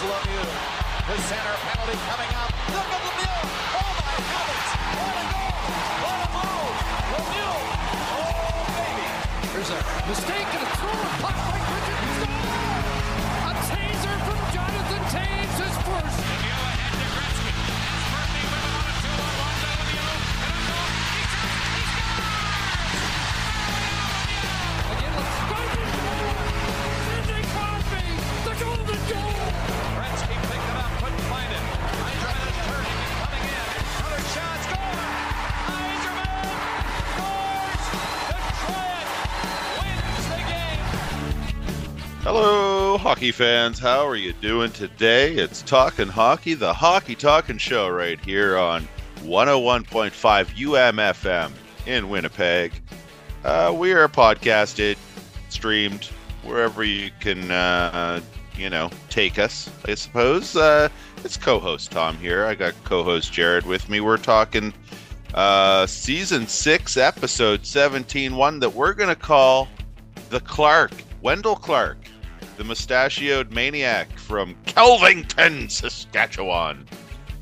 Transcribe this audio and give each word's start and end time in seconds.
Lemieux. 0.00 0.48
The 1.08 1.16
center 1.28 1.56
penalty 1.60 1.98
coming 2.08 2.32
up. 2.40 2.50
Look 2.72 2.88
at 2.88 3.00
Lemieux. 3.04 3.44
Oh 3.76 3.90
my 4.00 4.16
heavens. 4.32 4.68
What 4.96 5.12
a 5.12 5.26
goal. 5.28 5.52
What 6.00 6.18
a 6.24 6.28
move. 6.40 6.76
Lemieux. 7.12 7.60
Oh 8.16 8.64
baby. 8.80 9.06
There's 9.52 9.70
a 9.70 9.80
mistake 10.08 10.48
and 10.56 10.62
a 10.64 10.70
throw 10.80 11.04
puck 11.20 11.36
by 11.36 11.60
Richard. 11.68 12.00
Score! 12.16 12.64
A 13.44 13.52
taser 13.68 14.16
from 14.24 14.40
Jonathan 14.56 15.02
Toews, 15.12 15.56
his 15.60 15.76
first. 15.84 16.69
Hello, 42.22 42.98
hockey 42.98 43.32
fans. 43.32 43.78
How 43.78 44.06
are 44.06 44.14
you 44.14 44.34
doing 44.34 44.70
today? 44.72 45.32
It's 45.36 45.62
Talking 45.62 46.06
Hockey, 46.06 46.52
the 46.52 46.74
Hockey 46.74 47.14
Talking 47.14 47.56
Show, 47.56 47.88
right 47.88 48.22
here 48.22 48.58
on 48.58 48.86
101.5 49.20 50.10
UMFM 50.10 51.50
in 51.86 52.10
Winnipeg. 52.10 52.74
Uh, 53.42 53.74
we 53.74 53.92
are 53.92 54.06
podcasted, 54.06 54.98
streamed 55.48 56.10
wherever 56.42 56.84
you 56.84 57.10
can, 57.20 57.50
uh, 57.50 58.20
you 58.54 58.68
know, 58.68 58.90
take 59.08 59.38
us. 59.38 59.70
I 59.86 59.94
suppose. 59.94 60.54
Uh, 60.56 60.90
it's 61.24 61.38
co-host 61.38 61.90
Tom 61.90 62.18
here. 62.18 62.44
I 62.44 62.54
got 62.54 62.74
co-host 62.84 63.32
Jared 63.32 63.64
with 63.64 63.88
me. 63.88 64.00
We're 64.00 64.18
talking 64.18 64.74
uh, 65.32 65.86
season 65.86 66.46
six, 66.46 66.98
episode 66.98 67.64
17, 67.64 68.36
one 68.36 68.60
that 68.60 68.74
we're 68.74 68.92
gonna 68.92 69.16
call 69.16 69.68
the 70.28 70.40
Clark, 70.40 70.92
Wendel 71.22 71.56
Clark, 71.56 71.98
the 72.60 72.64
mustachioed 72.64 73.50
maniac 73.52 74.06
from 74.18 74.54
Kelvington, 74.66 75.70
Saskatchewan. 75.70 76.86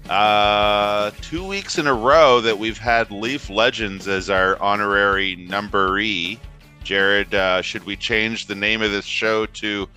Uh, 0.09 1.11
two 1.23 1.45
weeks 1.45 1.77
in 1.77 1.89
a 1.89 1.93
row 1.93 2.41
that 2.41 2.57
we've 2.57 2.79
had 2.79 3.11
Leaf 3.11 3.51
Legends 3.51 4.07
as 4.07 4.31
our 4.31 4.57
honorary 4.63 5.37
numberee. 5.37 6.39
Jared, 6.85 7.35
uh, 7.35 7.61
should 7.63 7.83
we 7.83 7.97
change 7.97 8.47
the 8.47 8.55
name 8.55 8.81
of 8.81 8.93
this 8.93 9.05
show 9.05 9.45
to 9.47 9.89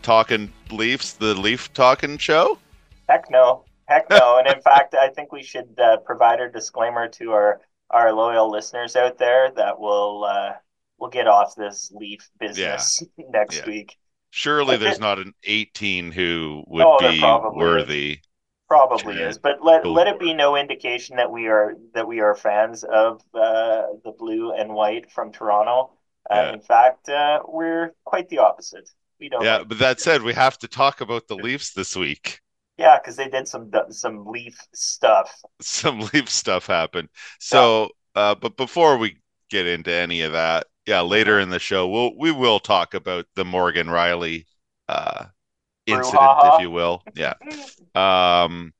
Talking 0.00 0.50
Leafs, 0.70 1.12
the 1.12 1.34
Leaf 1.34 1.70
Talking 1.74 2.16
Show? 2.16 2.56
Heck 3.10 3.30
no. 3.30 3.66
Heck 3.88 4.08
no. 4.08 4.38
and 4.38 4.46
in 4.56 4.62
fact, 4.62 4.94
I 4.94 5.10
think 5.10 5.32
we 5.32 5.42
should 5.42 5.78
uh, 5.78 5.98
provide 5.98 6.40
a 6.40 6.50
disclaimer 6.50 7.08
to 7.08 7.32
our, 7.32 7.60
our 7.90 8.10
loyal 8.14 8.50
listeners 8.50 8.96
out 8.96 9.18
there 9.18 9.50
that 9.54 9.78
we'll 9.78 10.24
uh, 10.24 10.52
we'll 10.98 11.10
get 11.10 11.28
off 11.28 11.54
this 11.56 11.92
leaf 11.94 12.30
business 12.40 13.02
next 13.18 13.58
Yeah. 13.58 13.66
week. 13.66 13.98
Surely 14.34 14.78
there's 14.78 14.98
not 14.98 15.18
an 15.18 15.34
18 15.44 16.10
who 16.10 16.64
would 16.66 16.82
Oh, 16.86 16.98
be 16.98 17.20
probably 17.20 17.58
worthy. 17.58 18.20
Probably 18.66 19.18
is, 19.18 19.36
but 19.36 19.62
let 19.62 19.86
let 19.86 20.06
it 20.06 20.18
be 20.18 20.32
no 20.32 20.56
indication 20.56 21.16
that 21.16 21.30
we 21.30 21.48
are 21.48 21.74
that 21.92 22.08
we 22.08 22.20
are 22.20 22.34
fans 22.34 22.82
of 22.84 23.20
uh, 23.34 23.82
the 24.02 24.12
blue 24.18 24.52
and 24.54 24.72
white 24.72 25.10
from 25.12 25.30
Toronto. 25.32 25.92
Uh, 26.30 26.34
Yeah. 26.36 26.52
In 26.54 26.60
fact, 26.62 27.10
uh, 27.10 27.42
we're 27.46 27.94
quite 28.04 28.30
the 28.30 28.38
opposite. 28.38 28.88
We 29.20 29.28
don't. 29.28 29.44
Yeah, 29.44 29.58
like- 29.58 29.68
but 29.68 29.78
that 29.80 30.00
said, 30.00 30.22
we 30.22 30.32
have 30.32 30.56
to 30.60 30.68
talk 30.68 31.02
about 31.02 31.28
the 31.28 31.36
Leafs 31.36 31.74
this 31.74 31.94
week. 31.94 32.40
yeah, 32.78 32.98
because 32.98 33.16
they 33.16 33.28
did 33.28 33.46
some 33.46 33.70
some 33.90 34.24
leaf 34.24 34.56
stuff. 34.72 35.30
some 35.60 36.00
Leaf 36.14 36.30
stuff 36.30 36.66
happened. 36.66 37.10
So, 37.40 37.90
uh, 38.14 38.34
but 38.36 38.56
before 38.56 38.96
we 38.96 39.18
get 39.50 39.66
into 39.66 39.92
any 39.92 40.22
of 40.22 40.32
that, 40.32 40.66
yeah, 40.86 41.00
later 41.02 41.38
in 41.40 41.50
the 41.50 41.58
show, 41.58 41.88
we'll 41.88 42.16
we 42.18 42.32
will 42.32 42.60
talk 42.60 42.94
about 42.94 43.26
the 43.34 43.44
Morgan 43.44 43.86
Rielly 43.86 44.46
uh, 44.88 45.26
incident, 45.86 46.44
if 46.44 46.58
you 46.58 46.70
will. 46.70 47.04
Yeah. 47.14 47.34
Um, 47.94 48.72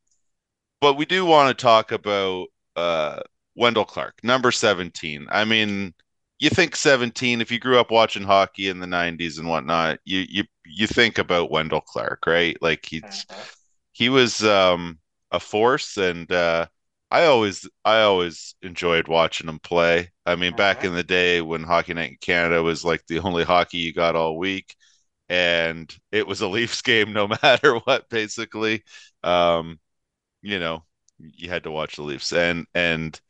but 0.80 0.94
we 0.94 1.04
do 1.06 1.24
want 1.24 1.56
to 1.56 1.62
talk 1.62 1.92
about 1.92 2.48
uh, 2.76 3.20
Wendel 3.54 3.84
Clark, 3.84 4.18
number 4.22 4.50
17. 4.50 5.26
I 5.30 5.44
mean, 5.44 5.94
you 6.38 6.50
think 6.50 6.76
17, 6.76 7.40
if 7.40 7.50
you 7.52 7.58
grew 7.60 7.78
up 7.78 7.90
watching 7.90 8.24
hockey 8.24 8.68
in 8.68 8.80
the 8.80 8.86
90s 8.86 9.38
and 9.38 9.48
whatnot, 9.48 9.98
you 10.04 10.24
you 10.28 10.44
you 10.66 10.86
think 10.86 11.18
about 11.18 11.50
Wendel 11.50 11.80
Clark, 11.80 12.26
right? 12.26 12.56
Like 12.62 12.86
he's 12.86 13.26
Mhm. 13.30 13.48
he 13.92 14.08
was 14.08 14.42
um 14.44 14.98
a 15.30 15.40
force 15.40 15.96
and 15.96 16.30
uh 16.32 16.66
I 17.12 17.26
always 17.26 17.68
I 17.84 18.02
always 18.02 18.56
enjoyed 18.62 19.08
watching 19.08 19.48
him 19.48 19.58
play. 19.60 20.12
I 20.26 20.36
mean, 20.36 20.54
back 20.54 20.82
Mhm. 20.82 20.88
in 20.88 20.94
the 20.94 21.04
day 21.04 21.42
when 21.42 21.62
Hockey 21.64 21.94
Night 21.94 22.12
in 22.12 22.16
Canada 22.20 22.62
was 22.62 22.84
like 22.84 23.06
the 23.06 23.20
only 23.20 23.44
hockey 23.44 23.78
you 23.78 23.92
got 23.94 24.16
all 24.16 24.38
week 24.38 24.74
and 25.30 25.94
it 26.12 26.26
was 26.26 26.42
a 26.42 26.48
Leafs 26.48 26.82
game 26.84 27.12
no 27.14 27.28
matter 27.42 27.76
what 27.78 28.08
basically. 28.10 28.84
Um 29.24 29.80
you 30.42 30.58
know, 30.60 30.84
you 31.18 31.50
had 31.50 31.64
to 31.64 31.72
watch 31.72 31.96
the 31.96 32.02
Leafs 32.04 32.32
and 32.32 32.66
and 32.74 33.20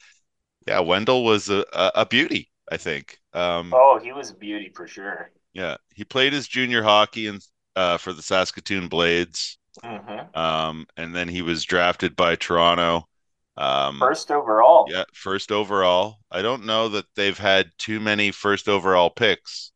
yeah, 0.66 0.80
Wendel 0.80 1.24
was 1.24 1.50
a 1.50 1.64
a, 1.74 2.06
beauty, 2.06 2.50
I 2.70 2.76
think. 2.78 3.18
Um 3.34 3.70
Oh, 3.72 3.98
he 3.98 4.12
was 4.12 4.30
a 4.30 4.34
beauty 4.34 4.70
for 4.74 4.86
sure. 4.86 5.32
yeah, 5.52 5.76
he 5.94 6.04
played 6.04 6.32
his 6.32 6.48
junior 6.48 6.82
hockey 6.82 7.26
and 7.26 7.40
uh 7.76 7.98
for 7.98 8.12
the 8.12 8.22
Saskatoon 8.22 8.88
Blades. 8.88 9.58
hmm 9.82 10.32
Um, 10.34 10.86
and 10.96 11.14
then 11.14 11.28
he 11.28 11.42
was 11.42 11.64
drafted 11.64 12.16
by 12.16 12.36
Toronto. 12.36 13.08
Um, 13.56 13.98
First 13.98 14.30
overall. 14.30 14.86
yeah, 14.90 15.04
first 15.14 15.52
overall. 15.52 16.18
I 16.30 16.42
don't 16.42 16.64
know 16.66 16.88
that 16.88 17.06
they've 17.14 17.38
had 17.38 17.70
too 17.78 18.00
many 18.00 18.30
first 18.32 18.68
overall 18.68 19.10
picks, 19.10 19.72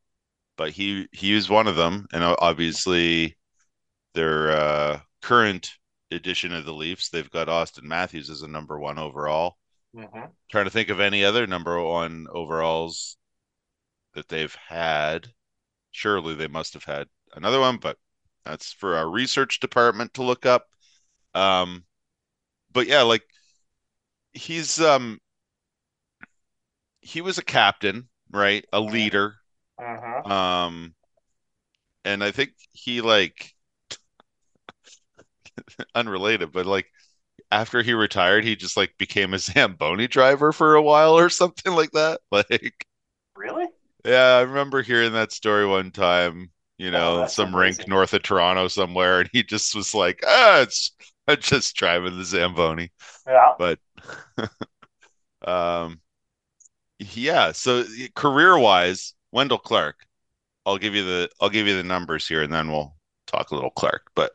but 0.57 0.73
he 0.73 1.09
he 1.13 1.35
was 1.35 1.51
one 1.51 1.67
of 1.69 1.77
them. 1.77 2.07
And 2.13 2.25
obviously, 2.25 3.37
their 4.15 4.51
uh, 4.53 5.01
current 5.23 5.73
edition 6.11 6.53
of 6.55 6.65
the 6.67 6.75
Leafs, 6.75 7.11
they've 7.11 7.31
got 7.31 7.49
Auston 7.49 7.85
Matthews 7.85 8.31
as 8.31 8.43
a 8.43 8.49
number 8.49 8.79
one 8.79 8.99
overall. 8.99 9.57
Mhm. 9.95 10.37
Trying 10.51 10.65
to 10.67 10.71
think 10.71 10.89
of 10.91 11.01
any 11.01 11.25
other 11.25 11.47
number 11.47 11.81
one 11.83 12.27
overalls 12.31 13.17
that 14.15 14.29
they've 14.29 14.55
had. 14.69 15.33
Surely 15.93 16.35
they 16.35 16.49
must 16.49 16.75
have 16.75 16.85
had 16.85 17.09
another 17.35 17.61
one, 17.61 17.79
but 17.79 17.99
that's 18.45 18.73
for 18.73 18.97
our 18.97 19.09
research 19.11 19.61
department 19.61 20.15
to 20.15 20.23
look 20.23 20.47
up. 20.47 20.67
Um, 21.35 21.85
but 22.73 22.87
yeah, 22.87 23.03
like 23.03 23.25
he's 24.37 24.81
um 24.81 25.21
he 27.01 27.21
was 27.23 27.39
a 27.39 27.43
captain, 27.45 28.09
right? 28.31 28.65
A 28.73 28.81
leader. 28.81 29.37
Mhm. 29.79 30.23
Um, 30.25 30.95
and 32.05 32.23
I 32.23 32.31
think 32.31 32.53
he 32.73 33.01
like 33.01 33.55
unrelated, 35.95 36.53
but 36.53 36.67
like 36.67 36.87
after 37.51 37.83
he 37.83 37.95
retired, 37.95 38.45
he 38.45 38.57
just 38.57 38.77
like 38.77 38.97
became 38.99 39.35
a 39.35 39.39
Zamboni 39.41 40.09
driver 40.09 40.53
for 40.53 40.75
a 40.77 40.83
while 40.83 41.19
or 41.19 41.31
something 41.31 41.75
like 41.75 41.93
that. 41.93 42.21
Like, 42.33 42.87
Really? 43.37 43.69
yeah, 44.05 44.37
I 44.39 44.41
remember 44.43 44.83
hearing 44.83 45.13
that 45.13 45.33
story 45.33 45.67
one 45.67 45.91
time, 45.91 46.51
you 46.79 46.91
Oh, 46.93 47.15
know, 47.15 47.25
that's 47.25 47.39
some 47.39 47.55
rink 47.55 47.87
north 47.87 48.15
of 48.15 48.23
Toronto 48.23 48.69
somewhere, 48.69 49.21
and 49.21 49.31
he 49.33 49.43
just 49.43 49.75
was 49.75 49.95
like, 49.95 50.21
ah, 50.27 50.61
it's 50.63 50.93
I'm 51.29 51.41
just 51.41 51.77
driving 51.77 52.17
the 52.17 52.25
Zamboni. 52.25 52.91
Yeah. 53.27 53.53
But 53.59 53.79
um 55.47 56.01
yeah, 56.99 57.53
so 57.53 57.85
career 58.15 58.59
wise, 58.59 59.15
Wendel 59.33 59.59
Clark, 59.59 60.07
I'll 60.65 60.79
give 60.79 60.95
you 60.95 61.05
the 61.05 61.31
I'll 61.41 61.51
give 61.51 61.67
you 61.67 61.77
the 61.77 61.85
numbers 61.85 62.27
here 62.27 62.43
and 62.43 62.53
then 62.53 62.71
we'll 62.71 62.97
talk 63.27 63.51
a 63.51 63.55
little 63.55 63.71
Clark. 63.71 64.11
But 64.15 64.33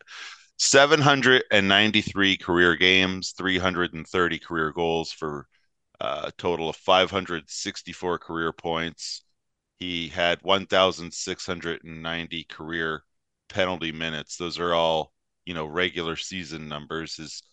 793 0.57 2.37
career 2.37 2.75
games, 2.75 3.31
330 3.31 4.39
career 4.39 4.71
goals 4.71 5.11
for 5.11 5.47
uh, 5.99 6.23
a 6.25 6.31
total 6.33 6.69
of 6.69 6.75
564 6.75 8.19
career 8.19 8.53
points. 8.53 9.23
He 9.79 10.09
had 10.09 10.41
1,690 10.43 12.43
career 12.45 13.03
penalty 13.49 13.91
minutes. 13.91 14.37
Those 14.37 14.59
are 14.59 14.73
all, 14.73 15.11
you 15.45 15.53
know, 15.53 15.65
regular 15.65 16.15
season 16.15 16.67
numbers. 16.67 17.15
His 17.17 17.43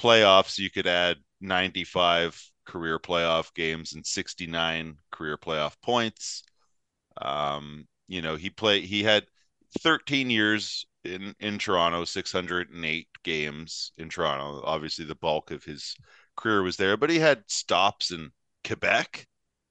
playoffs, 0.00 0.58
you 0.58 0.70
could 0.70 0.86
add 0.86 1.18
95 1.40 2.40
career 2.66 2.98
playoff 2.98 3.52
games 3.54 3.94
and 3.94 4.06
69 4.06 4.96
career 5.10 5.36
playoff 5.38 5.74
points. 5.82 6.42
Um, 7.20 7.86
you 8.08 8.22
know, 8.22 8.36
he 8.36 8.50
played, 8.50 8.84
he 8.84 9.02
had 9.02 9.26
13 9.80 10.30
years 10.30 10.86
in, 11.04 11.34
in 11.40 11.58
Toronto, 11.58 12.04
608 12.04 13.08
games 13.22 13.92
in 13.96 14.08
Toronto. 14.08 14.62
Obviously, 14.64 15.04
the 15.04 15.14
bulk 15.14 15.50
of 15.50 15.64
his 15.64 15.96
career 16.36 16.62
was 16.62 16.76
there, 16.76 16.96
but 16.96 17.10
he 17.10 17.18
had 17.18 17.44
stops 17.48 18.10
in 18.10 18.30
Quebec. 18.66 19.26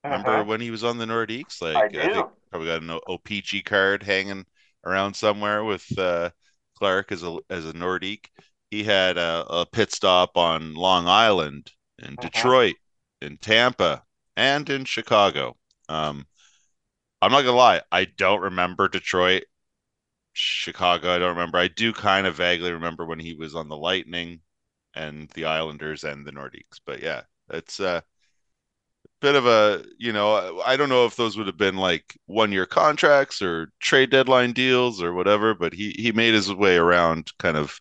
Remember 0.07 0.43
Mhm. 0.43 0.43
when 0.43 0.61
he 0.61 0.71
was 0.71 0.83
on 0.83 0.97
the 0.97 1.05
Nordiques? 1.05 1.61
Like, 1.61 1.93
I 1.95 2.07
I, 2.07 2.07
think 2.07 2.27
probably 2.49 2.67
got 2.67 2.81
an 2.83 2.99
OPC 3.07 3.61
card 3.61 4.03
hanging 4.03 4.45
around 4.85 5.15
somewhere 5.15 5.63
with 5.63 5.85
uh, 5.97 6.29
Clark 6.83 7.13
as 7.13 7.23
a 7.23 7.37
as 7.49 7.65
a 7.65 7.71
Nordique. 7.71 8.27
He 8.69 8.83
had 8.83 9.17
a, 9.17 9.45
a 9.49 9.65
pit 9.65 9.93
stop 9.93 10.35
on 10.35 10.73
Long 10.73 11.07
Island, 11.07 11.71
in 11.97 12.17
Detroit, 12.19 12.75
in 13.21 13.37
Tampa, 13.37 14.03
and 14.35 14.69
in 14.69 14.83
Chicago. 14.83 15.55
Um, 15.87 16.27
I'm 17.21 17.31
not 17.31 17.43
gonna 17.43 17.55
lie, 17.55 17.81
I 17.89 18.03
don't 18.03 18.41
remember 18.41 18.89
Detroit, 18.89 19.43
Chicago. 20.33 21.15
I 21.15 21.19
don't 21.19 21.37
remember. 21.37 21.57
I 21.57 21.69
do 21.69 21.93
kind 21.93 22.27
of 22.27 22.35
vaguely 22.35 22.73
remember 22.73 23.05
when 23.05 23.19
he 23.19 23.33
was 23.33 23.55
on 23.55 23.69
the 23.69 23.77
Lightning 23.77 24.41
and 24.93 25.29
the 25.29 25.45
Islanders 25.45 26.03
and 26.03 26.25
the 26.25 26.33
Nordiques. 26.33 26.81
But 26.85 27.01
yeah, 27.01 27.21
it's 27.49 27.79
a 27.79 28.03
bit 29.23 29.35
of 29.35 29.47
a 29.47 29.83
you 29.97 30.13
know 30.13 30.61
I 30.65 30.77
don't 30.77 30.89
know 30.89 31.05
if 31.07 31.15
those 31.15 31.37
would 31.37 31.47
have 31.47 31.57
been 31.57 31.77
like 31.77 32.17
one 32.27 32.51
year 32.51 32.67
contracts 32.67 33.41
or 33.41 33.71
trade 33.81 34.11
deadline 34.11 34.53
deals 34.53 35.01
or 35.01 35.13
whatever. 35.13 35.55
But 35.55 35.73
he 35.73 35.91
he 35.97 36.11
made 36.11 36.33
his 36.35 36.53
way 36.53 36.77
around 36.77 37.31
kind 37.39 37.57
of 37.57 37.79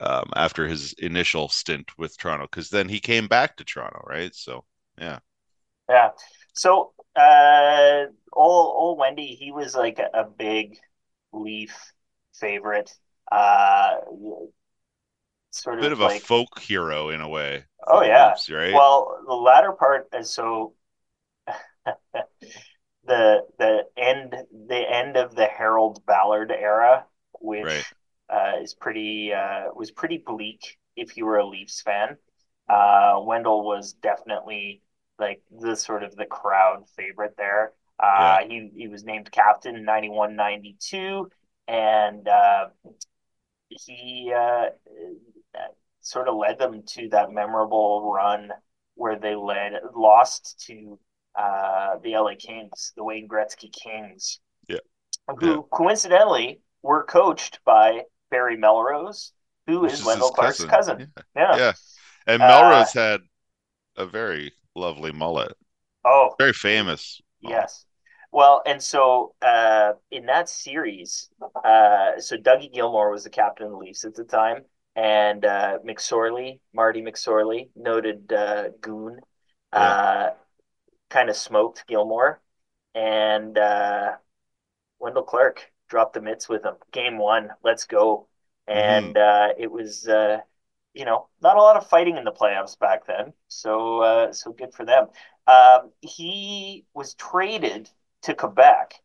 um, 0.00 0.30
after 0.36 0.68
his 0.68 0.94
initial 0.94 1.48
stint 1.50 1.90
with 1.98 2.16
Toronto 2.18 2.46
because 2.50 2.70
then 2.70 2.88
he 2.88 3.00
came 3.00 3.28
back 3.28 3.56
to 3.58 3.64
Toronto, 3.64 4.02
right? 4.08 4.34
So 4.34 4.64
yeah, 4.98 5.20
Yeah. 5.88 6.10
So, 6.54 6.92
uh, 7.16 8.06
old, 8.32 8.74
old 8.76 8.98
Wendy, 8.98 9.34
he 9.34 9.52
was 9.52 9.74
like 9.74 9.98
a, 9.98 10.20
a 10.20 10.24
big 10.24 10.78
Leaf 11.32 11.74
favorite. 12.34 12.92
Uh, 13.30 13.96
sort 15.52 15.78
a 15.78 15.82
bit 15.82 15.92
of 15.92 15.92
of 15.92 16.00
a 16.00 16.08
like, 16.08 16.26
folk 16.26 16.60
hero 16.60 17.10
in 17.10 17.20
a 17.20 17.28
way. 17.28 17.64
Oh, 17.86 18.02
yeah. 18.02 18.38
Right? 18.50 18.70
well, 18.70 19.22
the 19.26 19.34
latter 19.34 19.72
part 19.72 20.08
is 20.14 20.30
so 20.32 20.74
the 23.04 23.40
the 23.58 23.84
end 23.96 24.34
the 24.68 24.76
end 24.90 25.16
of 25.16 25.34
the 25.34 25.46
Harold 25.46 26.04
Ballard 26.06 26.50
era, 26.52 27.04
which 27.40 27.74
Right. 27.74 27.86
uh, 28.30 28.52
is 28.62 28.74
pretty 28.74 29.32
uh, 29.32 29.66
was 29.74 29.90
pretty 29.90 30.18
bleak 30.18 30.78
if 30.96 31.16
you 31.16 31.26
were 31.26 31.38
a 31.38 31.46
Leafs 31.46 31.80
fan. 31.82 32.16
Uh, 32.68 33.20
Wendel 33.24 33.64
was 33.64 33.94
definitely 33.94 34.82
like 35.18 35.42
the 35.50 35.76
sort 35.76 36.02
of 36.04 36.14
the 36.16 36.26
crowd 36.26 36.88
favorite 36.96 37.34
there. 37.36 37.72
Uh, 37.98 38.38
he 38.48 38.70
he 38.76 38.88
was 38.88 39.04
named 39.04 39.30
captain 39.32 39.76
in 39.76 39.84
91 39.84 40.36
92 40.36 41.30
and 41.68 42.26
uh, 42.28 42.66
he 43.68 44.32
uh, 44.36 44.70
sort 46.02 46.28
of 46.28 46.36
led 46.36 46.58
them 46.58 46.82
to 46.88 47.08
that 47.10 47.32
memorable 47.32 48.12
run 48.12 48.50
where 48.94 49.18
they 49.18 49.34
led 49.34 49.72
lost 49.94 50.62
to 50.66 50.98
uh, 51.38 51.96
the 52.02 52.14
LA 52.16 52.34
Kings, 52.38 52.92
the 52.96 53.04
Wayne 53.04 53.28
Gretzky 53.28 53.72
Kings, 53.72 54.40
Yeah. 54.68 54.78
who 55.40 55.46
Yeah. 55.46 55.62
coincidentally 55.72 56.60
were 56.82 57.04
coached 57.04 57.60
by 57.64 58.02
Barry 58.30 58.56
Melrose, 58.56 59.32
who 59.66 59.80
Which 59.80 59.92
is 59.94 60.00
is 60.00 60.06
Wendel 60.06 60.30
Clark's 60.30 60.64
cousin. 60.64 60.70
cousin. 60.70 61.12
Yeah. 61.36 61.56
Yeah. 61.56 61.72
And 62.26 62.42
Uh, 62.42 62.48
Melrose 62.48 62.92
had 62.92 63.20
a 63.96 64.06
very 64.06 64.52
lovely 64.74 65.12
mullet, 65.12 65.56
Oh, 66.04 66.34
very 66.38 66.52
famous. 66.52 67.20
mullet. 67.42 67.60
Yes. 67.62 67.84
Well, 68.30 68.62
and 68.64 68.82
so 68.82 69.34
uh, 69.42 69.92
in 70.10 70.26
that 70.26 70.48
series, 70.48 71.28
uh, 71.64 72.18
so 72.18 72.36
Dougie 72.36 72.72
Gilmour 72.72 73.10
was 73.10 73.24
the 73.24 73.30
captain 73.30 73.66
of 73.66 73.72
the 73.72 73.78
Leafs 73.78 74.04
at 74.04 74.14
the 74.14 74.24
time, 74.24 74.64
and 74.94 75.44
uh, 75.44 75.78
McSorley, 75.86 76.60
Marty 76.74 77.02
McSorley, 77.02 77.70
noted 77.74 78.32
uh, 78.32 78.68
goon, 78.80 79.20
uh, 79.72 80.30
kind 81.08 81.30
of 81.30 81.36
smoked 81.36 81.84
Gilmour, 81.88 82.40
and 82.94 83.56
uh, 83.56 84.12
Wendel 84.98 85.22
Clark 85.22 85.70
dropped 85.88 86.14
the 86.14 86.20
mitts 86.20 86.48
with 86.48 86.64
him. 86.64 86.74
Game 86.92 87.18
one, 87.18 87.50
let's 87.62 87.84
go. 87.84 88.28
And 88.66 89.16
uh, 89.16 89.48
it 89.58 89.70
was, 89.70 90.06
uh, 90.06 90.38
you 90.94 91.04
know, 91.04 91.28
not 91.42 91.56
a 91.56 91.62
lot 91.62 91.76
of 91.76 91.88
fighting 91.88 92.16
in 92.16 92.24
the 92.24 92.32
playoffs 92.32 92.78
back 92.78 93.06
then, 93.06 93.32
so 93.48 94.00
uh, 94.00 94.32
so 94.32 94.52
good 94.52 94.72
for 94.72 94.84
them. 94.84 95.08
Um, 95.46 95.90
he 96.00 96.84
was 96.94 97.14
traded 97.14 97.90
to 98.22 98.34
Quebec, 98.34 99.00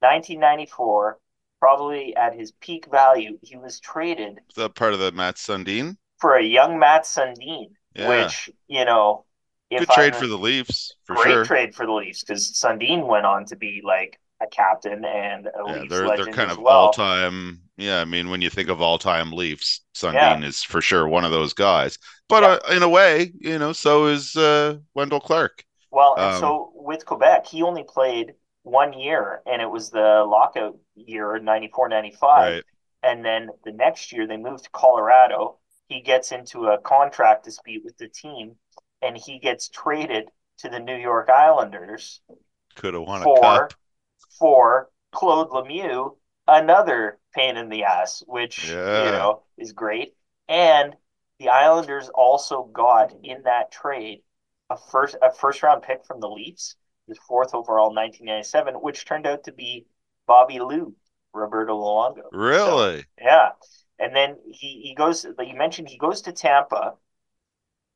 1994, 0.00 1.18
probably 1.60 2.14
at 2.16 2.34
his 2.34 2.52
peak 2.52 2.86
value. 2.90 3.38
He 3.42 3.56
was 3.56 3.80
traded 3.80 4.40
Is 4.48 4.56
that 4.56 4.74
part 4.74 4.92
of 4.92 4.98
the 5.00 5.12
Matt 5.12 5.36
Sundin? 5.36 5.96
for 6.20 6.36
a 6.36 6.42
young 6.42 6.78
Matt 6.78 7.04
Sundin, 7.04 7.68
Yeah. 7.94 8.08
which 8.08 8.50
you 8.68 8.84
know, 8.84 9.24
if 9.70 9.80
Good 9.80 9.88
trade 9.90 10.14
for 10.16 10.26
the 10.26 10.38
Leafs, 10.38 10.94
for 11.06 11.16
great 11.16 11.32
sure. 11.32 11.44
trade 11.44 11.74
for 11.74 11.86
the 11.86 11.92
Leafs 11.92 12.22
because 12.22 12.52
Sundin 12.52 13.06
went 13.06 13.26
on 13.26 13.44
to 13.46 13.56
be 13.56 13.82
like 13.84 14.18
a 14.40 14.46
captain 14.46 15.04
and 15.04 15.46
a 15.46 15.50
Yeah, 15.66 15.72
Leafs 15.80 15.88
they're 15.90 16.08
they're 16.16 16.26
kind 16.26 16.50
of 16.50 16.58
well. 16.58 16.76
all 16.76 16.92
time. 16.92 17.62
Yeah, 17.78 18.00
I 18.00 18.04
mean, 18.04 18.30
when 18.30 18.40
you 18.42 18.48
think 18.50 18.68
of 18.68 18.80
all 18.80 18.98
time 18.98 19.32
Leafs, 19.32 19.82
Sundin 19.94 20.44
is 20.44 20.62
for 20.62 20.80
sure 20.80 21.06
one 21.08 21.24
of 21.24 21.30
those 21.30 21.52
guys. 21.52 21.98
But 22.28 22.42
Yeah. 22.42 22.48
uh, 22.70 22.74
in 22.76 22.82
a 22.82 22.88
way, 22.88 23.32
you 23.38 23.58
know, 23.58 23.72
so 23.72 24.06
is 24.06 24.36
uh, 24.36 24.78
Wendel 24.94 25.20
Clark. 25.20 25.64
Well, 25.90 26.14
Um, 26.18 26.40
so 26.40 26.72
with 26.74 27.04
Quebec, 27.06 27.46
he 27.46 27.62
only 27.62 27.84
played 27.84 28.34
one 28.66 28.92
year, 28.92 29.42
and 29.46 29.62
it 29.62 29.70
was 29.70 29.90
the 29.90 30.24
lockout 30.28 30.76
year, 30.94 31.38
94 31.38 31.88
95. 31.88 32.54
Right. 32.54 32.64
And 33.02 33.24
then 33.24 33.50
the 33.64 33.72
next 33.72 34.12
year, 34.12 34.26
they 34.26 34.36
moved 34.36 34.64
to 34.64 34.70
Colorado. 34.70 35.58
He 35.88 36.00
gets 36.00 36.32
into 36.32 36.66
a 36.66 36.78
contract 36.80 37.44
dispute 37.44 37.84
with 37.84 37.96
the 37.98 38.08
team, 38.08 38.56
and 39.02 39.16
he 39.16 39.38
gets 39.38 39.68
traded 39.68 40.30
to 40.58 40.68
the 40.68 40.80
New 40.80 40.96
York 40.96 41.30
Islanders 41.30 42.20
Could 42.76 42.94
have 42.94 43.02
won 43.02 43.22
a 43.22 43.24
for 43.24 43.40
cup. 43.40 43.74
for 44.38 44.90
Claude 45.12 45.50
Lemieux, 45.50 46.16
another 46.46 47.18
pain 47.34 47.56
in 47.56 47.68
the 47.68 47.84
ass, 47.84 48.22
which 48.26 48.58
Yeah. 48.64 49.04
you 49.04 49.10
know 49.12 49.44
is 49.56 49.72
great. 49.72 50.16
And 50.48 50.96
the 51.38 51.48
Islanders 51.50 52.08
also 52.08 52.64
got 52.64 53.12
in 53.22 53.42
that 53.42 53.70
trade 53.70 54.22
a 54.70 54.76
first 54.76 55.16
a 55.22 55.32
first 55.32 55.62
round 55.62 55.82
pick 55.82 56.04
from 56.04 56.20
the 56.20 56.28
Leafs, 56.28 56.76
the 57.08 57.14
fourth 57.28 57.54
overall, 57.54 57.94
1997, 57.94 58.74
which 58.74 59.04
turned 59.04 59.26
out 59.26 59.44
to 59.44 59.52
be 59.52 59.86
Bobby 60.26 60.58
Lou, 60.58 60.94
Roberto 61.32 61.76
Luongo. 61.78 62.24
Really? 62.32 63.04
Yeah. 63.20 63.50
And 63.98 64.14
then 64.14 64.36
he, 64.50 64.80
he 64.82 64.94
goes, 64.94 65.26
like 65.38 65.48
you 65.48 65.56
mentioned, 65.56 65.88
he 65.88 65.98
goes 65.98 66.22
to 66.22 66.32
Tampa. 66.32 66.94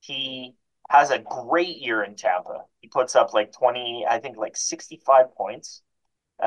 He 0.00 0.54
has 0.88 1.10
a 1.10 1.18
great 1.18 1.78
year 1.78 2.02
in 2.02 2.16
Tampa. 2.16 2.64
He 2.80 2.88
puts 2.88 3.14
up 3.14 3.34
like 3.34 3.52
20, 3.52 4.06
I 4.08 4.18
think 4.18 4.36
like 4.36 4.56
65 4.56 5.34
points. 5.34 5.82
Uh, 6.42 6.46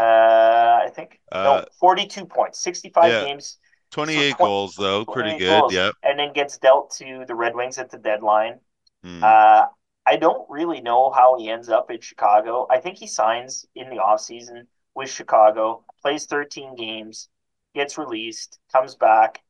I 0.86 0.90
think, 0.94 1.20
Uh, 1.32 1.44
no, 1.44 1.66
42 1.80 2.26
points, 2.26 2.60
65 2.60 3.12
yeah. 3.12 3.26
games. 3.26 3.60
28 3.92 4.36
twen- 4.38 4.48
goals 4.48 4.76
though, 4.76 5.06
pretty 5.06 5.30
28 5.32 5.40
good. 5.40 5.60
goals, 5.62 5.74
Yep. 5.74 5.94
And 6.02 6.18
then 6.20 6.34
gets 6.34 6.58
dealt 6.58 6.92
to 6.98 7.26
the 7.28 7.36
Red 7.36 7.56
Wings 7.56 7.78
at 7.78 7.92
the 7.92 8.00
deadline. 8.00 8.60
Hmm. 9.04 9.24
Uh, 9.24 9.66
I 10.06 10.18
don't 10.18 10.50
really 10.50 10.82
know 10.82 11.12
how 11.12 11.38
he 11.38 11.50
ends 11.50 11.70
up 11.70 11.90
in 11.92 12.02
Chicago. 12.02 12.68
I 12.70 12.80
think 12.80 12.98
he 12.98 13.08
signs 13.08 13.66
in 13.76 13.90
the 13.90 13.98
offseason 13.98 14.68
with 14.96 15.10
Chicago, 15.10 15.86
plays 16.02 16.26
13 16.26 16.76
games, 16.76 17.30
gets 17.74 17.98
released, 17.98 18.60
comes 18.72 18.96
back, 18.96 19.44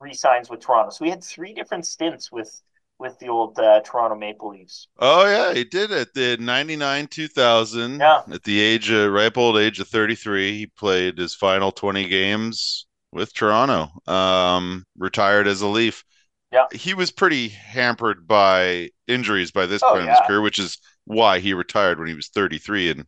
re-signs 0.00 0.48
with 0.48 0.60
Toronto. 0.60 0.90
So 0.90 1.04
we 1.04 1.10
had 1.10 1.22
three 1.22 1.52
different 1.54 1.86
stints 1.86 2.30
with 2.30 2.62
with 2.98 3.16
the 3.20 3.28
old 3.28 3.56
uh, 3.60 3.80
Toronto 3.84 4.16
Maple 4.16 4.50
Leafs. 4.50 4.88
Oh 4.98 5.24
yeah, 5.26 5.54
he 5.54 5.62
did 5.64 5.92
it. 5.92 6.14
The 6.14 6.36
99 6.38 7.06
2000 7.06 8.00
Yeah. 8.00 8.22
at 8.30 8.42
the 8.42 8.60
age 8.60 8.90
of 8.90 9.12
ripe 9.12 9.36
old 9.36 9.56
age 9.56 9.78
of 9.80 9.88
33, 9.88 10.58
he 10.58 10.66
played 10.66 11.18
his 11.18 11.34
final 11.34 11.70
20 11.72 12.08
games 12.08 12.86
with 13.12 13.32
Toronto. 13.34 13.90
Um 14.06 14.84
retired 14.96 15.46
as 15.46 15.60
a 15.62 15.68
Leaf. 15.68 16.04
Yeah. 16.52 16.66
He 16.72 16.94
was 16.94 17.10
pretty 17.10 17.48
hampered 17.48 18.26
by 18.26 18.90
injuries 19.06 19.50
by 19.50 19.66
this 19.66 19.82
Oh, 19.82 19.92
point 19.92 20.04
in 20.04 20.10
his 20.10 20.20
career, 20.20 20.40
which 20.42 20.58
is 20.58 20.78
why 21.04 21.38
he 21.40 21.54
retired 21.54 21.98
when 21.98 22.08
he 22.08 22.14
was 22.14 22.28
33 22.28 22.90
and 22.90 23.06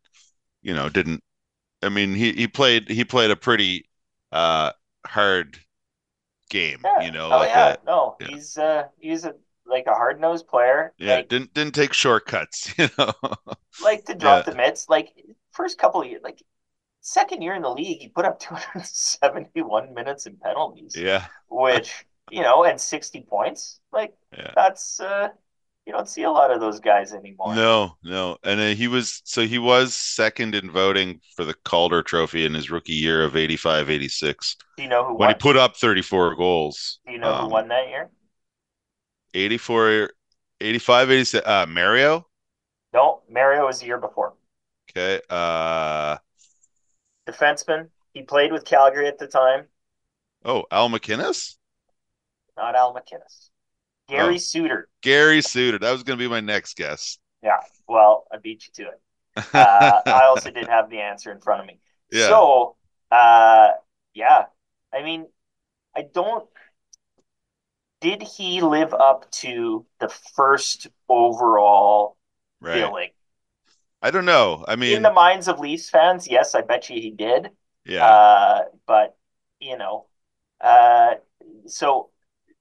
you 0.62 0.74
know, 0.74 0.88
didn't 0.88 1.22
I 1.82 1.90
mean, 1.90 2.14
he 2.14 2.32
he 2.32 2.48
played 2.48 2.88
he 2.90 3.04
played 3.04 3.30
a 3.32 3.36
pretty 3.36 3.88
uh 4.32 4.72
hard 5.06 5.58
game, 6.50 6.84
Yeah. 6.84 6.98
you 6.98 7.10
know, 7.12 7.30
oh 7.30 7.38
like 7.38 7.50
yeah, 7.50 7.76
a 7.76 7.78
no, 7.84 8.16
yeah. 8.20 8.28
he's 8.28 8.56
uh 8.58 8.88
he's 8.98 9.24
a 9.24 9.34
like 9.66 9.86
a 9.86 9.94
hard 9.94 10.20
nosed 10.20 10.48
player. 10.48 10.94
yeah, 10.98 11.16
Like 11.16 11.28
didn't 11.28 11.54
didn't 11.54 11.74
take 11.74 11.92
shortcuts, 11.92 12.74
you 12.78 12.88
know. 12.98 13.12
like 13.78 14.04
to 14.06 14.14
drop 14.14 14.44
the 14.44 14.52
mitts. 14.52 14.88
Like 14.88 15.14
first 15.52 15.78
couple 15.78 16.02
of 16.02 16.08
years, 16.08 16.22
like 16.22 16.42
second 17.00 17.42
year 17.42 17.54
in 17.54 17.62
the 17.62 17.70
league, 17.70 18.00
he 18.00 18.08
put 18.08 18.24
up 18.26 18.40
271 18.40 19.94
minutes 19.94 20.26
in 20.26 20.36
penalties. 20.38 21.02
yeah. 21.02 21.26
which 21.48 22.06
you 22.30 22.42
know, 22.42 22.64
and 22.64 22.80
60 22.80 23.22
points. 23.22 23.80
Like 23.92 24.14
Yeah. 24.36 24.52
that's 24.54 25.00
uh 25.00 25.28
you 25.86 25.92
don't 25.92 26.08
see 26.08 26.22
a 26.22 26.30
lot 26.30 26.50
of 26.52 26.60
those 26.60 26.78
guys 26.80 27.12
anymore. 27.12 27.54
No, 27.54 27.96
no. 28.04 28.36
And 28.44 28.60
uh, 28.60 28.68
he 28.74 28.86
was 28.86 29.22
so 29.24 29.46
he 29.46 29.58
was 29.58 29.94
second 29.94 30.54
in 30.54 30.70
voting 30.70 31.20
for 31.36 31.44
the 31.44 31.54
Calder 31.64 32.02
Trophy 32.02 32.44
in 32.44 32.54
his 32.54 32.70
rookie 32.70 32.92
year 32.92 33.24
of 33.24 33.36
85 33.36 33.90
86 33.90 34.56
Do 34.76 34.82
you 34.82 34.88
know 34.88 35.04
who 35.04 35.14
when 35.16 35.28
won? 35.28 35.34
he 35.34 35.34
put 35.34 35.56
up 35.56 35.76
34 35.76 36.34
goals. 36.36 37.00
Do 37.06 37.12
you 37.12 37.18
know 37.18 37.34
who 37.36 37.44
Um, 37.44 37.50
won 37.50 37.68
that 37.68 37.88
year? 37.88 38.10
84 39.34 40.10
85 40.60 41.10
86 41.10 41.46
uh 41.46 41.66
Mario. 41.66 42.26
No, 42.92 43.22
Mario 43.28 43.66
was 43.66 43.80
the 43.80 43.86
year 43.86 43.98
before. 43.98 44.34
Okay. 44.90 45.20
Uh 45.30 46.18
Defenseman. 47.26 47.88
He 48.12 48.22
played 48.22 48.52
with 48.52 48.66
Calgary 48.66 49.06
at 49.08 49.16
the 49.16 49.26
time. 49.26 49.68
Oh, 50.44 50.64
Al 50.70 50.90
MacInnis? 50.90 51.56
Not 52.60 52.76
Al 52.76 52.94
MacInnis. 52.94 53.48
Gary 54.08 54.34
Oh. 54.34 54.38
Suter. 54.38 54.88
Gary 55.02 55.40
Suter. 55.40 55.78
That 55.78 55.92
was 55.92 56.02
going 56.02 56.18
to 56.18 56.22
be 56.22 56.28
my 56.28 56.40
next 56.40 56.76
guess. 56.76 57.18
Yeah. 57.42 57.60
Well, 57.88 58.26
I 58.30 58.36
beat 58.36 58.66
you 58.66 58.84
to 58.84 58.90
it. 58.90 59.00
Uh, 59.54 60.00
I 60.06 60.24
also 60.24 60.50
did 60.50 60.68
have 60.68 60.90
the 60.90 61.00
answer 61.00 61.32
in 61.32 61.40
front 61.40 61.60
of 61.62 61.66
me. 61.66 61.78
Yeah. 62.12 62.28
So, 62.28 62.76
uh, 63.10 63.70
yeah. 64.14 64.44
I 64.92 65.02
mean, 65.02 65.26
I 65.96 66.02
don't. 66.02 66.46
Did 68.00 68.22
he 68.22 68.60
live 68.62 68.94
up 68.94 69.30
to 69.32 69.86
the 70.00 70.08
first 70.34 70.88
overall 71.08 72.16
right. 72.60 72.74
billing? 72.74 73.10
I 74.02 74.10
don't 74.10 74.24
know. 74.24 74.64
I 74.66 74.76
mean, 74.76 74.96
In 74.96 75.02
the 75.02 75.12
minds 75.12 75.48
of 75.48 75.60
Leafs 75.60 75.90
fans, 75.90 76.26
yes, 76.28 76.54
I 76.54 76.62
bet 76.62 76.88
you 76.88 77.00
he 77.00 77.10
did. 77.10 77.50
yeah. 77.84 78.04
Uh, 78.06 78.64
but 78.86 79.16
you 79.60 79.76
know, 79.76 80.06
uh, 80.60 81.14
so 81.66 82.10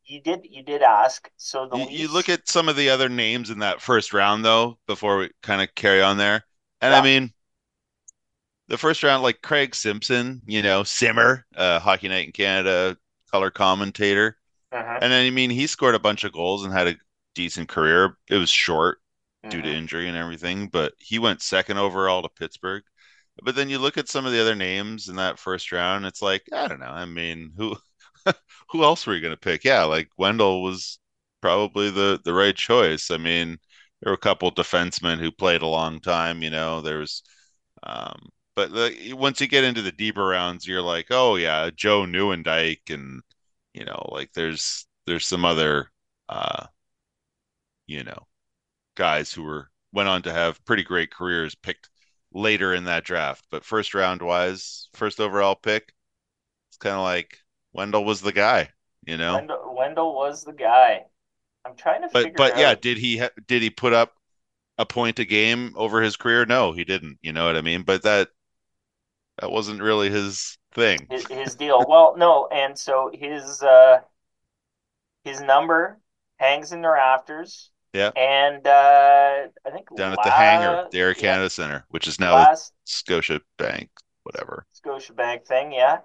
you 0.10 0.22
did 0.22 0.46
you 0.50 0.64
did 0.64 0.82
ask. 0.82 1.30
So 1.38 1.68
the 1.68 1.78
you, 1.78 1.86
you 1.90 2.08
look 2.12 2.30
at 2.30 2.48
some 2.48 2.70
of 2.70 2.76
the 2.76 2.90
other 2.90 3.10
names 3.10 3.50
in 3.50 3.60
that 3.60 3.82
first 3.82 4.14
round, 4.14 4.44
though, 4.44 4.80
before 4.88 5.18
we 5.18 5.30
kind 5.44 5.62
of 5.62 5.74
carry 5.76 6.02
on 6.02 6.18
there. 6.18 6.46
And 6.82 6.94
I 6.94 7.02
mean, 7.02 7.34
the 8.68 8.78
first 8.78 9.04
round, 9.04 9.24
like 9.24 9.42
Craig 9.42 9.74
Simpson, 9.76 10.42
you 10.46 10.62
know, 10.62 10.84
Simmer, 10.84 11.46
uh, 11.56 11.80
Hockey 11.80 12.08
Night 12.08 12.26
in 12.28 12.32
Canada 12.32 12.98
color 13.32 13.52
commentator. 13.52 14.38
Mhm, 14.72 15.02
And 15.02 15.12
then, 15.12 15.26
I 15.28 15.32
mean, 15.32 15.50
he 15.52 15.68
scored 15.68 15.96
a 15.96 16.00
bunch 16.00 16.24
of 16.24 16.34
goals 16.34 16.66
and 16.66 16.74
had 16.74 16.88
a 16.88 16.98
decent 17.36 17.70
career. 17.70 18.18
It 18.30 18.38
was 18.38 18.50
short 18.50 19.00
due 19.50 19.62
to 19.62 19.70
mhm. 19.70 19.74
injury 19.74 20.08
and 20.08 20.18
everything, 20.18 20.70
but 20.70 20.94
he 21.00 21.20
went 21.20 21.42
second 21.42 21.78
overall 21.80 22.24
to 22.24 22.30
Pittsburgh. 22.30 22.84
But 23.44 23.56
then 23.56 23.70
you 23.70 23.80
look 23.80 23.98
at 23.98 24.10
some 24.10 24.26
of 24.26 24.32
the 24.34 24.42
other 24.42 24.56
names 24.56 25.10
in 25.10 25.18
that 25.18 25.40
first 25.40 25.72
round, 25.72 26.06
it's 26.06 26.22
like, 26.22 26.44
I 26.54 26.68
don't 26.68 26.80
know. 26.82 26.88
I 26.88 27.06
mean, 27.06 27.54
who 27.58 27.78
who 28.70 28.84
else 28.84 29.06
were 29.06 29.16
you 29.16 29.22
going 29.22 29.34
to 29.34 29.38
pick? 29.40 29.64
Yeah, 29.64 29.84
like 29.84 30.10
Wendel 30.18 30.64
was 30.64 31.00
probably 31.42 31.90
the 31.92 32.20
the 32.24 32.34
right 32.34 32.56
choice. 32.56 33.12
I 33.12 33.18
mean, 33.18 33.58
there 34.02 34.12
were 34.12 34.16
a 34.16 34.18
couple 34.18 34.52
defensemen 34.52 35.20
who 35.20 35.32
played 35.32 35.62
a 35.62 35.68
long 35.68 36.00
time, 36.00 36.42
you 36.44 36.50
know. 36.50 36.82
There's 36.82 37.24
um 37.84 38.30
but 38.56 38.72
the, 38.74 39.14
once 39.14 39.42
you 39.42 39.48
get 39.48 39.64
into 39.64 39.82
the 39.82 39.92
deeper 39.94 40.26
rounds, 40.26 40.68
you're 40.68 40.82
like, 40.82 41.08
oh 41.12 41.36
yeah, 41.38 41.70
Joe 41.76 42.04
Nieuwendyk 42.06 42.90
and 42.94 43.22
you 43.74 43.86
know, 43.86 44.10
like 44.12 44.34
there's 44.34 44.88
there's 45.08 45.26
some 45.28 45.46
other 45.46 45.92
uh 46.30 46.66
you 47.88 48.04
know, 48.04 48.28
guys 48.96 49.34
who 49.34 49.44
were 49.44 49.70
went 49.94 50.10
on 50.10 50.24
to 50.24 50.34
have 50.34 50.64
pretty 50.66 50.84
great 50.84 51.12
careers 51.12 51.56
picked 51.56 51.90
later 52.34 52.74
in 52.76 52.86
that 52.86 53.06
draft. 53.06 53.46
But 53.52 53.66
first 53.66 53.94
round 53.96 54.22
wise, 54.22 54.90
first 54.94 55.20
overall 55.22 55.56
pick, 55.56 55.94
it's 56.70 56.78
kind 56.78 56.96
of 56.96 57.04
like 57.04 57.40
Wendel 57.74 58.04
was 58.04 58.22
the 58.22 58.32
guy, 58.32 58.70
you 59.06 59.18
know. 59.18 59.36
Wendel, 59.36 59.76
Wendel 59.78 60.16
was 60.16 60.44
the 60.44 60.54
guy. 60.54 61.06
I'm 61.66 61.76
trying 61.76 62.02
to 62.02 62.10
But 62.12 62.36
but 62.36 62.58
yeah, 62.58 62.76
did 62.76 62.98
he 62.98 63.18
ha- 63.18 63.30
did 63.48 63.62
he 63.62 63.70
put 63.70 63.94
up 63.94 64.14
a 64.78 64.86
point 64.86 65.20
a 65.20 65.26
game 65.26 65.74
over 65.76 66.02
his 66.02 66.16
career? 66.16 66.46
No, 66.46 66.72
he 66.72 66.84
didn't. 66.84 67.20
You 67.22 67.34
know 67.34 67.46
what 67.46 67.58
I 67.58 67.62
mean? 67.62 67.84
But 67.84 68.04
that 68.04 68.30
that 69.40 69.52
wasn't 69.52 69.82
really 69.82 70.10
his 70.10 70.58
thing. 70.74 71.08
his, 71.10 71.28
his 71.28 71.56
deal. 71.56 71.86
Well, 71.88 72.16
no, 72.18 72.48
and 72.48 72.78
so 72.78 73.12
his 73.14 73.62
uh 73.62 74.00
his 75.24 75.42
number 75.42 76.00
hangs 76.38 76.72
in 76.72 76.82
the 76.82 76.90
rafters. 76.90 77.72
Yeah. 77.94 78.12
And 78.16 78.66
uh 78.66 79.48
I 79.66 79.70
think 79.72 79.96
Down 79.96 80.14
at 80.14 80.24
the 80.24 80.32
hangar, 80.32 80.88
the 80.92 81.00
Air 81.00 81.10
yeah, 81.10 81.22
Canada 81.22 81.50
Center, 81.50 81.86
which 81.90 82.08
is 82.08 82.20
now 82.20 82.36
last 82.36 82.74
Scotia 82.86 83.42
Bank, 83.58 83.90
whatever. 84.24 84.66
Scotia 84.74 85.14
Bank 85.14 85.46
thing, 85.46 85.72
yeah. 85.72 86.00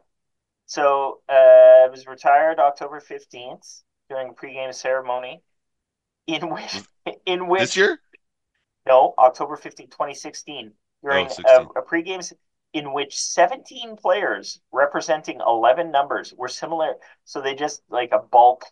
So 0.66 1.21
uh 1.28 1.87
it 1.87 1.90
was 1.90 2.06
retired 2.06 2.59
October 2.59 3.00
15th 3.00 3.83
during 4.09 4.30
a 4.30 4.35
pregame 4.35 4.75
ceremony 4.75 5.42
in 6.26 6.50
which 6.50 6.85
in 7.26 7.49
which 7.49 7.71
This 7.71 7.76
year? 7.76 8.00
No, 8.87 9.14
October 9.18 9.56
15, 9.90 10.14
2016, 10.14 10.73
during 11.02 11.26
Oh, 11.26 11.28
a, 11.28 11.28
16. 11.28 11.71
a 11.76 11.83
pregame 11.83 12.33
in 12.73 12.92
which 12.94 13.18
17 13.21 13.94
players 13.97 14.61
representing 14.73 15.40
11 15.40 15.90
numbers 15.90 16.33
were 16.35 16.49
similar. 16.49 16.94
So 17.25 17.40
they 17.42 17.54
just 17.54 17.83
like 17.90 18.12
a 18.12 18.18
bulk 18.21 18.64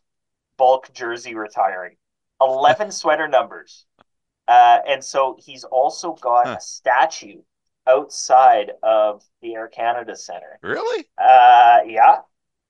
bulk 0.58 0.92
jersey 0.94 1.34
retiring. 1.34 1.96
11 2.40 2.90
sweater 2.92 3.28
numbers. 3.28 3.86
Uh, 4.48 4.80
and 4.86 5.04
so 5.04 5.36
he's 5.40 5.64
also 5.64 6.14
got 6.14 6.46
Huh. 6.46 6.56
a 6.56 6.60
statue 6.60 7.42
outside 7.86 8.72
of 8.82 9.22
the 9.40 9.54
Air 9.54 9.68
Canada 9.68 10.16
Center. 10.16 10.58
Really? 10.62 11.06
Uh, 11.18 11.80
yeah. 11.86 12.16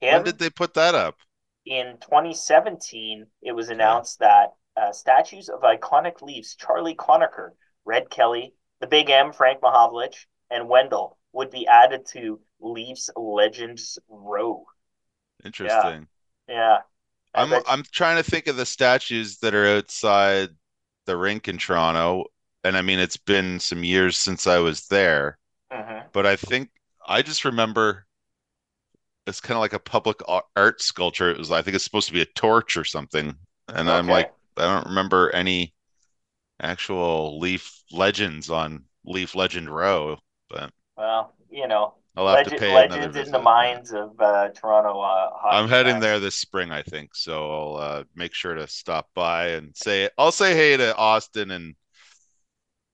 Him 0.01 0.15
When 0.15 0.25
did 0.25 0.39
they 0.39 0.51
put 0.51 0.75
that 0.75 0.95
up? 0.95 1.17
in 1.65 1.97
2017, 2.01 3.27
it 3.43 3.53
was 3.53 3.69
announced 3.69 4.19
that 4.19 4.55
uh, 4.77 4.93
statues 4.93 5.49
of 5.49 5.61
iconic 5.61 6.21
Leafs, 6.23 6.57
Charlie 6.57 6.95
Conacher, 6.97 7.51
Red 7.85 8.11
Kelly, 8.11 8.55
the 8.81 8.87
Big 8.87 9.11
M, 9.11 9.33
Frank 9.33 9.61
Mahovlich, 9.61 10.27
and 10.51 10.69
Wendel 10.69 11.19
would 11.33 11.51
be 11.51 11.67
added 11.67 12.07
to 12.07 12.41
Leafs 12.61 13.11
Legends 13.17 13.99
Row. 14.09 14.65
Interesting. 15.45 16.09
Yeah. 16.49 16.79
I 17.35 17.43
I'm 17.43 17.51
you- 17.51 17.63
I'm 17.67 17.83
trying 17.85 18.17
to 18.23 18.29
think 18.29 18.47
of 18.47 18.57
the 18.57 18.67
statues 18.67 19.39
that 19.39 19.55
are 19.55 19.77
outside 19.77 20.51
the 21.07 21.17
rink 21.17 21.49
in 21.49 21.59
Toronto, 21.59 22.25
and 22.65 22.77
I 22.77 22.83
mean 22.83 22.99
it's 22.99 23.17
been 23.17 23.61
some 23.61 23.85
years 23.85 24.19
since 24.19 24.47
I 24.47 24.59
was 24.59 24.87
there, 24.89 25.39
Mhm. 25.71 26.13
but 26.13 26.27
I 26.27 26.37
think 26.37 26.71
I 27.07 27.23
just 27.23 27.45
remember 27.45 28.07
it's 29.27 29.41
kind 29.41 29.57
of 29.57 29.61
like 29.61 29.73
a 29.73 29.79
public 29.79 30.21
art 30.57 30.81
sculpture. 30.83 31.31
It 31.31 31.39
was 31.39 31.51
I 31.51 31.63
think 31.63 31.75
it's 31.75 31.85
supposed 31.85 32.09
to 32.09 32.13
be 32.15 32.23
a 32.23 32.27
torch 32.27 32.77
or 32.77 32.85
something, 32.85 33.35
and 33.69 33.91
I'm 33.91 34.09
like 34.09 34.29
I 34.57 34.63
don't 34.63 34.87
remember 34.89 35.31
any 35.35 35.75
actual 36.61 37.39
Leaf 37.41 37.83
legends 37.93 38.51
on 38.51 38.85
Leaf 39.05 39.35
Legend 39.37 39.75
Row, 39.75 40.19
but 40.51 40.73
Well, 40.97 41.35
you 41.51 41.67
know, 41.69 41.95
I'll 42.17 42.29
have 42.29 42.43
to 42.43 42.51
legend, 42.51 42.61
pay 42.61 42.81
another 42.81 43.09
legends 43.09 43.17
in 43.17 43.33
the 43.33 43.39
minds 43.39 43.93
of 43.93 44.21
uh, 44.21 44.49
Toronto 44.51 45.01
uh, 45.01 45.31
I'm 45.51 45.69
heading 45.69 46.01
there 46.01 46.19
this 46.19 46.35
spring, 46.37 46.71
I 46.73 46.83
think, 46.83 47.15
so 47.15 47.51
I'll 47.53 47.77
uh, 47.77 48.05
make 48.15 48.35
sure 48.35 48.55
to 48.55 48.67
stop 48.67 49.09
by 49.15 49.49
and 49.49 49.77
say 49.77 50.09
I'll 50.17 50.33
say 50.33 50.55
hey 50.55 50.77
to 50.77 50.95
Auston 50.99 51.53
and 51.53 51.75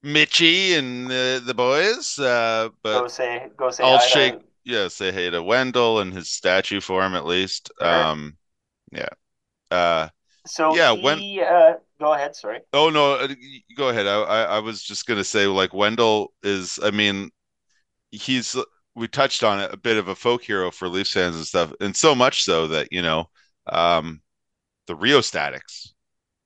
Mitchie 0.03 0.77
and 0.77 1.09
the 1.09 1.41
the 1.45 1.53
boys. 1.53 2.17
Uh, 2.17 2.69
Go 2.69 3.01
but 3.03 3.11
say, 3.11 3.47
go 3.57 3.69
say 3.69 3.83
I'll 3.83 3.97
hi 3.97 4.03
to- 4.03 4.09
shake, 4.09 4.35
yeah, 4.63 4.87
say 4.87 5.11
hey 5.11 5.29
to 5.29 5.43
Wendel 5.43 5.99
and 5.99 6.13
his 6.13 6.29
statue 6.29 6.79
for 6.81 7.03
him 7.03 7.15
at 7.15 7.25
least. 7.25 7.71
Sure. 7.79 7.87
Um, 7.87 8.37
yeah. 8.91 9.09
Uh, 9.69 10.09
So 10.47 10.75
yeah, 10.75 10.95
he, 10.95 11.01
when- 11.03 11.19
uh, 11.45 11.73
go 11.99 12.13
ahead. 12.13 12.35
Sorry. 12.35 12.59
oh 12.73 12.89
no, 12.89 13.13
uh, 13.13 13.27
go 13.75 13.89
ahead. 13.89 14.07
I, 14.07 14.21
I 14.21 14.41
I 14.43 14.59
was 14.59 14.81
just 14.81 15.05
gonna 15.05 15.23
say 15.23 15.47
like 15.47 15.73
Wendel 15.73 16.33
is. 16.43 16.79
I 16.81 16.91
mean, 16.91 17.29
he's 18.11 18.55
we 18.95 19.07
touched 19.07 19.43
on 19.43 19.59
it 19.59 19.73
a 19.73 19.77
bit 19.77 19.97
of 19.97 20.07
a 20.07 20.15
folk 20.15 20.43
hero 20.43 20.71
for 20.71 20.87
Leafs 20.87 21.11
fans 21.11 21.35
and 21.35 21.45
stuff, 21.45 21.73
and 21.81 21.95
so 21.95 22.15
much 22.15 22.43
so 22.43 22.67
that 22.67 22.91
you 22.91 23.01
know, 23.01 23.29
um, 23.67 24.21
the 24.87 24.95
Rheostatics 24.95 25.93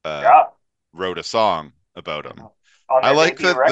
uh, 0.03 0.21
yeah. 0.23 0.43
wrote 0.91 1.17
a 1.19 1.23
song 1.23 1.71
about 1.95 2.25
him. 2.25 2.43
I 3.01 3.11
like 3.11 3.37
that 3.39 3.57
record. 3.57 3.71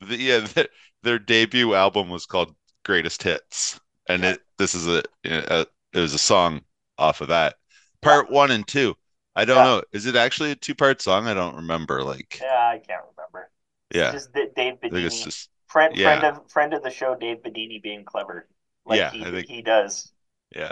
their 0.00 0.08
the, 0.08 0.16
yeah 0.16 0.38
their, 0.54 0.68
their 1.02 1.18
debut 1.18 1.74
album 1.74 2.08
was 2.08 2.26
called 2.26 2.54
Greatest 2.84 3.22
Hits, 3.22 3.78
and 4.08 4.24
it 4.24 4.40
this 4.58 4.74
is 4.74 4.86
a, 4.86 5.02
a 5.24 5.66
it 5.92 6.00
was 6.00 6.14
a 6.14 6.18
song 6.18 6.62
off 6.98 7.20
of 7.20 7.28
that. 7.28 7.56
Part 8.02 8.30
one 8.30 8.50
and 8.50 8.66
two. 8.66 8.94
I 9.36 9.44
don't 9.44 9.56
Yeah. 9.56 9.64
know. 9.64 9.82
Is 9.92 10.06
it 10.06 10.16
actually 10.16 10.50
a 10.52 10.56
two 10.56 10.74
part 10.74 11.00
song? 11.02 11.26
I 11.26 11.34
don't 11.34 11.56
remember. 11.56 12.02
Like 12.02 12.38
Yeah, 12.42 12.48
I 12.74 12.78
can't 12.86 13.02
remember. 13.16 13.50
yeah, 13.94 14.12
Just 14.12 14.32
Dave 14.32 14.78
it's 14.82 14.94
Bidini, 14.94 15.24
just 15.24 15.48
friend 15.66 15.96
yeah. 15.96 16.18
friend 16.20 16.36
of 16.36 16.50
friend 16.50 16.74
of 16.74 16.82
the 16.82 16.90
show, 16.90 17.14
Dave 17.14 17.38
Bidini 17.38 17.82
being 17.82 18.04
clever, 18.04 18.48
like 18.86 18.98
Yeah, 18.98 19.10
he 19.10 19.22
I 19.24 19.30
think- 19.30 19.46
he 19.48 19.62
does. 19.62 20.12
Yeah. 20.54 20.70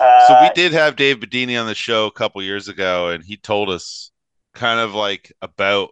Uh, 0.00 0.26
So 0.28 0.40
we 0.42 0.50
did 0.54 0.72
have 0.72 0.96
Dave 0.96 1.18
Bidini 1.20 1.60
on 1.60 1.66
the 1.66 1.74
show 1.74 2.06
a 2.06 2.12
couple 2.12 2.42
years 2.42 2.68
ago, 2.68 3.08
and 3.10 3.24
he 3.24 3.36
told 3.36 3.68
us 3.68 4.10
kind 4.54 4.80
of 4.80 4.94
like 4.94 5.32
about 5.42 5.90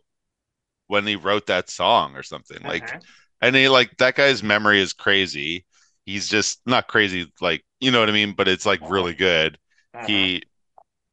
when 0.88 1.06
he 1.06 1.16
wrote 1.16 1.46
that 1.46 1.70
song 1.70 2.16
or 2.16 2.22
something. 2.22 2.58
Like, 2.64 2.92
mhm, 2.92 3.06
and 3.40 3.54
he 3.56 3.68
like 3.68 3.96
that 3.98 4.14
guy's 4.16 4.42
memory 4.42 4.80
is 4.80 4.92
crazy. 4.92 5.66
He's 6.06 6.28
just 6.28 6.60
not 6.66 6.88
crazy, 6.88 7.32
like 7.40 7.64
you 7.80 7.90
know 7.90 8.00
what 8.00 8.08
I 8.10 8.12
mean, 8.12 8.34
but 8.34 8.48
it's 8.48 8.66
like 8.66 8.80
really 8.82 9.14
good. 9.14 9.58
mhm. 9.94 10.30
He, 10.30 10.42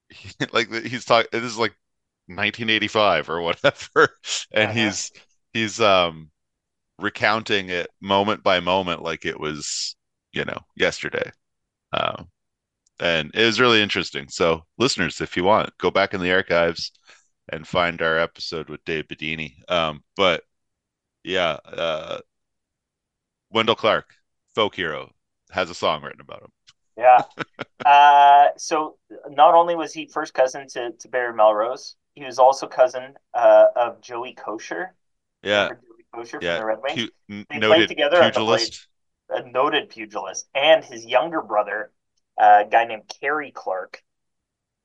he 0.10 0.32
like 0.53 0.72
he's 0.72 1.06
talking. 1.06 1.30
This 1.32 1.44
is 1.44 1.58
like 1.58 1.75
1985 2.27 3.30
or 3.30 3.42
whatever, 3.42 4.18
and 4.51 4.72
Uh-huh. 4.72 4.72
he's 4.72 5.12
he's 5.53 5.80
um 5.82 6.30
recounting 7.00 7.70
it 7.70 7.89
moment 8.01 8.44
by 8.44 8.60
moment 8.62 9.01
like 9.03 9.25
it 9.25 9.39
was 9.39 9.96
you 10.34 10.46
know 10.46 10.60
yesterday. 10.75 11.32
Um, 11.94 12.30
and 13.00 13.32
it 13.34 13.46
was 13.46 13.60
really 13.60 13.82
interesting. 13.82 14.27
So, 14.30 14.65
listeners, 14.77 15.22
if 15.22 15.38
you 15.38 15.44
want, 15.44 15.72
go 15.80 15.92
back 15.92 16.13
in 16.13 16.22
the 16.22 16.32
archives 16.34 16.92
and 17.50 17.67
find 17.67 18.01
our 18.01 18.17
episode 18.17 18.69
with 18.69 18.83
Dave 18.85 19.07
Bidini. 19.07 19.69
Um, 19.69 20.03
but 20.15 20.43
yeah, 21.23 21.57
uh, 21.65 22.19
Wendel 23.50 23.75
Clark, 23.75 24.13
folk 24.55 24.75
hero, 24.75 25.12
has 25.51 25.69
a 25.69 25.75
song 25.75 26.01
written 26.01 26.21
about 26.21 26.41
him. 26.43 26.51
Yeah. 26.97 27.23
uh, 27.85 28.50
so 28.57 28.97
not 29.29 29.55
only 29.55 29.75
was 29.75 29.93
he 29.93 30.07
first 30.07 30.33
cousin 30.33 30.67
to, 30.69 30.91
to 30.91 31.07
Barry 31.07 31.33
Melrose, 31.33 31.95
he 32.15 32.23
was 32.23 32.39
also 32.39 32.67
cousin 32.67 33.15
uh, 33.33 33.65
of 33.75 34.01
Joey 34.01 34.35
Kocur. 34.35 34.89
Yeah. 35.41 35.69
Joey 35.69 36.23
Kocur 36.23 36.41
Yeah. 36.41 36.57
from 36.57 36.62
the 36.62 36.65
Red 36.65 36.79
Wings? 36.81 37.12
Pu- 37.27 37.45
They 37.50 37.59
played 37.59 37.88
together 37.88 38.17
at 38.17 38.33
the 38.33 38.39
pugilist. 38.39 38.88
a 39.29 39.43
noted 39.50 39.89
pugilist, 39.89 40.47
and 40.53 40.83
his 40.83 41.05
younger 41.05 41.41
brother, 41.41 41.91
uh, 42.39 42.63
a 42.65 42.69
guy 42.69 42.85
named 42.85 43.03
Kerry 43.19 43.51
Clark, 43.51 44.03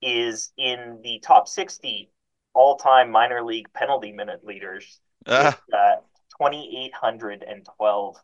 is 0.00 0.52
in 0.56 1.00
the 1.02 1.20
top 1.20 1.48
60 1.48 2.10
all-time 2.58 3.10
minor 3.10 3.42
league 3.44 3.72
penalty 3.72 4.12
minute 4.12 4.44
leaders 4.44 5.00
Ah, 5.26 5.52
with 5.52 5.74
uh, 5.74 5.96
2,812. 6.38 8.16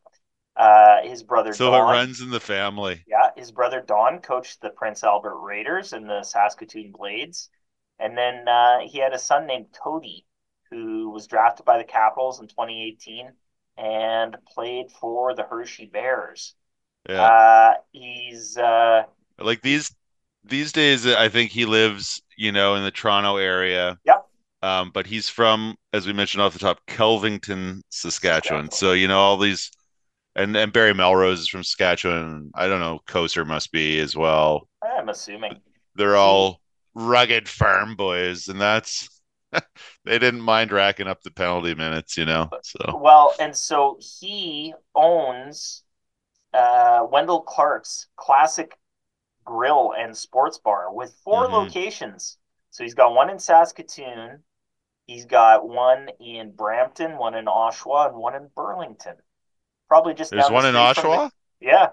Uh, 0.57 1.03
his 1.03 1.23
brother 1.23 1.55
so 1.55 1.71
Don, 1.71 1.75
it 1.75 1.81
runs 1.93 2.21
in 2.21 2.31
the 2.31 2.41
family. 2.41 3.07
yeah, 3.07 3.31
his 3.37 3.53
brother 3.53 3.81
Don 3.81 4.21
coached 4.21 4.61
the 4.61 4.71
Prince 4.71 5.05
Albert 5.05 5.39
Raiders 5.39 5.93
and 5.93 6.09
the 6.09 6.23
Saskatoon 6.23 6.93
Blades, 6.93 7.51
and 7.99 8.17
then 8.17 8.49
uh, 8.49 8.79
he 8.81 8.99
had 8.99 9.13
a 9.13 9.19
son 9.19 9.47
named 9.47 9.67
Cody, 9.83 10.27
who 10.71 11.11
was 11.11 11.27
drafted 11.27 11.67
by 11.67 11.79
the 11.79 11.85
Capitals 11.85 12.41
in 12.41 12.49
2018 12.49 13.33
and 13.77 14.37
played 14.47 14.91
for 14.91 15.35
the 15.35 15.43
Hershey 15.43 15.87
Bears. 15.87 16.55
Yeah. 17.09 17.21
Uh, 17.23 17.75
he's 17.93 18.57
uh, 18.57 19.05
Like 19.39 19.63
these 19.63 19.95
these 20.45 20.73
days, 20.73 21.07
I 21.07 21.29
think 21.29 21.51
he 21.51 21.65
lives, 21.65 22.23
you 22.37 22.53
know, 22.53 22.75
in 22.75 22.85
the 22.85 22.91
Toronto 22.91 23.37
area. 23.37 23.99
Yep. 24.05 24.27
Um, 24.63 24.91
but 24.95 25.07
he's 25.07 25.29
from, 25.29 25.77
as 25.93 26.07
we 26.07 26.13
mentioned 26.13 26.43
off 26.43 26.55
the 26.55 26.59
top, 26.59 26.81
Kelvington, 26.87 27.83
Saskatchewan. 27.91 28.71
Saskatchewan. 28.71 28.71
So 28.71 28.93
you 28.93 29.09
know 29.09 29.19
all 29.19 29.37
these, 29.37 29.71
and 30.35 30.57
and 30.57 30.73
Barry 30.73 30.95
Melrose 30.95 31.41
is 31.41 31.49
from 31.49 31.63
Saskatchewan. 31.63 32.51
I 32.55 32.67
don't 32.67 32.81
know, 32.81 33.01
Kocur 33.07 33.47
must 33.47 33.73
be 33.73 34.01
as 34.01 34.17
well. 34.17 34.69
I'm 34.83 35.11
assuming. 35.11 35.61
They're 35.97 36.17
all 36.17 36.61
rugged 36.95 37.49
farm 37.49 37.95
boys, 37.95 38.49
and 38.49 38.59
that's 38.59 39.09
they 40.05 40.19
didn't 40.19 40.41
mind 40.41 40.73
racking 40.73 41.09
up 41.09 41.23
the 41.23 41.31
penalty 41.31 41.75
minutes, 41.75 42.17
you 42.17 42.25
know. 42.25 42.49
So 42.63 42.99
Well, 42.99 43.35
and 43.39 43.55
so 43.55 43.99
he 44.01 44.73
owns 44.95 45.83
uh, 46.55 47.07
Wendel 47.11 47.43
Clark's 47.43 48.07
classic 48.17 48.79
grill 49.45 49.93
and 49.97 50.17
sports 50.17 50.59
bar 50.59 50.93
with 50.93 51.15
4 51.25 51.47
Mhm. 51.47 51.53
locations. 51.53 52.39
So 52.71 52.83
he's 52.85 52.95
got 52.95 53.15
one 53.15 53.31
in 53.31 53.39
Saskatoon, 53.39 54.43
he's 55.07 55.27
got 55.27 55.69
one 55.69 56.09
in 56.21 56.53
Brampton, 56.53 57.19
one 57.19 57.35
in 57.35 57.45
Oshawa, 57.47 58.09
and 58.09 58.17
one 58.17 58.35
in 58.35 58.49
Burlington. 58.55 59.17
Probably 59.89 60.15
just 60.15 60.31
there's 60.31 60.45
down 60.45 60.51
the 60.51 60.55
one 60.55 60.67
in 60.67 60.75
Oshawa. 60.75 61.31
yeah. 61.61 61.91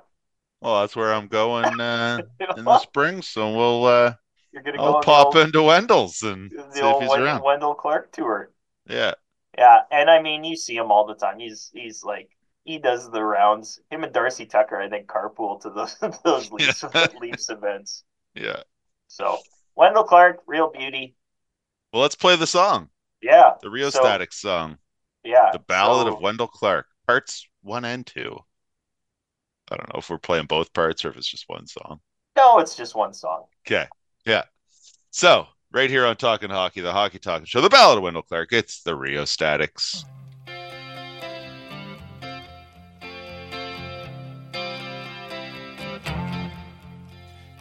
Well, 0.61 0.81
that's 0.81 0.95
where 0.95 1.13
I'm 1.13 1.27
going 1.27 1.79
uh, 1.79 2.21
in 2.57 2.65
the 2.65 2.79
spring, 2.79 3.21
so 3.21 3.55
we'll 3.55 3.85
uh, 3.85 4.13
You're 4.51 4.61
gonna 4.63 4.77
go 4.77 4.83
I'll 4.83 4.95
on 4.97 5.03
pop 5.03 5.35
into 5.35 5.59
Wendel's 5.63 6.21
and 6.23 6.51
the 6.51 6.71
see 6.71 6.79
if 6.87 6.99
he's 7.01 7.09
Wen- 7.09 7.21
around. 7.21 7.41
Wendel 7.43 7.73
Clark 7.75 8.11
tour. 8.11 8.51
Yeah. 8.87 9.13
Yeah, 9.57 9.81
and 9.91 10.09
I 10.09 10.21
mean, 10.21 10.43
you 10.43 10.55
see 10.55 10.75
him 10.75 10.91
all 10.91 11.05
the 11.05 11.15
time. 11.15 11.39
He's 11.39 11.69
he's 11.73 12.03
like 12.03 12.29
he 12.63 12.77
does 12.79 13.09
the 13.11 13.23
rounds. 13.23 13.79
Him 13.89 14.03
and 14.03 14.13
Darcy 14.13 14.45
Tucker, 14.45 14.77
I 14.79 14.89
think, 14.89 15.07
carpool 15.07 15.59
to 15.61 15.69
those 15.69 15.95
those 16.23 16.51
Leafs 16.51 16.83
Leafs 17.21 17.49
events. 17.49 18.03
Yeah. 18.35 18.61
So 19.07 19.39
Wendel 19.75 20.03
Clark, 20.03 20.41
real 20.47 20.69
beauty. 20.71 21.15
Well, 21.91 22.01
let's 22.01 22.15
play 22.15 22.35
the 22.37 22.47
song, 22.47 22.89
Yeah, 23.21 23.51
the 23.61 23.69
Rio 23.69 23.89
So- 23.89 23.99
Static 23.99 24.31
song, 24.31 24.77
yeah. 25.23 25.49
the 25.51 25.59
Ballad 25.59 26.07
so- 26.07 26.13
of 26.15 26.21
Wendel 26.21 26.47
Clark, 26.47 26.85
parts 27.07 27.45
one 27.61 27.83
and 27.85 28.05
two. 28.07 28.37
I 29.71 29.75
don't 29.77 29.93
know 29.93 29.99
if 29.99 30.09
we're 30.09 30.17
playing 30.17 30.45
both 30.47 30.73
parts 30.73 31.03
or 31.05 31.09
if 31.09 31.17
it's 31.17 31.29
just 31.29 31.45
one 31.47 31.65
song. 31.67 31.99
No, 32.37 32.59
it's 32.59 32.75
just 32.75 32.95
one 32.95 33.13
song. 33.13 33.45
Okay. 33.67 33.87
Yeah. 34.25 34.43
So, 35.11 35.47
right 35.71 35.89
here 35.89 36.05
on 36.05 36.15
Talking 36.17 36.49
Hockey, 36.49 36.81
the 36.81 36.91
Hockey 36.93 37.19
Talking 37.19 37.45
Show, 37.45 37.61
the 37.61 37.69
Ballad 37.69 37.97
of 37.97 38.03
Wendel 38.03 38.21
Clark, 38.21 38.51
it's 38.53 38.83
the 38.83 38.95
Rheostatics. 38.95 40.03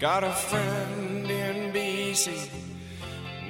Got 0.00 0.24
a 0.24 0.30
friend 0.30 1.30
in 1.30 1.72
BC, 1.74 2.48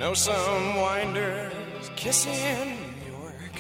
know 0.00 0.14
some 0.14 0.82
winders 0.82 1.88
kissing 1.94 2.76
York, 3.06 3.54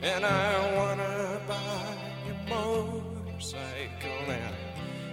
and 0.00 0.24
I 0.24 0.74
wanna 0.74 1.38
buy 1.46 1.94
a 2.30 2.48
motorcycle 2.48 4.30
and 4.30 4.54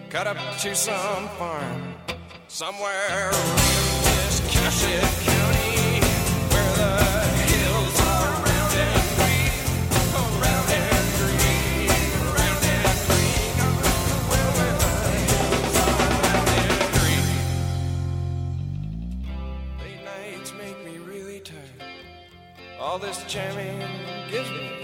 cut 0.09 0.25
up 0.25 0.37
to 0.59 0.73
some 0.73 1.27
farm 1.37 1.95
somewhere 2.47 3.31
in 3.31 4.03
this 4.05 4.39
Cassia 4.49 5.30
All 22.91 22.99
this 22.99 23.23
jamming 23.23 23.79
gives 24.29 24.49
me 24.49 24.57
a 24.59 24.83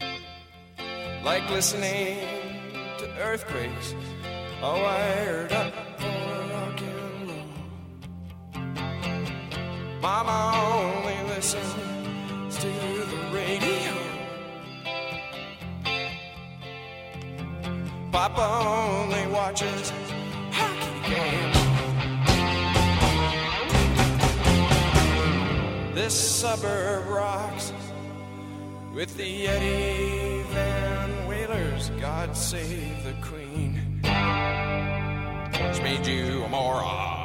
headache. 0.00 1.22
Like 1.22 1.44
listening 1.50 2.16
to 3.00 3.06
earthquakes, 3.20 3.94
all 4.62 4.80
wired 4.80 5.52
up 5.52 5.74
for 5.98 6.06
rock 6.54 6.80
and 6.80 7.28
roll. 7.28 7.50
Mama 10.00 10.52
only 10.56 11.18
listens 11.34 12.56
to 12.62 12.70
the 13.12 13.20
radio. 13.30 13.94
Papa 18.10 18.46
only 18.66 19.26
watches 19.26 19.92
hockey 20.50 21.10
games. 21.10 21.61
This 25.94 26.14
suburb 26.14 27.06
rocks 27.06 27.70
with 28.94 29.14
the 29.18 29.46
Eddie 29.46 30.42
Van 30.54 31.28
Whalers. 31.28 31.90
God 32.00 32.34
save 32.34 33.04
the 33.04 33.12
Queen. 33.20 34.00
It's 35.52 35.80
made 35.80 36.06
you 36.06 36.44
a 36.44 36.48
moron. 36.48 37.21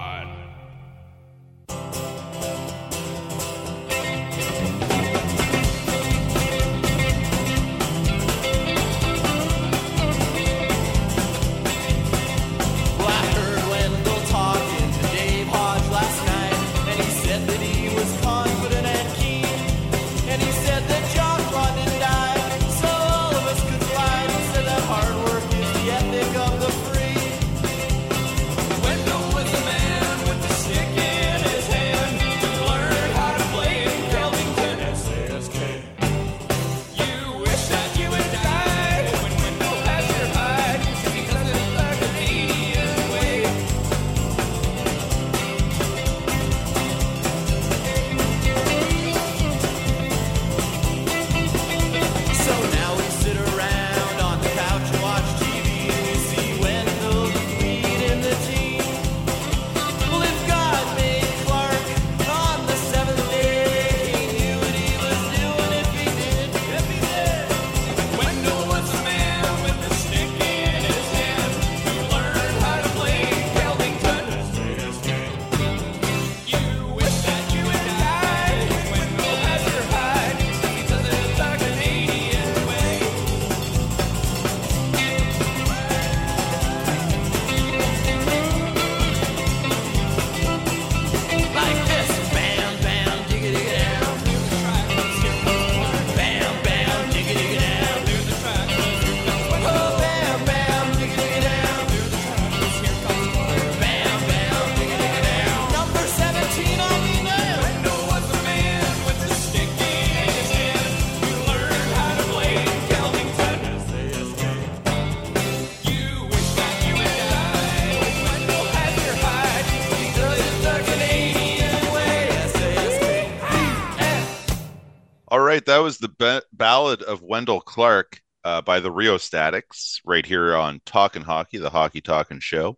Right, 125.32 125.66
that 125.66 125.80
was 125.80 125.98
the 125.98 126.10
ba- 126.10 126.44
Ballad 126.54 127.02
of 127.02 127.22
Wendel 127.22 127.62
Clark 127.62 128.22
uh, 128.44 128.62
by 128.62 128.80
the 128.80 128.92
Rheostatics, 128.92 130.00
right 130.06 130.26
here 130.26 130.56
on 130.56 130.82
Talking 130.86 131.24
Hockey, 131.24 131.58
the 131.58 131.70
Hockey 131.70 132.00
Talking 132.00 132.40
Show. 132.40 132.78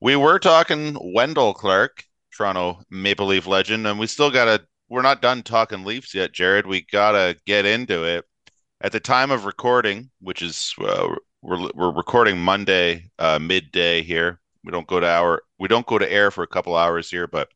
We 0.00 0.16
were 0.16 0.38
talking 0.38 0.98
Wendel 1.00 1.54
Clark, 1.54 2.04
Toronto 2.36 2.80
Maple 2.90 3.26
Leaf 3.26 3.46
legend, 3.46 3.86
and 3.86 3.98
we 3.98 4.06
still 4.06 4.30
got 4.30 4.44
to. 4.44 4.64
We're 4.88 5.02
not 5.02 5.22
done 5.22 5.42
talking 5.42 5.84
Leafs 5.84 6.14
yet, 6.14 6.32
Jared. 6.32 6.66
We 6.66 6.82
gotta 6.82 7.36
get 7.46 7.64
into 7.64 8.04
it. 8.04 8.24
At 8.82 8.92
the 8.92 9.00
time 9.00 9.30
of 9.30 9.46
recording, 9.46 10.10
which 10.20 10.42
is 10.42 10.74
uh, 10.78 11.14
we're 11.42 11.70
we're 11.74 11.92
recording 11.92 12.38
Monday 12.38 13.10
uh, 13.18 13.38
midday 13.38 14.02
here. 14.02 14.40
We 14.62 14.72
don't 14.72 14.86
go 14.86 15.00
to 15.00 15.08
our 15.08 15.42
we 15.58 15.68
don't 15.68 15.86
go 15.86 15.98
to 15.98 16.12
air 16.12 16.30
for 16.30 16.44
a 16.44 16.48
couple 16.48 16.76
hours 16.76 17.10
here, 17.10 17.26
but 17.26 17.48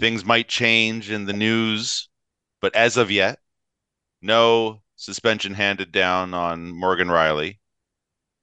things 0.00 0.24
might 0.24 0.48
change 0.48 1.10
in 1.10 1.26
the 1.26 1.32
news. 1.32 2.08
But 2.66 2.74
as 2.74 2.96
of 2.96 3.12
yet, 3.12 3.38
no 4.20 4.82
suspension 4.96 5.54
handed 5.54 5.92
down 5.92 6.34
on 6.34 6.72
Morgan 6.72 7.06
Rielly. 7.06 7.58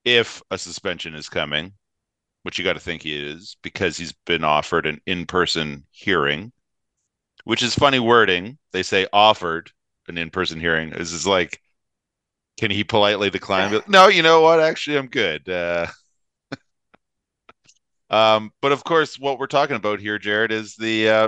If 0.05 0.41
a 0.49 0.57
suspension 0.57 1.13
is 1.13 1.27
coming, 1.27 1.73
which 2.43 2.57
you 2.57 2.63
got 2.63 2.75
to 2.75 2.79
think 2.79 3.01
he 3.01 3.17
is, 3.17 3.57
because 3.63 3.97
he's 3.97 4.13
been 4.25 4.45
offered 4.45 4.85
an 4.85 5.01
in 5.05 5.25
person 5.25 5.83
hearing, 5.91 6.53
which 7.43 7.61
is 7.61 7.75
funny 7.75 7.99
wording. 7.99 8.57
They 8.71 8.81
say 8.81 9.07
offered 9.11 9.73
an 10.07 10.17
in 10.17 10.29
person 10.29 10.57
hearing. 10.57 10.91
This 10.91 11.11
is 11.11 11.27
like, 11.27 11.59
can 12.55 12.71
he 12.71 12.85
politely 12.85 13.29
decline? 13.29 13.81
No, 13.89 14.07
you 14.07 14.23
know 14.23 14.39
what? 14.39 14.61
Actually, 14.61 14.99
I'm 14.99 15.07
good. 15.07 15.49
Uh, 15.49 15.87
um, 18.09 18.53
but 18.61 18.71
of 18.71 18.85
course, 18.85 19.19
what 19.19 19.37
we're 19.37 19.47
talking 19.47 19.75
about 19.75 19.99
here, 19.99 20.17
Jared, 20.17 20.53
is 20.53 20.77
the 20.77 21.09
uh, 21.09 21.27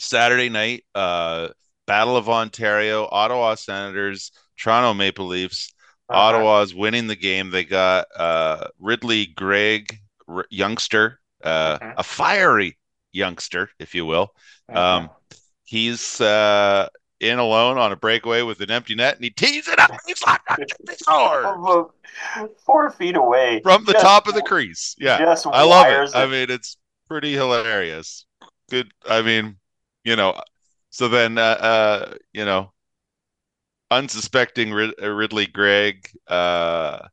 Saturday 0.00 0.48
night 0.48 0.84
uh, 0.94 1.48
Battle 1.86 2.16
of 2.16 2.28
Ontario, 2.28 3.08
Ottawa 3.10 3.54
Senators, 3.56 4.32
Toronto 4.58 4.94
Maple 4.94 5.26
Leafs. 5.26 5.72
Uh-huh. 6.08 6.18
Ottawa's 6.20 6.74
winning 6.74 7.06
the 7.06 7.16
game. 7.16 7.50
They 7.50 7.64
got 7.64 8.06
uh, 8.16 8.68
Ridly 8.78 9.26
Greig, 9.26 9.98
r- 10.28 10.46
youngster, 10.50 11.20
uh, 11.42 11.78
Mhm. 11.78 11.94
a 11.98 12.02
fiery 12.02 12.78
youngster, 13.12 13.70
if 13.78 13.94
you 13.94 14.04
will. 14.06 14.34
Um, 14.72 15.08
he's 15.64 16.20
uh, 16.20 16.88
in 17.20 17.38
alone 17.38 17.78
on 17.78 17.92
a 17.92 17.96
breakaway 17.96 18.42
with 18.42 18.60
an 18.60 18.70
empty 18.70 18.94
net, 18.94 19.14
and 19.16 19.24
he 19.24 19.30
tees 19.30 19.66
it 19.68 19.78
up. 19.78 19.92
He's 20.06 20.22
like, 20.26 20.40
four 22.64 22.90
feet 22.90 23.16
away 23.16 23.60
from 23.62 23.84
the 23.84 23.92
Just- 23.92 24.04
top 24.04 24.26
of 24.26 24.34
the 24.34 24.42
crease. 24.42 24.94
Yeah, 24.98 25.34
I 25.46 25.62
love 25.62 25.86
wires 25.86 26.14
it. 26.14 26.18
I 26.18 26.26
mean, 26.26 26.50
it's 26.50 26.76
pretty 27.08 27.32
hilarious. 27.32 28.26
Good. 28.70 28.92
I 29.08 29.22
mean, 29.22 29.56
you 30.04 30.16
know, 30.16 30.38
so 30.94 31.08
then, 31.08 31.38
uh, 31.38 31.40
uh 31.42 32.14
you 32.32 32.44
know, 32.44 32.72
unsuspecting 33.90 34.72
Rid- 34.72 34.94
uh, 35.02 35.10
Ridly 35.10 35.46
Greig 35.46 36.08
uh, 36.28 37.08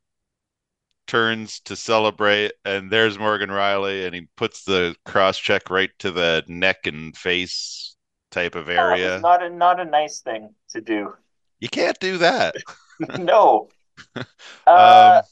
turns 1.07 1.61
to 1.61 1.75
celebrate, 1.75 2.51
and 2.63 2.91
there's 2.91 3.17
Morgan 3.17 3.49
Rielly, 3.49 4.05
and 4.05 4.13
he 4.13 4.27
puts 4.37 4.65
the 4.65 4.95
cross 5.03 5.39
check 5.39 5.71
right 5.71 5.89
to 5.97 6.11
the 6.11 6.43
neck 6.47 6.85
and 6.85 7.17
face 7.17 7.95
type 8.29 8.53
of 8.53 8.69
Oh, 8.69 8.71
area. 8.71 9.15
it's 9.15 9.23
not 9.23 9.41
a 9.43 9.49
not 9.49 9.79
a 9.79 9.85
nice 9.85 10.19
thing 10.19 10.53
to 10.69 10.81
do. 10.81 11.15
You 11.59 11.67
can't 11.67 11.99
do 11.99 12.19
that. 12.19 12.55
no. 13.17 13.69
Uh, 14.67 15.17
um, 15.17 15.23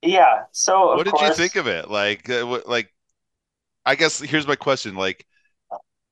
yeah. 0.00 0.44
So 0.52 0.92
of 0.92 0.96
what 0.96 1.04
did 1.04 1.20
you 1.20 1.34
think 1.34 1.56
of 1.56 1.66
it? 1.66 1.90
Like, 1.90 2.30
uh, 2.30 2.62
like, 2.66 2.90
I 3.84 3.96
guess 3.96 4.18
here's 4.18 4.46
my 4.46 4.56
question: 4.56 4.94
like, 4.94 5.26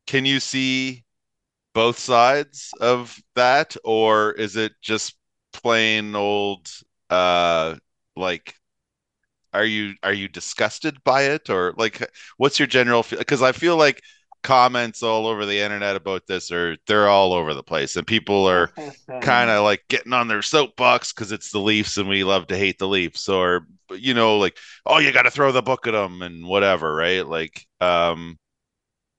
can 0.06 0.26
you 0.26 0.40
see 0.40 1.04
both 1.74 1.98
sides 1.98 2.74
of 2.80 3.16
that, 3.34 3.76
or 3.84 4.32
is 4.32 4.56
it 4.56 4.72
just 4.82 5.16
plain 5.52 6.14
old, 6.16 6.68
uh, 7.10 7.76
like, 8.16 8.54
are 9.52 9.64
you 9.64 9.94
are 10.02 10.12
you 10.12 10.28
disgusted 10.28 11.02
by 11.04 11.22
it, 11.24 11.50
or 11.50 11.74
like, 11.76 12.08
what's 12.36 12.58
your 12.58 12.68
general 12.68 13.02
feel? 13.02 13.18
Because 13.18 13.42
I 13.42 13.52
feel 13.52 13.76
like 13.76 14.00
comments 14.42 15.02
all 15.02 15.26
over 15.26 15.44
the 15.44 15.58
internet 15.60 15.96
about 15.96 16.26
this 16.26 16.50
are 16.52 16.76
they're 16.86 17.08
all 17.08 17.32
over 17.32 17.52
the 17.54 17.62
place, 17.62 17.96
and 17.96 18.06
people 18.06 18.46
are 18.48 18.70
kind 19.20 19.50
of 19.50 19.64
like 19.64 19.82
getting 19.88 20.12
on 20.12 20.28
their 20.28 20.42
soapbox 20.42 21.12
because 21.12 21.32
it's 21.32 21.50
the 21.50 21.58
Leafs 21.58 21.98
and 21.98 22.08
we 22.08 22.24
love 22.24 22.46
to 22.48 22.56
hate 22.56 22.78
the 22.78 22.88
Leafs, 22.88 23.28
or 23.28 23.66
you 23.90 24.14
know, 24.14 24.38
like 24.38 24.56
oh, 24.86 24.98
you 24.98 25.12
got 25.12 25.22
to 25.22 25.30
throw 25.32 25.50
the 25.52 25.62
book 25.62 25.86
at 25.88 25.92
them 25.92 26.22
and 26.22 26.46
whatever, 26.46 26.94
right? 26.94 27.26
Like, 27.26 27.66
um, 27.80 28.38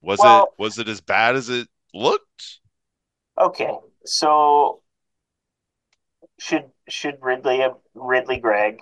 was 0.02 0.24
Well- 0.24 0.44
it 0.44 0.48
was 0.58 0.80
it 0.80 0.88
as 0.88 1.02
bad 1.02 1.36
as 1.36 1.50
it 1.50 1.68
looked? 1.94 2.60
Okay, 3.40 3.72
so 4.06 4.82
should 6.40 6.72
should 6.90 7.18
Ridly 7.22 7.60
have 7.60 7.76
Ridly 7.94 8.38
Greig 8.38 8.80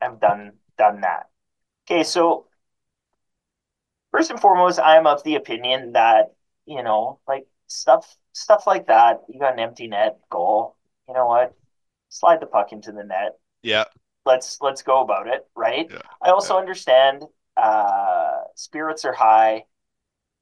have 0.00 0.20
done 0.20 0.52
done 0.78 1.00
that? 1.02 1.28
Okay, 1.86 2.04
so 2.04 2.46
first 4.12 4.30
and 4.30 4.40
foremost, 4.40 4.78
I'm 4.78 5.06
of 5.06 5.22
the 5.24 5.34
opinion 5.36 5.92
that 5.92 6.32
you 6.66 6.82
know, 6.82 7.20
like 7.26 7.46
stuff 7.66 8.16
stuff 8.32 8.66
like 8.66 8.86
that. 8.86 9.22
You 9.28 9.40
got 9.40 9.54
an 9.54 9.60
empty 9.60 9.88
net 9.88 10.18
goal. 10.30 10.76
You 11.08 11.14
know 11.14 11.26
what? 11.26 11.54
Slide 12.08 12.40
the 12.40 12.46
puck 12.46 12.72
into 12.72 12.92
the 12.92 13.04
net. 13.04 13.38
Yeah, 13.62 13.84
Let's 14.24 14.58
let's 14.60 14.82
go 14.82 15.02
about 15.02 15.26
it, 15.26 15.46
right? 15.56 15.86
Yeah, 15.90 16.02
I 16.22 16.30
also 16.30 16.56
understand 16.56 17.24
uh, 17.56 18.38
spirits 18.54 19.04
are 19.04 19.12
high. 19.12 19.64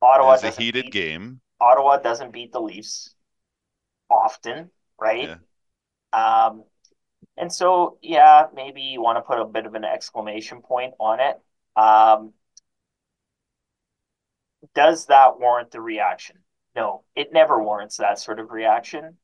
Ottawa 0.03 0.35
it 0.35 0.43
was 0.43 0.45
a 0.45 0.51
heated 0.51 0.87
beat- 0.87 0.93
game. 0.93 1.41
Ottawa 1.61 1.99
doesn't 1.99 2.33
beat 2.33 2.53
the 2.53 2.61
Leafs 2.61 3.15
often, 4.11 4.71
right? 5.01 5.35
Um, 6.13 6.65
and 7.37 7.53
so, 7.53 7.99
yeah, 8.03 8.47
maybe 8.55 8.83
you 8.83 9.03
want 9.03 9.19
to 9.19 9.23
put 9.23 9.41
a 9.41 9.45
bit 9.45 9.67
of 9.67 9.75
an 9.75 9.85
exclamation 9.85 10.63
point 10.63 10.95
on 11.01 11.21
it. 11.21 11.41
Um, 11.77 12.35
does 14.75 15.07
that 15.07 15.39
warrant 15.39 15.71
the 15.71 15.81
reaction? 15.81 16.39
No, 16.75 17.05
it 17.15 17.33
never 17.33 17.63
warrants 17.63 17.97
that 17.97 18.19
sort 18.19 18.39
of 18.39 18.51
reaction. 18.51 19.17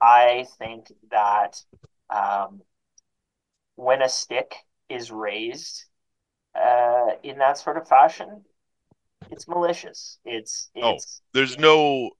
I 0.00 0.46
think 0.58 0.92
that 1.10 1.62
um, 2.10 2.62
when 3.76 4.02
a 4.02 4.08
stick 4.08 4.54
is 4.88 5.10
raised 5.10 5.84
uh, 6.54 7.12
in 7.22 7.38
that 7.38 7.58
sort 7.58 7.76
of 7.76 7.88
fashion, 7.88 8.44
it's 9.30 9.48
malicious. 9.48 10.18
It's 10.24 10.70
Oh, 10.80 11.02
it's 11.02 11.22
There's 11.32 11.58
no, 11.58 12.10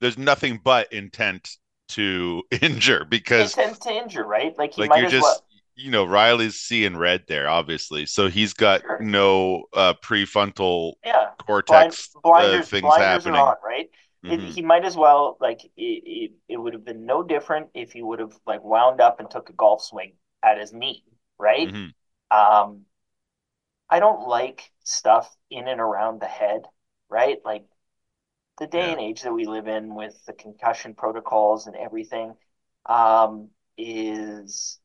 there's 0.00 0.18
nothing 0.18 0.60
but 0.62 0.92
intent 0.92 1.56
to 1.90 2.42
injure 2.62 3.04
because 3.04 3.56
intent 3.56 3.80
to 3.82 3.90
injure, 3.92 4.24
right? 4.24 4.56
Like 4.58 4.72
he 4.74 4.82
like 4.82 4.94
might 4.94 4.94
you're 4.94 5.06
as 5.06 5.16
just 5.18 5.18
well. 5.18 5.44
you 5.76 5.90
know 5.90 6.06
Rielly's 6.06 6.60
seeing 6.60 6.96
red 6.96 7.24
there 7.28 7.48
obviously 7.48 8.06
so 8.06 8.28
he's 8.28 8.52
got 8.54 8.82
Sure. 8.82 8.98
no 8.98 9.64
uh 9.74 9.94
prefrontal 10.04 10.94
Yeah, 11.04 11.30
blind, 11.66 11.96
cortex 11.96 12.10
uh, 12.34 12.58
blinders, 12.62 12.70
things 12.70 12.96
blinders 12.96 12.96
happening 12.96 13.26
on, 13.26 13.56
right? 13.64 13.88
It, 14.26 14.40
Mhm. 14.40 14.48
he 14.48 14.62
might 14.62 14.84
as 14.84 14.96
well 14.96 15.36
like 15.40 15.64
it, 15.64 15.70
it, 15.76 16.32
it 16.48 16.56
would 16.56 16.74
have 16.74 16.84
been 16.84 17.06
no 17.06 17.22
different 17.22 17.70
if 17.74 17.92
he 17.92 18.02
would 18.02 18.18
have 18.18 18.38
like 18.46 18.62
wound 18.62 19.00
up 19.00 19.20
and 19.20 19.30
took 19.30 19.48
a 19.48 19.54
golf 19.54 19.82
swing 19.82 20.14
at 20.42 20.58
his 20.58 20.72
knee, 20.72 21.04
right? 21.38 21.72
Mhm. 21.72 21.92
Um, 22.30 22.82
I 23.90 24.00
don't 24.00 24.28
like 24.28 24.70
stuff 24.84 25.34
in 25.50 25.66
and 25.68 25.80
around 25.80 26.20
the 26.20 26.26
head, 26.26 26.62
right? 27.08 27.38
Like 27.44 27.64
the 28.58 28.66
day 28.66 28.86
Yeah. 28.86 28.92
and 28.92 29.00
age 29.00 29.22
that 29.22 29.32
we 29.32 29.46
live 29.46 29.68
in 29.68 29.94
with 29.94 30.22
the 30.26 30.32
concussion 30.32 30.94
protocols 30.94 31.66
and 31.66 31.76
everything, 31.76 32.34
um, 32.86 33.50
is 33.76 34.78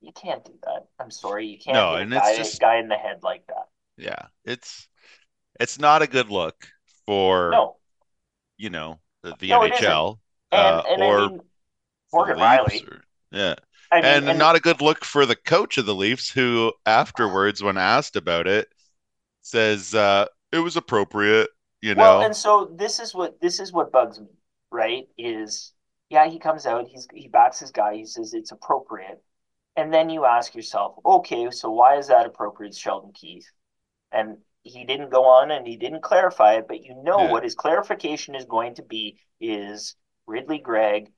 you 0.00 0.12
can't 0.12 0.44
do 0.44 0.58
that. 0.64 0.86
I'm 0.98 1.10
sorry, 1.10 1.46
you 1.46 1.58
can't 1.58 1.74
No, 1.76 1.94
and 1.94 2.12
it's 2.12 2.22
guy, 2.22 2.36
just- 2.36 2.60
guy 2.60 2.76
in 2.78 2.88
the 2.88 2.96
head 2.96 3.22
like 3.22 3.46
that. 3.48 3.68
yeah 3.98 4.26
it's 4.44 4.88
it's 5.60 5.78
not 5.78 6.00
a 6.00 6.06
good 6.06 6.30
look 6.30 6.66
for 7.06 7.50
No, 7.50 7.76
you 8.56 8.70
know 8.70 8.98
the, 9.22 9.34
the 9.38 9.48
No. 9.50 9.60
NHL 9.60 10.18
uh, 10.50 10.82
and 10.88 11.02
or 11.02 11.18
I 11.18 11.28
mean 11.28 11.40
Morgan 12.12 12.36
Rielly. 12.38 12.90
or- 12.90 13.02
yeah 13.30 13.54
I 13.92 14.02
mean, 14.02 14.24
and, 14.24 14.28
and 14.28 14.38
not 14.38 14.56
a 14.56 14.60
good 14.60 14.80
look 14.80 15.04
for 15.04 15.26
the 15.26 15.36
coach 15.36 15.78
of 15.78 15.86
the 15.86 15.94
Leafs 15.94 16.30
who 16.30 16.72
afterwards 16.86 17.62
when 17.62 17.78
asked 17.78 18.16
about 18.16 18.46
it 18.46 18.68
says 19.42 19.94
uh 19.94 20.26
it 20.52 20.58
was 20.58 20.76
appropriate 20.76 21.50
you 21.82 21.94
well, 21.94 22.16
know 22.16 22.20
and 22.20 22.34
so 22.36 22.70
this 22.74 23.00
is 23.00 23.14
what 23.14 23.40
this 23.40 23.60
is 23.60 23.72
what 23.72 23.92
bugs 23.92 24.18
me, 24.20 24.28
right? 24.70 25.08
Is 25.18 25.72
yeah, 26.10 26.28
he 26.28 26.38
comes 26.38 26.66
out, 26.66 26.88
he's 26.88 27.06
he 27.14 27.28
backs 27.28 27.60
his 27.60 27.70
guy, 27.70 27.94
he 27.96 28.06
says 28.06 28.34
it's 28.34 28.52
appropriate, 28.52 29.22
and 29.76 29.92
then 29.92 30.10
you 30.10 30.24
ask 30.26 30.54
yourself, 30.54 30.96
okay, 31.06 31.50
so 31.50 31.70
why 31.70 31.96
is 31.98 32.08
that 32.08 32.26
appropriate, 32.26 32.74
Sheldon 32.76 33.12
Keefe? 33.14 33.50
And 34.12 34.38
he 34.64 34.84
didn't 34.86 35.10
go 35.10 35.24
on 35.26 35.50
and 35.52 35.66
he 35.66 35.76
didn't 35.76 36.02
clarify 36.02 36.54
it, 36.56 36.68
but 36.68 36.84
you 36.84 36.94
know 37.04 37.24
Yeah. 37.24 37.26
what 37.26 37.44
his 37.44 37.54
clarification 37.56 38.34
is 38.36 38.46
going 38.46 38.76
to 38.76 38.82
be 38.82 39.18
is 39.40 39.96
Ridly 40.26 40.58
Greig 40.58 41.12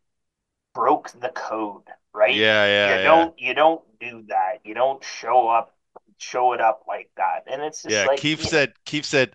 broke 0.74 1.10
the 1.12 1.30
code, 1.30 1.84
right? 2.14 2.46
yeah 2.46 2.64
yeah 2.66 2.66
you 2.82 2.98
yeah 2.98 3.02
don't 3.02 3.38
you 3.40 3.54
don't 3.54 3.82
do 4.00 4.24
that. 4.28 4.60
You 4.64 4.74
don't 4.74 5.02
show 5.04 5.48
up 5.48 5.74
show 6.18 6.52
it 6.52 6.60
up 6.60 6.84
like 6.88 7.10
that. 7.16 7.44
And 7.50 7.62
it's 7.62 7.82
just 7.82 7.92
Yeah, 7.92 8.04
like 8.04 8.20
Keefe 8.20 8.38
you- 8.38 8.44
said 8.44 8.72
Keefe 8.84 9.04
said 9.04 9.34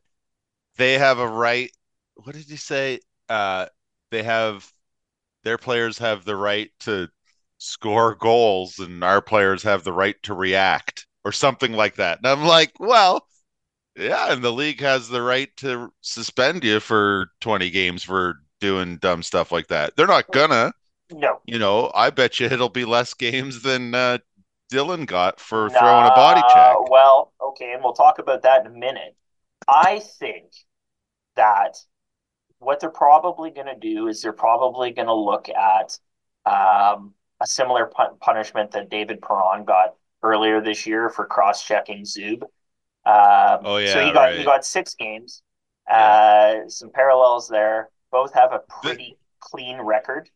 they 0.78 0.98
have 1.00 1.20
a 1.20 1.28
right 1.28 1.72
what 2.16 2.36
did 2.36 2.46
he 2.50 2.58
say? 2.58 3.02
Uh 3.30 3.68
they 4.12 4.24
have 4.24 4.72
their 5.44 5.58
players 5.58 5.98
have 6.00 6.26
the 6.26 6.36
right 6.38 6.72
to 6.82 7.10
score 7.60 8.16
goals 8.16 8.80
and 8.80 9.04
our 9.04 9.22
players 9.22 9.64
have 9.64 9.84
the 9.84 9.94
right 9.94 10.22
to 10.24 10.34
react 10.34 11.08
or 11.26 11.32
something 11.34 11.74
like 11.74 11.96
that. 11.98 12.20
And 12.20 12.28
I'm 12.28 12.44
like, 12.46 12.74
well, 12.80 13.28
yeah, 13.96 14.32
and 14.34 14.44
the 14.44 14.52
league 14.54 14.82
has 14.82 15.10
the 15.10 15.22
right 15.22 15.50
to 15.58 15.94
suspend 16.02 16.64
you 16.64 16.80
for 16.80 17.32
20 17.42 17.70
games 17.72 18.04
for 18.04 18.36
doing 18.62 18.98
dumb 19.00 19.24
stuff 19.24 19.52
like 19.52 19.68
that. 19.68 19.96
They're 19.98 20.08
not 20.08 20.32
gonna, 20.32 20.74
No. 21.12 21.40
you 21.46 21.60
know, 21.60 21.92
I 21.96 22.10
bet 22.10 22.40
you 22.40 22.46
it'll 22.48 22.70
be 22.70 22.86
less 22.86 23.14
games 23.14 23.62
than 23.64 23.96
uh, 23.96 24.20
Dillon 24.70 25.06
got 25.06 25.40
for 25.40 25.70
throwing 25.70 26.06
a 26.06 26.10
body 26.16 26.42
check. 26.54 26.90
Well, 26.90 27.34
okay, 27.42 27.74
and 27.74 27.84
we'll 27.84 27.94
talk 27.94 28.20
about 28.20 28.44
that 28.44 28.66
in 28.66 28.68
a 28.72 28.78
minute. 28.78 29.16
I 29.68 30.00
think 30.00 30.46
that 31.36 31.78
what 32.60 32.80
they're 32.80 32.90
probably 32.90 33.52
going 33.52 33.68
to 33.68 33.76
do 33.76 34.08
is 34.08 34.22
they're 34.22 34.34
probably 34.34 34.92
going 34.92 35.08
to 35.08 35.14
look 35.14 35.50
at 35.50 35.98
um, 36.46 37.14
a 37.42 37.48
similar 37.48 37.88
pun- 37.88 38.18
punishment 38.20 38.72
that 38.72 38.90
David 38.90 39.22
Perron 39.22 39.66
got 39.66 39.96
earlier 40.22 40.62
this 40.62 40.86
year 40.86 41.10
for 41.10 41.26
cross-checking 41.26 42.04
Zub. 42.04 42.44
Um, 43.06 43.62
Oh, 43.66 43.78
so 43.86 44.00
yeah, 44.00 44.06
he 44.06 44.12
got 44.12 44.22
right. 44.22 44.38
he 44.38 44.44
got 44.44 44.66
six 44.66 44.94
games. 44.96 45.42
Uh, 45.90 46.68
some 46.68 46.92
parallels 46.92 47.48
there. 47.48 47.90
Both 48.12 48.34
have 48.34 48.52
a 48.54 48.60
pretty 48.82 49.18
clean 49.40 49.80
record. 49.82 50.30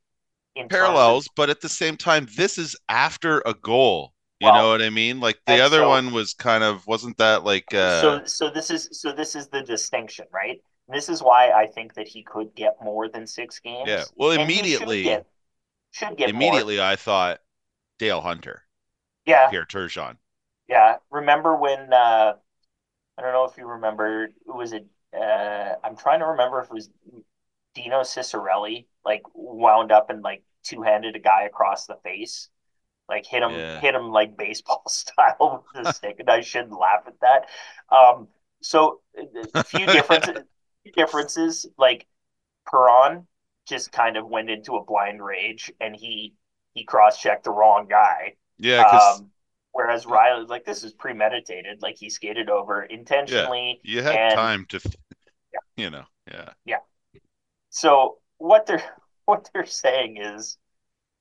In 0.56 0.70
terms 0.70 0.74
of- 0.74 0.80
Parallels, 0.88 1.28
but 1.36 1.50
at 1.50 1.62
the 1.62 1.70
same 1.70 1.98
time, 1.98 2.28
this 2.36 2.58
is 2.58 2.76
after 2.90 3.42
a 3.46 3.54
goal. 3.54 4.14
You 4.40 4.52
know 4.52 4.70
what 4.72 4.82
I 4.82 4.90
mean? 4.90 5.22
Like 5.22 5.40
the 5.46 5.54
and 5.54 5.62
other 5.62 5.78
so- 5.78 5.90
one 5.90 6.12
was 6.12 6.34
kind 6.34 6.64
of 6.66 6.86
wasn't 6.86 7.18
that 7.18 7.46
like 7.46 7.74
uh 7.74 8.02
so 8.02 8.26
so 8.26 8.50
this 8.50 8.70
is 8.72 8.90
so 8.92 9.14
this 9.14 9.36
is 9.36 9.48
the 9.48 9.62
distinction, 9.64 10.26
right? 10.34 10.62
This 10.90 11.08
is 11.08 11.24
why 11.24 11.52
I 11.52 11.68
think 11.68 11.94
that 11.94 12.10
he 12.10 12.24
could 12.24 12.54
get 12.54 12.76
more 12.84 13.08
than 13.08 13.26
six 13.26 13.60
games. 13.60 13.88
yeah. 13.88 14.04
Well, 14.18 14.32
immediately 14.32 15.04
should 15.04 15.10
get, 15.10 15.26
should 15.92 16.18
get 16.18 16.34
more. 16.34 16.42
immediately 16.44 16.82
I 16.82 16.98
thought 16.98 17.40
Dale 18.00 18.20
Hunter, 18.20 18.64
Yeah, 19.26 19.50
Pierre 19.50 19.66
Turgeon. 19.66 20.18
yeah. 20.68 20.98
Remember 21.10 21.56
when? 21.56 21.94
Uh, 21.94 22.34
I 23.18 23.22
don't 23.22 23.32
know 23.34 23.46
if 23.46 23.58
you 23.58 23.66
remember. 23.68 24.30
Was 24.46 24.74
it? 24.74 24.86
Uh, 25.16 25.76
I'm 25.84 25.96
trying 25.96 26.20
to 26.20 26.26
remember 26.28 26.60
if 26.60 26.66
it 26.66 26.74
was 26.74 26.90
Dino 27.76 28.02
Ciccarelli, 28.02 28.88
like 29.06 29.22
wound 29.34 29.92
up 29.92 30.10
and 30.10 30.22
like 30.22 30.44
two 30.64 30.82
handed 30.82 31.16
a 31.16 31.20
guy 31.20 31.44
across 31.44 31.86
the 31.86 31.98
face, 32.04 32.50
like 33.10 33.26
hit 33.26 33.44
him, 33.44 33.52
Yeah. 33.52 33.80
hit 33.80 33.96
him 33.96 34.12
like 34.12 34.38
baseball 34.38 34.84
style 34.88 35.66
with 35.76 35.84
the 35.86 35.92
stick, 35.94 36.18
and 36.20 36.30
I 36.30 36.42
shouldn't 36.42 36.78
laugh 36.80 37.04
at 37.08 37.20
that. 37.22 37.48
Um, 37.96 38.28
so 38.62 39.02
a 39.56 39.64
few 39.64 39.86
differences, 39.86 40.44
differences. 40.96 41.66
Like 41.78 42.08
Perron 42.70 43.28
just 43.68 43.92
kind 43.92 44.18
of 44.18 44.28
went 44.28 44.50
into 44.50 44.76
a 44.78 44.84
blind 44.84 45.24
rage, 45.24 45.72
and 45.82 45.96
he 45.96 46.34
he 46.74 46.84
cross 46.86 47.20
checked 47.22 47.44
the 47.44 47.52
wrong 47.52 47.88
guy. 47.90 48.36
Yeah, 48.58 48.84
Um, 48.84 49.32
whereas 49.74 50.06
Rielly's 50.06 50.50
like 50.50 50.64
this 50.66 50.84
is 50.84 50.94
premeditated, 50.94 51.82
like 51.82 51.98
he 51.98 52.10
skated 52.10 52.50
over 52.50 52.84
intentionally. 52.84 53.82
you 53.84 54.02
had 54.02 54.16
and- 54.16 54.36
time 54.36 54.66
to, 54.70 54.80
you 55.76 55.90
know, 55.90 56.04
yeah, 56.32 56.50
yeah. 56.66 56.78
So 57.70 58.20
what 58.44 58.66
they're 58.66 58.84
what 59.26 59.50
they're 59.54 59.66
saying 59.66 60.18
is, 60.18 60.58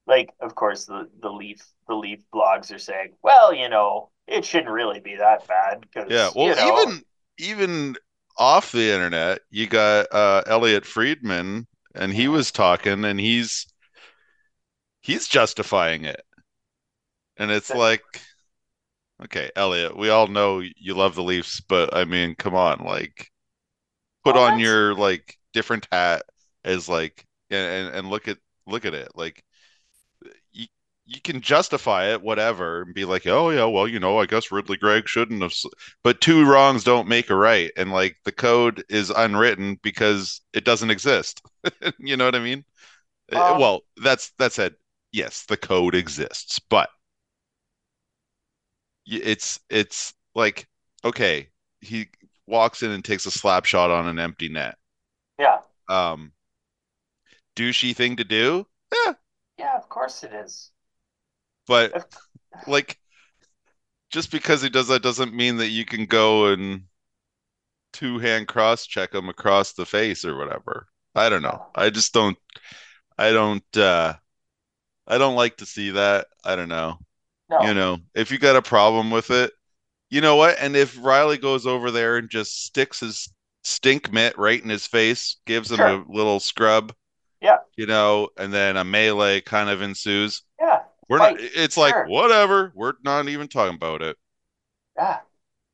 like, 0.06 0.30
of 0.40 0.54
course, 0.54 0.85
the 0.87 1.08
the 1.20 1.30
leaf 1.30 1.64
the 1.88 1.94
leaf 1.94 2.20
blogs 2.35 2.74
are 2.74 2.78
saying, 2.78 3.14
well, 3.22 3.54
you 3.54 3.68
know, 3.68 4.11
it 4.26 4.44
shouldn't 4.44 4.70
really 4.70 5.00
be 5.00 5.16
that 5.16 5.46
bad 5.46 5.80
because 5.80 6.11
Yeah, 6.11 6.30
well, 6.35 6.48
you 6.48 6.56
know, 6.56 6.82
even 6.85 7.02
even 7.38 7.96
off 8.38 8.72
the 8.72 8.92
internet, 8.92 9.40
you 9.50 9.66
got 9.66 10.06
uh 10.12 10.42
Elliotte 10.46 10.87
Friedman, 10.87 11.66
and 11.94 12.12
he 12.12 12.28
was 12.28 12.50
talking, 12.50 13.04
and 13.04 13.20
he's 13.20 13.66
he's 15.00 15.28
justifying 15.28 16.04
it, 16.04 16.22
and 17.37 17.50
it's 17.50 17.68
That- 17.68 17.78
like, 17.78 18.02
okay, 19.24 19.50
Elliotte, 19.54 19.96
we 19.96 20.11
all 20.11 20.26
know 20.26 20.58
you 20.58 20.94
love 20.94 21.14
the 21.14 21.22
Leafs, 21.22 21.61
but 21.61 21.94
I 21.94 22.04
mean, 22.04 22.35
come 22.35 22.54
on, 22.54 22.80
like, 22.85 23.30
put 24.24 24.37
on 24.37 24.58
your 24.58 24.94
like 24.94 25.37
different 25.52 25.87
hat 25.92 26.22
as 26.64 26.88
like, 26.88 27.27
and 27.51 27.94
and, 27.94 28.11
look 28.11 28.29
at 28.29 28.38
look 28.66 28.85
at 28.85 28.94
it, 28.94 29.11
like, 29.14 29.44
you 30.53 30.66
you 31.05 31.20
can 31.20 31.40
justify 31.40 32.12
it, 32.12 32.22
whatever, 32.22 32.83
and 32.83 32.94
be 32.94 33.05
like, 33.05 33.27
oh 33.27 33.51
yeah, 33.51 33.64
well, 33.64 33.88
you 33.88 33.98
know, 34.01 34.18
I 34.18 34.27
guess 34.27 34.53
Ridly 34.53 34.77
Greig 34.77 35.09
shouldn't 35.09 35.42
have, 35.42 35.51
s-" 35.51 35.66
but 36.05 36.20
two 36.20 36.44
wrongs 36.46 36.85
don't 36.85 37.09
make 37.09 37.29
a 37.31 37.35
right, 37.37 37.70
and 37.77 37.90
like 37.92 38.16
the 38.25 38.33
code 38.33 38.85
is 38.88 39.11
unwritten 39.11 39.79
because 39.83 40.40
it 40.53 40.64
doesn't 40.64 40.90
exist. 40.90 41.42
You 41.98 42.16
know 42.16 42.25
what 42.25 42.35
I 42.35 42.40
mean? 42.40 42.64
Um, 43.33 43.59
well, 43.59 43.83
that's 43.96 44.31
that 44.38 44.53
said, 44.53 44.75
yes, 45.12 45.44
the 45.46 45.57
code 45.57 45.94
exists, 45.94 46.59
but 46.59 46.90
it's 49.07 49.61
it's 49.68 50.14
like 50.35 50.68
okay, 51.05 51.48
he 51.81 52.09
walks 52.46 52.83
in 52.83 52.90
and 52.90 53.05
takes 53.05 53.27
a 53.27 53.31
slap 53.31 53.64
shot 53.64 53.90
on 53.90 54.07
an 54.07 54.18
empty 54.18 54.48
net. 54.48 54.77
yeah, 55.38 55.61
Um, 55.88 56.33
douchey 57.56 57.94
thing 57.94 58.16
to 58.16 58.24
do, 58.24 58.66
yeah, 59.06 59.12
yeah, 59.58 59.76
of 59.76 59.88
course 59.88 60.22
it 60.24 60.32
is. 60.32 60.70
but 61.66 61.92
like 62.66 62.98
just 64.10 64.30
because 64.30 64.62
he 64.62 64.68
does 64.68 64.88
that 64.88 65.02
doesn't 65.02 65.34
mean 65.34 65.56
that 65.58 65.68
you 65.68 65.84
can 65.84 66.04
go 66.06 66.46
and 66.46 66.82
two 67.92 68.18
hand 68.18 68.48
cross 68.48 68.86
check 68.86 69.14
him 69.14 69.28
across 69.28 69.72
the 69.72 69.86
face 69.86 70.24
or 70.24 70.36
whatever. 70.36 70.86
I 71.14 71.28
don't 71.28 71.42
know. 71.42 71.66
I 71.74 71.90
just 71.90 72.12
don't 72.14 72.38
I 73.18 73.32
don't 73.32 73.76
uh 73.76 74.14
I 75.06 75.18
don't 75.18 75.34
like 75.36 75.56
to 75.58 75.66
see 75.66 75.90
that. 75.90 76.26
I 76.44 76.56
don't 76.56 76.68
know. 76.68 76.98
No, 77.50 77.62
You 77.62 77.74
know, 77.74 77.98
if 78.14 78.30
you 78.30 78.38
got 78.38 78.56
a 78.56 78.62
problem 78.62 79.10
with 79.10 79.30
it, 79.30 79.52
you 80.10 80.20
know 80.20 80.36
what? 80.36 80.56
And 80.58 80.74
if 80.76 80.96
Rielly 80.96 81.40
goes 81.40 81.66
over 81.66 81.90
there 81.90 82.16
and 82.16 82.30
just 82.30 82.64
sticks 82.64 83.00
his 83.00 83.28
stink 83.62 84.12
mitt 84.12 84.38
right 84.38 84.62
in 84.62 84.68
his 84.70 84.86
face, 84.86 85.36
gives 85.46 85.70
him 85.70 85.76
Sure. 85.78 85.88
a 85.88 86.04
little 86.08 86.40
scrub. 86.40 86.94
You 87.76 87.87
know, 87.87 88.28
and 88.37 88.52
then 88.52 88.76
a 88.76 88.85
melee 88.85 89.40
kind 89.40 89.70
of 89.70 89.80
ensues. 89.82 90.42
yeah, 90.61 90.82
We're 91.08 91.18
not, 91.18 91.37
it's 91.38 91.76
like, 91.76 92.06
whatever. 92.08 92.70
We're 92.74 92.92
not 93.02 93.28
even 93.28 93.48
talking 93.48 93.74
about 93.76 94.02
it. 94.02 94.16
yeah. 94.96 95.20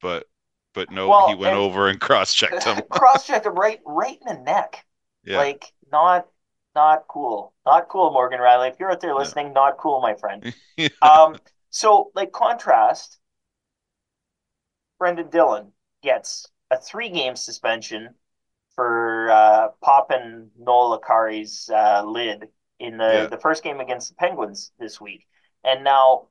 But, 0.00 0.26
but 0.74 0.92
no, 0.92 1.08
Well, 1.08 1.28
he 1.28 1.34
went 1.34 1.54
and- 1.54 1.61
over 1.61 1.88
and 1.88 2.00
cross 2.00 2.32
checked 2.34 2.62
him. 2.64 2.80
cross 2.90 3.26
checked 3.26 3.46
him 3.46 3.54
right 3.54 3.80
right 3.84 4.16
in 4.26 4.37
the 4.37 4.42
neck. 4.42 4.84
Yeah. 5.24 5.38
Like 5.38 5.72
not 5.90 6.28
not 6.76 7.04
cool. 7.08 7.52
Not 7.66 7.88
cool, 7.88 8.12
Morgan 8.12 8.38
Rielly. 8.38 8.70
If 8.70 8.76
you're 8.78 8.92
out 8.92 9.00
there 9.00 9.14
listening, 9.14 9.52
not 9.52 9.76
cool, 9.78 10.00
my 10.00 10.14
friend. 10.14 10.54
Yeah. 10.76 10.88
Um, 11.02 11.37
so 11.70 12.12
like 12.14 12.30
contrast, 12.30 13.18
Brendan 14.98 15.30
Dillon 15.30 15.72
gets 16.02 16.46
a 16.70 16.76
three 16.78 17.08
game 17.08 17.34
suspension 17.34 18.14
for 18.78 19.28
uh, 19.30 19.68
popping 19.82 20.50
Noel 20.56 21.00
Acciari's 21.00 21.68
uh, 21.68 22.04
lid 22.06 22.48
in 22.78 22.96
the, 22.98 23.26
Yeah. 23.26 23.30
the 23.30 23.38
first 23.38 23.64
game 23.64 23.80
against 23.80 24.10
the 24.10 24.14
Penguins 24.14 24.72
this 24.78 25.00
week. 25.00 25.26
And 25.64 25.82
now 25.84 26.28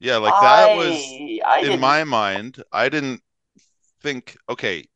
Yeah, 0.00 0.16
like 0.18 0.38
that 0.38 0.70
I, 0.70 0.72
was 0.72 1.20
I 1.44 1.60
in 1.60 1.76
my 1.78 2.04
mind, 2.04 2.62
I 2.72 2.88
didn't 2.88 3.22
think, 4.02 4.36
okay, 4.48 4.86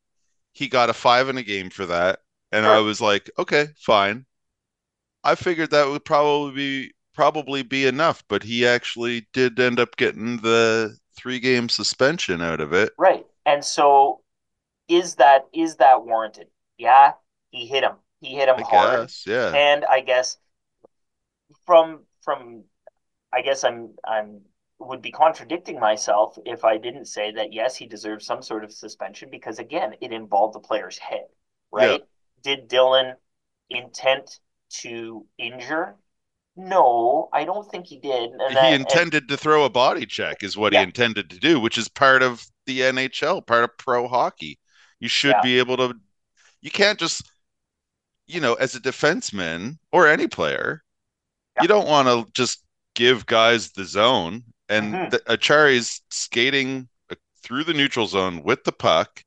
he 0.53 0.69
got 0.69 0.91
a 0.91 0.95
five 0.95 1.29
in 1.31 1.39
a 1.39 1.43
game 1.45 1.71
for 1.71 1.87
that. 1.87 2.21
And 2.53 2.67
I 2.67 2.81
was 2.81 3.01
like, 3.01 3.31
okay, 3.39 3.69
fine. 3.79 4.27
I 5.25 5.35
figured 5.35 5.71
that 5.71 5.89
would 5.89 6.05
probably 6.05 6.53
be 6.55 6.95
probably 7.15 7.63
be 7.63 7.87
enough, 7.87 8.25
but 8.29 8.43
he 8.45 8.67
actually 8.67 9.29
did 9.33 9.59
end 9.61 9.81
up 9.81 9.97
getting 9.97 10.39
the 10.39 10.99
three 11.17 11.41
game 11.41 11.69
suspension 11.71 12.43
out 12.43 12.61
of 12.61 12.73
it. 12.75 12.93
right. 12.97 13.27
And 13.47 13.65
so 13.65 14.20
is 14.91 15.15
that 15.17 15.47
is 15.55 15.77
that 15.77 16.05
warranted? 16.05 16.49
Yeah, 16.77 17.13
he 17.51 17.67
hit 17.67 17.85
him. 17.85 17.95
He 18.21 18.35
hit 18.35 18.49
him 18.49 18.57
I 18.59 18.63
hard. 18.63 19.01
guess, 19.01 19.25
yeah. 19.27 19.53
And 19.55 19.85
I 19.85 20.01
guess 20.01 20.37
from 21.67 22.01
from 22.23 22.65
I 23.33 23.43
guess 23.43 23.65
I'm 23.65 23.95
I'm 24.07 24.41
would 24.79 25.03
be 25.03 25.11
contradicting 25.13 25.79
myself 25.79 26.39
if 26.47 26.65
I 26.65 26.79
didn't 26.79 27.05
say 27.05 27.33
that 27.33 27.53
yes, 27.53 27.77
he 27.77 27.87
deserves 27.87 28.25
some 28.27 28.43
sort 28.43 28.65
of 28.65 28.73
suspension 28.73 29.29
because 29.31 29.59
again, 29.59 29.95
it 30.01 30.13
involved 30.13 30.55
the 30.55 30.61
player's 30.61 30.97
head, 30.99 31.27
right? 31.71 32.03
Did 32.43 32.67
Dillon 32.69 33.15
intent 33.69 34.41
to 34.81 35.27
injure? 35.39 35.97
No, 36.57 37.29
I 37.33 37.45
don't 37.45 37.71
think 37.71 37.87
he 37.87 37.99
did. 37.99 38.31
And 38.31 38.49
He 38.49 38.55
that- 38.55 38.65
and- 38.73 38.81
intended 38.83 39.29
to 39.29 39.37
throw 39.37 39.65
a 39.65 39.71
body 39.71 40.07
check, 40.07 40.43
is 40.43 40.57
what 40.57 40.73
Yeah. 40.73 40.81
he 40.81 40.85
intended 40.85 41.29
to 41.31 41.39
do, 41.39 41.61
which 41.61 41.77
is 41.79 41.89
part 41.89 42.23
of 42.23 42.45
the 42.67 42.81
NHL, 42.83 43.43
part 43.43 43.65
of 43.65 43.77
pro 43.79 44.09
hockey. 44.09 44.59
You 45.01 45.09
should 45.09 45.33
Yeah. 45.37 45.43
be 45.43 45.59
able 45.59 45.77
to, 45.79 45.99
you 46.61 46.71
can't 46.71 46.99
just, 46.99 47.29
you 48.27 48.41
know, 48.41 48.55
as 48.55 48.75
a 48.75 48.81
defenseman 48.81 49.79
or 49.93 50.07
any 50.07 50.29
player, 50.29 50.85
Yeah. 51.57 51.63
you 51.63 51.69
don't 51.69 51.89
want 51.89 52.07
to 52.09 52.31
just 52.33 52.63
give 52.95 53.27
guys 53.27 53.73
the 53.73 53.85
zone. 53.85 54.45
And 54.69 54.95
Mhm. 54.95 55.11
the, 55.11 55.19
Acciari's 55.21 56.03
skating 56.11 56.89
uh, 57.11 57.17
through 57.43 57.65
the 57.65 57.75
neutral 57.75 58.07
zone 58.07 58.43
with 58.45 58.65
the 58.65 58.73
puck, 58.73 59.25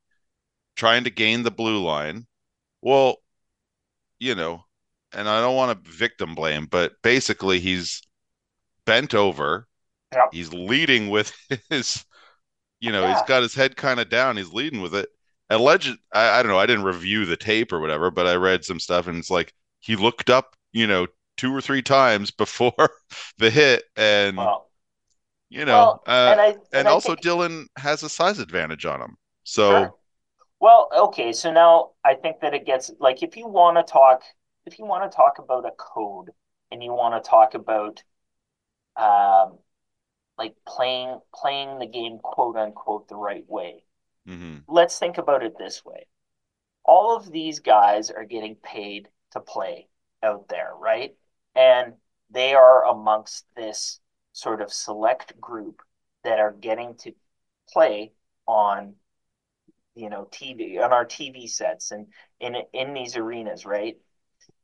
trying 0.76 1.04
to 1.04 1.10
gain 1.10 1.44
the 1.44 1.52
blue 1.52 1.84
line. 1.84 2.28
Well, 2.82 3.18
you 4.20 4.36
know, 4.36 4.66
and 5.12 5.28
I 5.28 5.42
don't 5.42 5.56
want 5.56 5.84
to 5.84 5.92
victim 5.92 6.34
blame, 6.36 6.66
but 6.68 7.02
basically 7.02 7.60
he's 7.60 8.02
bent 8.86 9.14
over. 9.14 9.68
Yep. 10.14 10.30
He's 10.34 10.54
leading 10.54 11.10
with 11.10 11.34
his, 11.70 12.06
you 12.80 12.92
know, 12.92 13.02
Yeah. 13.04 13.14
he's 13.16 13.28
got 13.28 13.42
his 13.44 13.56
head 13.56 13.76
kind 13.76 14.00
of 14.00 14.10
down. 14.10 14.38
He's 14.38 14.54
leading 14.54 14.82
with 14.82 14.96
it. 14.96 15.10
Alleged, 15.54 15.98
I, 16.14 16.40
I 16.40 16.44
don't 16.44 16.52
know. 16.52 16.60
I 16.60 16.66
didn't 16.66 16.86
review 16.86 17.26
the 17.26 17.38
tape 17.38 17.72
or 17.74 17.80
whatever, 17.80 18.12
but 18.12 18.28
I 18.28 18.36
read 18.36 18.64
some 18.64 18.80
stuff, 18.80 19.08
and 19.08 19.18
it's 19.18 19.30
like 19.30 19.54
he 19.80 19.96
looked 19.96 20.30
up, 20.30 20.56
you 20.72 20.88
know, 20.88 21.08
two 21.38 21.56
or 21.56 21.62
three 21.62 21.82
times 21.82 22.32
before 22.44 22.74
the 23.38 23.50
hit, 23.50 23.84
and 23.96 24.38
you 25.50 25.66
know, 25.66 25.74
well, 25.74 26.04
uh, 26.08 26.32
and 26.32 26.42
I 26.42 26.48
and, 26.48 26.60
and 26.74 26.88
also 26.88 27.10
think- 27.10 27.22
Dillon 27.22 27.68
has 27.78 28.04
a 28.04 28.10
size 28.10 28.40
advantage 28.40 28.86
on 28.86 29.02
him. 29.02 29.18
So 29.44 29.70
Sure. 29.70 29.96
Well, 30.60 30.90
okay, 30.96 31.34
so 31.34 31.52
now 31.52 31.92
I 32.06 32.16
think 32.16 32.40
that 32.40 32.54
it 32.54 32.66
gets 32.66 32.90
like 33.00 33.22
if 33.22 33.36
you 33.36 33.48
want 33.48 33.78
to 33.78 33.84
talk 33.84 34.24
if 34.66 34.80
you 34.80 34.86
want 34.86 35.10
to 35.12 35.16
talk 35.16 35.40
about 35.40 35.66
a 35.66 35.72
code 35.72 36.30
and 36.72 36.82
you 36.82 36.94
want 36.94 37.22
to 37.22 37.30
talk 37.30 37.54
about 37.54 38.02
um 38.96 39.60
like 40.38 40.56
playing 40.68 41.20
playing 41.36 41.80
the 41.80 41.86
game 41.86 42.20
quote 42.24 42.56
unquote 42.56 43.08
the 43.08 43.16
right 43.16 43.44
way. 43.48 43.84
Mhm. 44.28 44.64
Let's 44.68 45.00
think 45.00 45.18
about 45.18 45.44
it 45.44 45.58
this 45.58 45.84
way. 45.86 46.08
All 46.86 47.16
of 47.16 47.32
these 47.32 47.60
guys 47.60 48.12
are 48.12 48.26
getting 48.26 48.56
paid 48.56 49.10
to 49.32 49.40
play 49.42 49.88
out 50.22 50.48
there, 50.50 50.74
right? 50.76 51.16
And 51.56 51.94
they 52.30 52.54
are 52.56 52.86
amongst 52.86 53.46
this 53.56 54.00
sort 54.34 54.62
of 54.62 54.74
select 54.74 55.40
group 55.40 55.82
that 56.24 56.40
are 56.40 56.54
getting 56.54 56.96
to 56.96 57.14
play 57.70 58.14
on 58.48 58.96
you 59.96 60.10
know 60.10 60.28
TV 60.32 60.80
on 60.80 60.92
our 60.92 61.06
TV 61.06 61.48
sets 61.48 61.92
and 61.92 62.08
in 62.40 62.56
in 62.74 62.94
these 62.94 63.16
arenas, 63.16 63.66
right? 63.66 63.98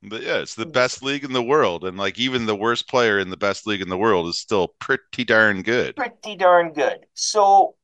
But 0.01 0.23
yeah, 0.23 0.37
it's 0.37 0.55
the 0.55 0.65
best 0.65 1.03
league 1.03 1.23
in 1.23 1.33
the 1.33 1.43
world, 1.43 1.83
and 1.83 1.97
like 1.97 2.17
even 2.17 2.45
the 2.45 2.55
worst 2.55 2.87
player 2.87 3.19
in 3.19 3.29
the 3.29 3.37
best 3.37 3.67
league 3.67 3.81
in 3.81 3.89
the 3.89 3.97
world 3.97 4.27
is 4.27 4.39
still 4.39 4.69
pretty 4.79 5.25
darn 5.25 5.61
good. 5.61 5.95
Pretty 5.95 6.35
darn 6.35 6.73
good. 6.73 7.05
So 7.13 7.75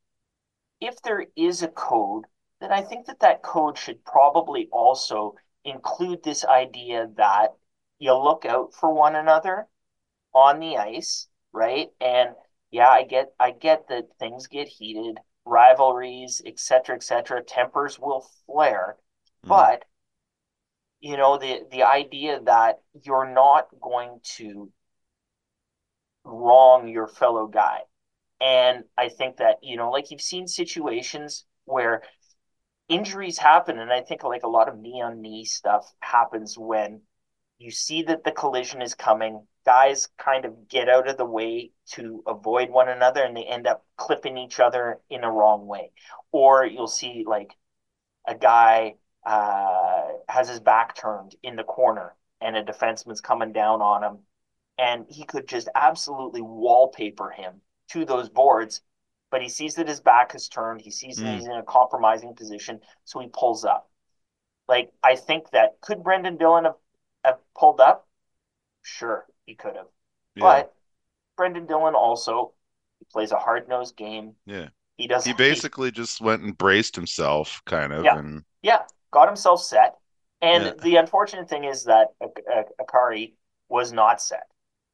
if 0.85 1.01
there 1.01 1.25
is 1.35 1.63
a 1.63 1.67
code, 1.67 2.25
then 2.61 2.71
I 2.71 2.81
think 2.81 3.07
that 3.07 3.19
that 3.19 3.41
code 3.43 3.77
should 3.77 4.03
probably 4.05 4.69
also 4.71 5.35
include 5.63 6.23
this 6.23 6.45
idea 6.45 7.07
that 7.17 7.49
you 7.99 8.13
look 8.13 8.45
out 8.45 8.73
for 8.73 8.93
one 8.93 9.15
another 9.15 9.67
on 10.33 10.59
the 10.59 10.77
ice, 10.77 11.27
right? 11.51 11.89
And 11.99 12.29
yeah, 12.71 12.89
I 12.89 13.03
get 13.03 13.33
I 13.39 13.51
get 13.51 13.87
that 13.89 14.05
things 14.19 14.47
get 14.47 14.67
heated, 14.67 15.17
rivalries, 15.45 16.41
et 16.45 16.59
cetera, 16.59 16.95
et 16.95 17.03
cetera, 17.03 17.43
tempers 17.43 17.99
will 17.99 18.27
flare. 18.45 18.97
Mm. 19.45 19.49
But 19.49 19.85
you 20.99 21.17
know, 21.17 21.37
the 21.37 21.63
the 21.71 21.83
idea 21.83 22.39
that 22.45 22.79
you're 23.03 23.31
not 23.31 23.67
going 23.79 24.19
to 24.37 24.71
wrong 26.23 26.87
your 26.87 27.07
fellow 27.07 27.47
guy. 27.47 27.79
And 28.41 28.83
I 28.97 29.09
think 29.09 29.37
that, 29.37 29.57
you 29.61 29.77
know, 29.77 29.91
like 29.91 30.11
you've 30.11 30.21
seen 30.21 30.47
situations 30.47 31.45
where 31.65 32.03
injuries 32.89 33.37
happen, 33.37 33.79
and 33.79 33.91
I 33.91 34.01
think 34.01 34.23
like 34.23 34.43
a 34.43 34.49
lot 34.49 34.67
of 34.67 34.77
knee 34.77 35.01
on 35.01 35.21
knee 35.21 35.45
stuff 35.45 35.91
happens 35.99 36.57
when 36.57 37.01
you 37.57 37.71
see 37.71 38.03
that 38.03 38.23
the 38.23 38.31
collision 38.31 38.81
is 38.81 38.93
coming, 38.93 39.47
guys 39.65 40.09
kind 40.17 40.45
of 40.45 40.67
get 40.67 40.89
out 40.89 41.07
of 41.07 41.17
the 41.17 41.25
way 41.25 41.71
to 41.93 42.21
avoid 42.27 42.69
one 42.69 42.89
another 42.89 43.23
and 43.23 43.35
they 43.35 43.45
end 43.45 43.65
up 43.65 43.85
clipping 43.97 44.37
each 44.37 44.59
other 44.59 44.99
in 45.09 45.23
a 45.23 45.31
wrong 45.31 45.65
way. 45.65 45.91
Or 46.31 46.65
you'll 46.65 46.87
see 46.87 47.23
like 47.25 47.53
a 48.27 48.35
guy 48.35 48.95
uh, 49.25 50.03
has 50.27 50.49
his 50.49 50.59
back 50.59 50.95
turned 50.95 51.35
in 51.41 51.55
the 51.55 51.63
corner 51.63 52.15
and 52.41 52.55
a 52.55 52.63
defenseman's 52.63 53.21
coming 53.21 53.53
down 53.53 53.81
on 53.81 54.03
him 54.03 54.19
and 54.77 55.05
he 55.09 55.23
could 55.23 55.47
just 55.47 55.69
absolutely 55.73 56.41
wallpaper 56.41 57.29
him 57.29 57.61
to 57.89 58.05
those 58.05 58.29
boards. 58.29 58.81
But 59.31 59.41
he 59.41 59.49
sees 59.49 59.75
that 59.75 59.87
his 59.87 59.99
back 59.99 60.33
is 60.35 60.47
turned. 60.47 60.81
He 60.81 60.91
sees 60.91 61.17
that 61.17 61.25
Mm. 61.25 61.35
he's 61.35 61.45
in 61.45 61.51
a 61.53 61.63
compromising 61.63 62.35
position, 62.35 62.79
so 63.03 63.19
he 63.19 63.27
pulls 63.27 63.65
up. 63.65 63.89
Like 64.67 64.91
I 65.03 65.15
think 65.15 65.49
that 65.51 65.81
could 65.81 66.03
Brendan 66.03 66.37
Dillon 66.37 66.65
have, 66.65 66.75
have 67.23 67.39
pulled 67.55 67.81
up? 67.81 68.07
Sure, 68.81 69.25
he 69.45 69.55
could 69.55 69.75
have. 69.75 69.87
Yeah, 70.35 70.41
But 70.43 70.75
Brendan 71.37 71.65
Dillon 71.65 71.95
also 71.95 72.53
he 72.99 73.05
plays 73.11 73.31
a 73.31 73.37
hard 73.37 73.67
nosed 73.67 73.95
game. 73.97 74.35
yeah. 74.45 74.69
He 74.97 75.07
does 75.07 75.25
He 75.25 75.33
basically 75.33 75.91
just 75.91 76.21
went 76.21 76.43
and 76.43 76.57
braced 76.57 76.95
himself, 76.95 77.61
kind 77.65 77.91
of, 77.91 78.05
Yeah. 78.05 78.17
and 78.17 78.45
yeah, 78.61 78.83
got 79.11 79.27
himself 79.27 79.61
set. 79.61 79.99
And 80.41 80.63
Yeah. 80.65 80.73
the 80.81 80.95
unfortunate 80.97 81.49
thing 81.49 81.65
is 81.65 81.83
that 81.85 82.13
Ak- 82.21 82.43
Ak- 82.49 82.77
Acciari 82.79 83.33
was 83.67 83.91
not 83.91 84.21
set. 84.21 84.47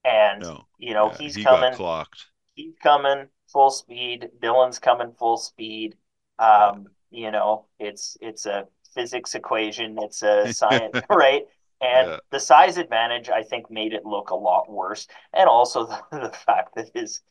And 0.03 0.41
no, 0.41 0.65
you 0.79 0.93
know, 0.95 1.11
yeah, 1.11 1.17
he's 1.17 1.35
he 1.35 1.43
coming 1.43 1.73
clocked. 1.75 2.25
He's 2.55 2.73
coming 2.81 3.27
full 3.51 3.69
speed. 3.71 4.29
Dillon's 4.41 4.79
coming 4.79 5.13
full 5.17 5.37
speed. 5.37 5.95
Um, 6.39 6.87
you 7.09 7.31
know, 7.31 7.65
it's 7.79 8.17
it's 8.21 8.45
a 8.45 8.67
physics 8.93 9.35
equation. 9.35 9.97
It's 10.01 10.21
a 10.23 10.53
science, 10.53 10.99
right? 11.09 11.43
And 11.81 12.07
Yeah. 12.09 12.17
the 12.29 12.39
size 12.39 12.77
advantage, 12.77 13.29
I 13.29 13.41
think, 13.43 13.71
made 13.71 13.93
it 13.93 14.05
look 14.05 14.29
a 14.29 14.35
lot 14.35 14.69
worse. 14.71 15.07
And 15.33 15.49
also 15.49 15.85
the, 15.87 16.01
the 16.11 16.29
fact 16.29 16.75
that 16.75 16.91
his, 16.93 17.21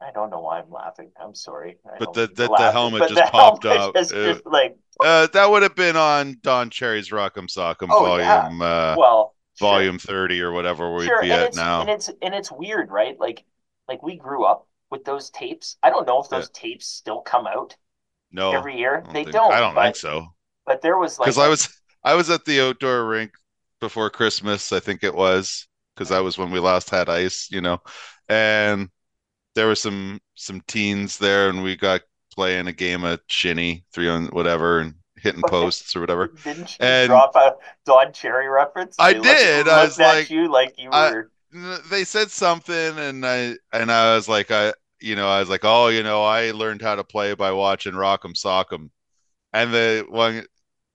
I 0.00 0.10
don't 0.12 0.30
know 0.30 0.40
why 0.40 0.60
I'm 0.60 0.70
laughing. 0.70 1.10
I'm 1.22 1.34
sorry. 1.34 1.76
I 1.86 1.96
But 1.98 2.14
the- 2.14 2.26
that 2.26 2.50
the 2.56 2.72
helmet 2.72 3.00
but 3.00 3.08
just 3.10 3.24
the 3.24 3.30
popped 3.30 3.64
helmet 3.64 3.80
up. 3.82 3.94
Just, 3.94 4.12
It- 4.12 4.32
just 4.34 4.46
like, 4.46 4.76
Uh, 5.04 5.26
that 5.32 5.50
would 5.50 5.62
have 5.62 5.74
been 5.74 5.96
on 5.96 6.38
Don 6.42 6.70
Cherry's 6.70 7.10
Rock'em 7.10 7.48
Sock'em 7.48 7.88
Oh, 7.90 8.16
yeah. 8.16 8.42
volume, 8.42 8.62
uh, 8.62 8.94
well, 8.96 9.34
sure. 9.58 9.68
volume 9.70 9.98
thirty 9.98 10.40
or 10.40 10.52
whatever 10.52 10.94
we'd 10.94 11.04
Sure, 11.06 11.20
be 11.20 11.30
and 11.30 11.42
at 11.42 11.54
now. 11.56 11.80
and 11.82 11.90
it's 11.90 12.08
and 12.22 12.34
it's 12.34 12.50
weird, 12.50 12.90
right? 12.90 13.18
Like 13.20 13.44
like 13.88 14.02
we 14.02 14.16
grew 14.16 14.44
up 14.44 14.66
with 14.90 15.04
those 15.04 15.30
tapes. 15.30 15.76
I 15.82 15.90
don't 15.90 16.06
know 16.06 16.20
if 16.22 16.28
those 16.28 16.48
tapes 16.50 16.86
still 16.86 17.20
come 17.20 17.46
out 17.46 17.76
no, 18.32 18.52
every 18.52 18.78
year. 18.78 19.00
Don't 19.04 19.12
They 19.14 19.24
think- 19.24 19.32
don't. 19.34 19.52
I 19.52 19.60
don't 19.60 19.74
but, 19.74 19.82
think 19.84 19.96
so. 19.96 20.26
But 20.64 20.82
there 20.82 20.98
was 20.98 21.18
like 21.18 21.26
because 21.26 21.38
I 21.38 21.48
was 21.48 21.68
I 22.04 22.14
was 22.14 22.30
at 22.30 22.44
the 22.44 22.60
outdoor 22.60 23.06
rink 23.06 23.32
before 23.80 24.10
Christmas, 24.10 24.72
I 24.72 24.80
think 24.80 25.04
it 25.04 25.14
was, 25.14 25.68
because 25.94 26.08
that 26.08 26.24
was 26.24 26.38
when 26.38 26.50
we 26.50 26.58
last 26.60 26.90
had 26.90 27.08
ice, 27.08 27.48
you 27.50 27.60
know, 27.60 27.78
and 28.28 28.88
there 29.54 29.66
were 29.66 29.74
some 29.74 30.20
some 30.34 30.60
teens 30.66 31.18
there, 31.18 31.48
and 31.48 31.62
we 31.62 31.76
got 31.76 32.02
playing 32.34 32.66
a 32.66 32.72
game 32.72 33.04
of 33.04 33.20
shinny, 33.28 33.84
three 33.92 34.08
on 34.08 34.26
whatever, 34.26 34.80
and 34.80 34.94
hitting 35.18 35.42
posts 35.48 35.96
or 35.96 36.00
whatever. 36.00 36.28
Didn't 36.44 36.70
you 36.78 36.86
and- 36.86 37.08
drop 37.08 37.34
a 37.36 37.54
Don 37.86 38.12
Cherry 38.12 38.48
reference? 38.48 38.96
I 38.98 39.12
They 39.14 39.18
looked- 39.20 39.28
did. 39.30 39.68
I 39.68 39.84
was 39.84 39.98
like- 39.98 40.30
you 40.30 40.50
like 40.50 40.74
you 40.78 40.90
were. 40.90 41.30
They 41.90 42.04
said 42.04 42.30
something, 42.30 42.98
and 42.98 43.24
I 43.24 43.54
and 43.72 43.90
I 43.90 44.14
was 44.14 44.28
like, 44.28 44.50
I 44.50 44.72
you 45.00 45.14
know, 45.16 45.28
I 45.28 45.40
was 45.40 45.48
like, 45.48 45.64
oh, 45.64 45.88
you 45.88 46.02
know, 46.02 46.22
I 46.24 46.50
learned 46.52 46.82
how 46.82 46.94
to 46.96 47.04
play 47.04 47.34
by 47.34 47.52
watching 47.52 47.92
Rock'em 47.92 48.34
Sock'em, 48.34 48.90
and 49.52 49.72
the 49.72 50.06
one 50.08 50.44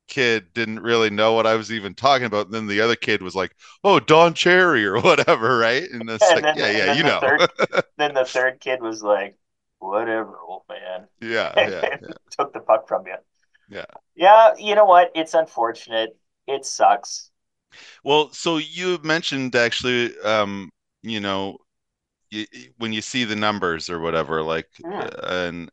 kid 0.08 0.54
didn't 0.54 0.82
really 0.82 1.10
know 1.10 1.34
what 1.34 1.48
I 1.48 1.56
was 1.56 1.72
even 1.72 1.96
talking 1.96 2.26
about. 2.26 2.48
And 2.48 2.54
then 2.54 2.68
the 2.68 2.82
other 2.82 2.96
kid 2.98 3.22
was 3.22 3.36
like, 3.36 3.56
"Oh, 3.84 4.00
Don 4.00 4.34
Cherry 4.34 4.86
or 4.86 5.00
whatever," 5.02 5.58
right? 5.58 5.84
And 5.90 6.10
And 6.10 6.20
like, 6.22 6.44
then- 6.44 6.58
yeah, 6.58 6.66
and 6.66 6.78
yeah, 6.78 6.86
then 6.86 6.98
you 6.98 7.04
the 7.04 7.10
know, 7.10 7.20
third- 7.20 7.84
Then 7.98 8.14
the 8.14 8.26
third 8.26 8.60
kid 8.60 8.82
was 8.82 9.02
like, 9.02 9.38
"Whatever, 9.80 10.38
old 10.40 10.64
man." 10.70 11.08
yeah, 11.22 11.54
yeah, 11.56 11.82
yeah. 12.02 12.08
took 12.32 12.54
the 12.54 12.60
puck 12.60 12.88
from 12.88 13.08
you. 13.08 13.16
Yeah. 13.70 13.86
Yeah, 14.16 14.54
you 14.58 14.76
know 14.76 14.86
what? 14.86 15.12
It's 15.16 15.34
unfortunate. 15.34 16.18
It 16.48 16.66
sucks. 16.66 17.31
Well, 18.04 18.32
so 18.34 18.58
you 18.58 19.00
mentioned 19.04 19.56
actually, 19.56 20.18
um, 20.22 20.70
you 21.04 21.20
know, 21.20 21.58
you, 22.32 22.46
when 22.78 22.94
you 22.94 23.02
see 23.02 23.26
the 23.26 23.36
numbers 23.36 23.90
or 23.90 24.00
whatever, 24.00 24.44
like, 24.44 24.70
uh, 25.00 25.10
and 25.24 25.72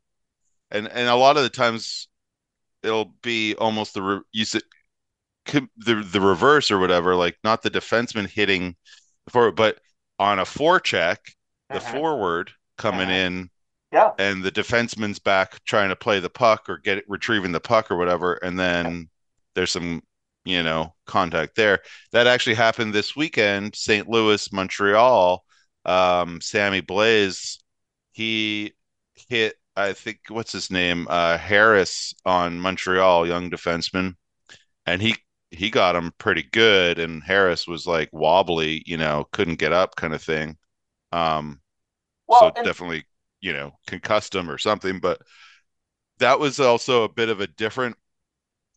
and 0.70 0.88
and 0.88 1.09
a 1.09 1.16
lot 1.16 1.36
of 1.38 1.44
the 1.44 1.51
times 1.51 2.09
it'll 2.82 3.14
be 3.22 3.55
almost 3.57 3.94
the 3.94 4.03
re 4.03 4.20
you 4.32 4.44
said 4.46 4.62
the 5.46 6.07
the 6.12 6.20
reverse 6.20 6.70
or 6.70 6.78
whatever, 6.78 7.14
like 7.14 7.36
not 7.44 7.62
the 7.62 7.70
defenseman 7.70 8.28
hitting 8.28 8.76
the 9.26 9.30
forward, 9.32 9.57
but 9.57 9.80
on 10.18 10.38
a 10.38 10.44
forecheck, 10.44 11.18
the 11.70 11.80
Mhm. 11.80 11.92
forward 11.92 12.53
coming 12.76 13.09
Mhm. 13.09 13.12
in 13.12 13.51
Yeah. 13.92 14.12
and 14.18 14.42
the 14.44 14.53
defenseman's 14.53 15.18
back 15.18 15.62
trying 15.64 15.88
to 15.90 15.96
play 15.96 16.20
the 16.20 16.30
puck 16.30 16.68
or 16.68 16.78
get 16.78 16.99
it 16.99 17.05
retrieving 17.09 17.53
the 17.53 17.61
puck 17.61 17.90
or 17.90 17.96
whatever, 17.96 18.34
and 18.34 18.59
then 18.59 19.09
there's 19.55 19.72
some, 19.72 20.03
you 20.49 20.62
know, 20.62 20.94
contact 21.07 21.57
there. 21.57 21.80
That 22.12 22.26
actually 22.26 22.57
happened 22.57 22.94
this 22.94 23.16
weekend, 23.16 23.74
St. 23.76 24.09
Louis, 24.09 24.53
Montreal. 24.53 25.44
Um, 25.84 26.40
Sammy 26.40 26.82
Blais, 26.82 27.59
he 28.12 28.74
hit, 29.28 29.57
I 29.76 29.92
think, 29.94 30.20
what's 30.28 30.53
his 30.53 30.70
name? 30.70 31.07
Uh, 31.11 31.38
Harris 31.38 32.14
on 32.26 32.61
Montreal, 32.61 33.26
young 33.26 33.51
defenseman, 33.51 34.14
and 34.86 35.03
he 35.03 35.16
he 35.51 35.70
got 35.70 35.96
him 35.96 36.12
pretty 36.18 36.42
good, 36.53 36.99
and 36.99 37.22
Harris 37.24 37.66
was 37.66 37.86
like 37.86 38.11
wobbly, 38.12 38.82
you 38.86 38.96
know, 38.99 39.26
couldn't 39.32 39.57
get 39.59 39.72
up 39.72 39.96
kind 39.96 40.14
of 40.14 40.22
thing. 40.22 40.57
Um, 41.12 41.61
Well, 42.26 42.40
so 42.40 42.53
and- 42.57 42.64
definitely, 42.64 43.07
you 43.40 43.53
know, 43.55 43.72
concussed 43.86 44.34
him 44.34 44.51
or 44.51 44.59
something. 44.59 45.01
But 45.01 45.22
that 46.18 46.40
was 46.40 46.61
also 46.61 47.05
a 47.05 47.09
bit 47.09 47.28
of 47.28 47.40
a 47.40 47.46
different 47.46 47.96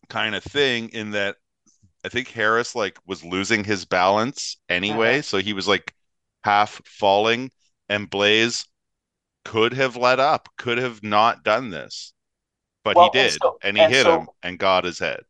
kind 0.08 0.34
of 0.34 0.44
thing 0.44 0.90
in 0.90 1.12
that 1.12 1.36
I 2.04 2.08
think 2.08 2.28
Harris 2.28 2.74
like 2.74 2.98
was 3.06 3.24
losing 3.24 3.64
his 3.64 3.84
balance 3.84 4.56
anyway, 4.68 5.14
Uh-huh. 5.14 5.22
so 5.22 5.38
he 5.38 5.52
was 5.52 5.68
like 5.68 5.94
half 6.44 6.80
falling, 6.86 7.50
and 7.88 8.10
Blais 8.10 8.66
could 9.44 9.74
have 9.74 9.96
let 9.96 10.20
up, 10.20 10.48
could 10.58 10.78
have 10.78 11.02
not 11.02 11.44
done 11.44 11.70
this, 11.70 12.12
but 12.84 12.96
Well, 12.96 13.10
he 13.12 13.18
and 13.20 13.30
did, 13.30 13.42
so- 13.42 13.58
and 13.62 13.76
he 13.78 13.84
and 13.84 13.92
hit 13.94 14.04
so- 14.04 14.20
him 14.20 14.28
and 14.42 14.58
got 14.58 14.84
his 14.84 14.98
head. 15.00 15.24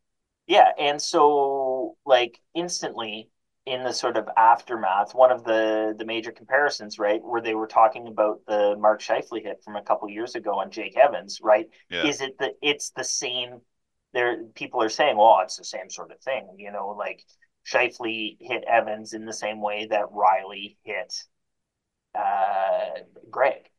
Yeah, 0.47 0.73
and 0.79 1.01
so 1.01 1.97
like 2.05 2.39
instantly 2.55 3.31
in 3.65 3.85
the 3.85 3.93
sort 3.93 4.17
of 4.17 4.29
aftermath, 4.37 5.15
one 5.15 5.31
of 5.31 5.45
the 5.45 5.95
the 5.97 6.05
major 6.05 6.33
comparisons, 6.33 6.99
right, 6.99 7.23
where 7.23 7.41
they 7.41 7.55
were 7.55 7.69
talking 7.69 8.09
about 8.09 8.41
the 8.47 8.77
Mark 8.79 9.01
Scheifele 9.01 9.43
hit 9.43 9.63
from 9.65 9.77
a 9.77 9.83
couple 9.83 10.09
years 10.11 10.35
ago 10.35 10.59
on 10.59 10.71
Jake 10.71 10.97
Evans, 10.97 11.41
right? 11.43 11.69
Yeah. 11.91 12.05
Is 12.05 12.21
it 12.21 12.39
the 12.39 12.55
it's 12.61 12.91
the 12.91 13.05
same 13.05 13.61
there 14.13 14.45
people 14.55 14.83
are 14.83 14.89
saying, 14.89 15.17
well, 15.17 15.41
it's 15.43 15.57
the 15.57 15.65
same 15.65 15.91
sort 15.91 16.13
of 16.13 16.21
thing, 16.21 16.55
you 16.59 16.71
know, 16.73 16.89
like 16.99 17.25
Scheifele 17.67 18.37
hit 18.41 18.65
Evans 18.65 19.13
in 19.15 19.25
the 19.27 19.33
same 19.33 19.61
way 19.61 19.87
that 19.87 20.07
Rielly 20.13 20.77
hit 20.85 21.15
uh 22.15 22.91
Greig. 23.31 23.71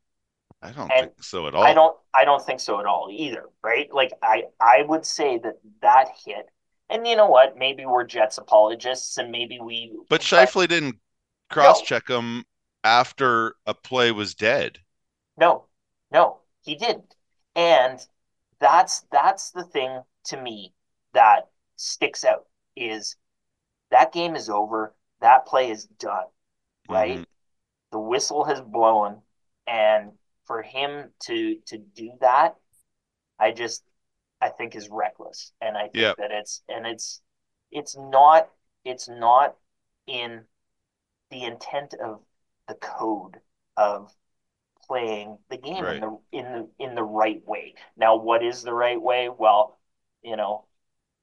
I 0.64 0.72
don't 0.72 0.96
And 0.96 1.12
think 1.12 1.24
so 1.24 1.48
at 1.48 1.54
all. 1.54 1.64
I 1.68 1.74
don't 1.74 1.98
I 2.14 2.26
don't 2.26 2.44
think 2.46 2.60
so 2.60 2.80
at 2.80 2.86
all 2.86 3.10
either, 3.12 3.46
right? 3.64 3.92
Like 3.94 4.12
I 4.22 4.46
I 4.60 4.84
would 4.84 5.06
say 5.06 5.38
that 5.40 5.56
that 5.82 6.10
hit 6.26 6.50
and 6.90 7.08
you 7.08 7.16
know 7.16 7.28
what? 7.28 7.58
Maybe 7.58 7.86
we're 7.86 8.04
Jets 8.06 8.38
apologists 8.38 9.18
and 9.18 9.32
maybe 9.32 9.60
we 9.60 9.94
But 10.08 10.22
Scheifele 10.22 10.66
didn't 10.66 11.02
cross 11.50 11.82
check 11.82 12.08
him 12.10 12.46
after 12.86 13.56
a 13.66 13.74
play 13.74 14.14
was 14.14 14.34
dead. 14.34 14.80
No. 15.38 15.68
No, 16.12 16.42
he 16.62 16.74
didn't. 16.76 17.16
And 17.56 18.00
that's 18.60 19.02
that's 19.12 19.52
the 19.52 19.64
thing 19.64 20.04
to 20.26 20.38
me 20.42 20.74
that 21.14 21.50
sticks 21.76 22.24
out 22.26 22.48
is 22.76 23.16
that 23.92 24.12
game 24.14 24.36
is 24.36 24.50
over. 24.50 24.96
That 25.22 25.46
play 25.46 25.72
is 25.72 25.86
done. 25.86 26.26
Right? 26.90 27.20
Mhm. 27.20 27.26
The 27.92 28.00
whistle 28.00 28.44
has 28.46 28.62
blown 28.62 29.22
and 29.68 30.18
for 30.46 30.62
him 30.62 31.14
to 31.22 31.60
to 31.68 31.78
do 31.78 32.12
that, 32.22 32.58
I 33.40 33.52
just 33.52 33.84
I 34.42 34.50
think 34.50 34.76
is 34.76 34.90
reckless. 34.90 35.54
And 35.62 35.78
I 35.78 35.90
think 35.90 35.96
Yep. 35.96 36.18
that 36.18 36.32
it's 36.32 36.64
and 36.70 36.86
it's 36.88 37.22
it's 37.72 37.96
not 37.98 38.50
it's 38.86 39.08
not 39.10 39.58
in 40.08 40.46
the 41.30 41.44
intent 41.44 41.94
of 41.96 42.22
the 42.68 42.76
code 42.76 43.42
of 43.78 44.16
playing 44.88 45.38
the 45.50 45.58
game 45.58 45.84
Right. 45.84 45.96
in 45.96 46.02
the 46.02 46.20
in 46.32 46.46
the 46.54 46.70
in 46.80 46.96
the 46.96 47.04
right 47.04 47.46
way. 47.48 47.76
Now 47.96 48.16
what 48.16 48.44
is 48.44 48.64
the 48.64 48.74
right 48.74 49.02
way? 49.02 49.30
Well, 49.30 49.78
you 50.24 50.36
know, 50.36 50.66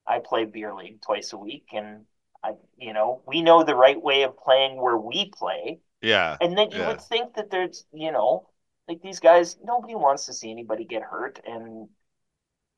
I 0.06 0.20
play 0.20 0.44
beer 0.44 0.74
league 0.74 1.02
twice 1.02 1.32
a 1.32 1.38
week 1.38 1.68
and 1.72 2.06
I 2.44 2.52
you 2.78 2.92
know, 2.92 3.22
we 3.26 3.42
know 3.42 3.64
the 3.64 3.74
right 3.76 4.00
way 4.00 4.22
of 4.24 4.38
playing 4.38 4.80
where 4.80 4.96
we 4.96 5.30
play. 5.30 5.80
Yeah. 6.02 6.38
And 6.40 6.56
then 6.58 6.70
you 6.72 6.80
Yeah. 6.80 6.88
would 6.88 7.00
think 7.02 7.34
that 7.34 7.50
there's, 7.50 7.86
you 7.92 8.12
know, 8.12 8.48
like 8.88 9.02
these 9.02 9.20
guys, 9.20 9.58
nobody 9.62 9.94
wants 9.94 10.26
to 10.26 10.32
see 10.34 10.50
anybody 10.50 10.84
get 10.84 11.02
hurt, 11.02 11.40
and 11.46 11.88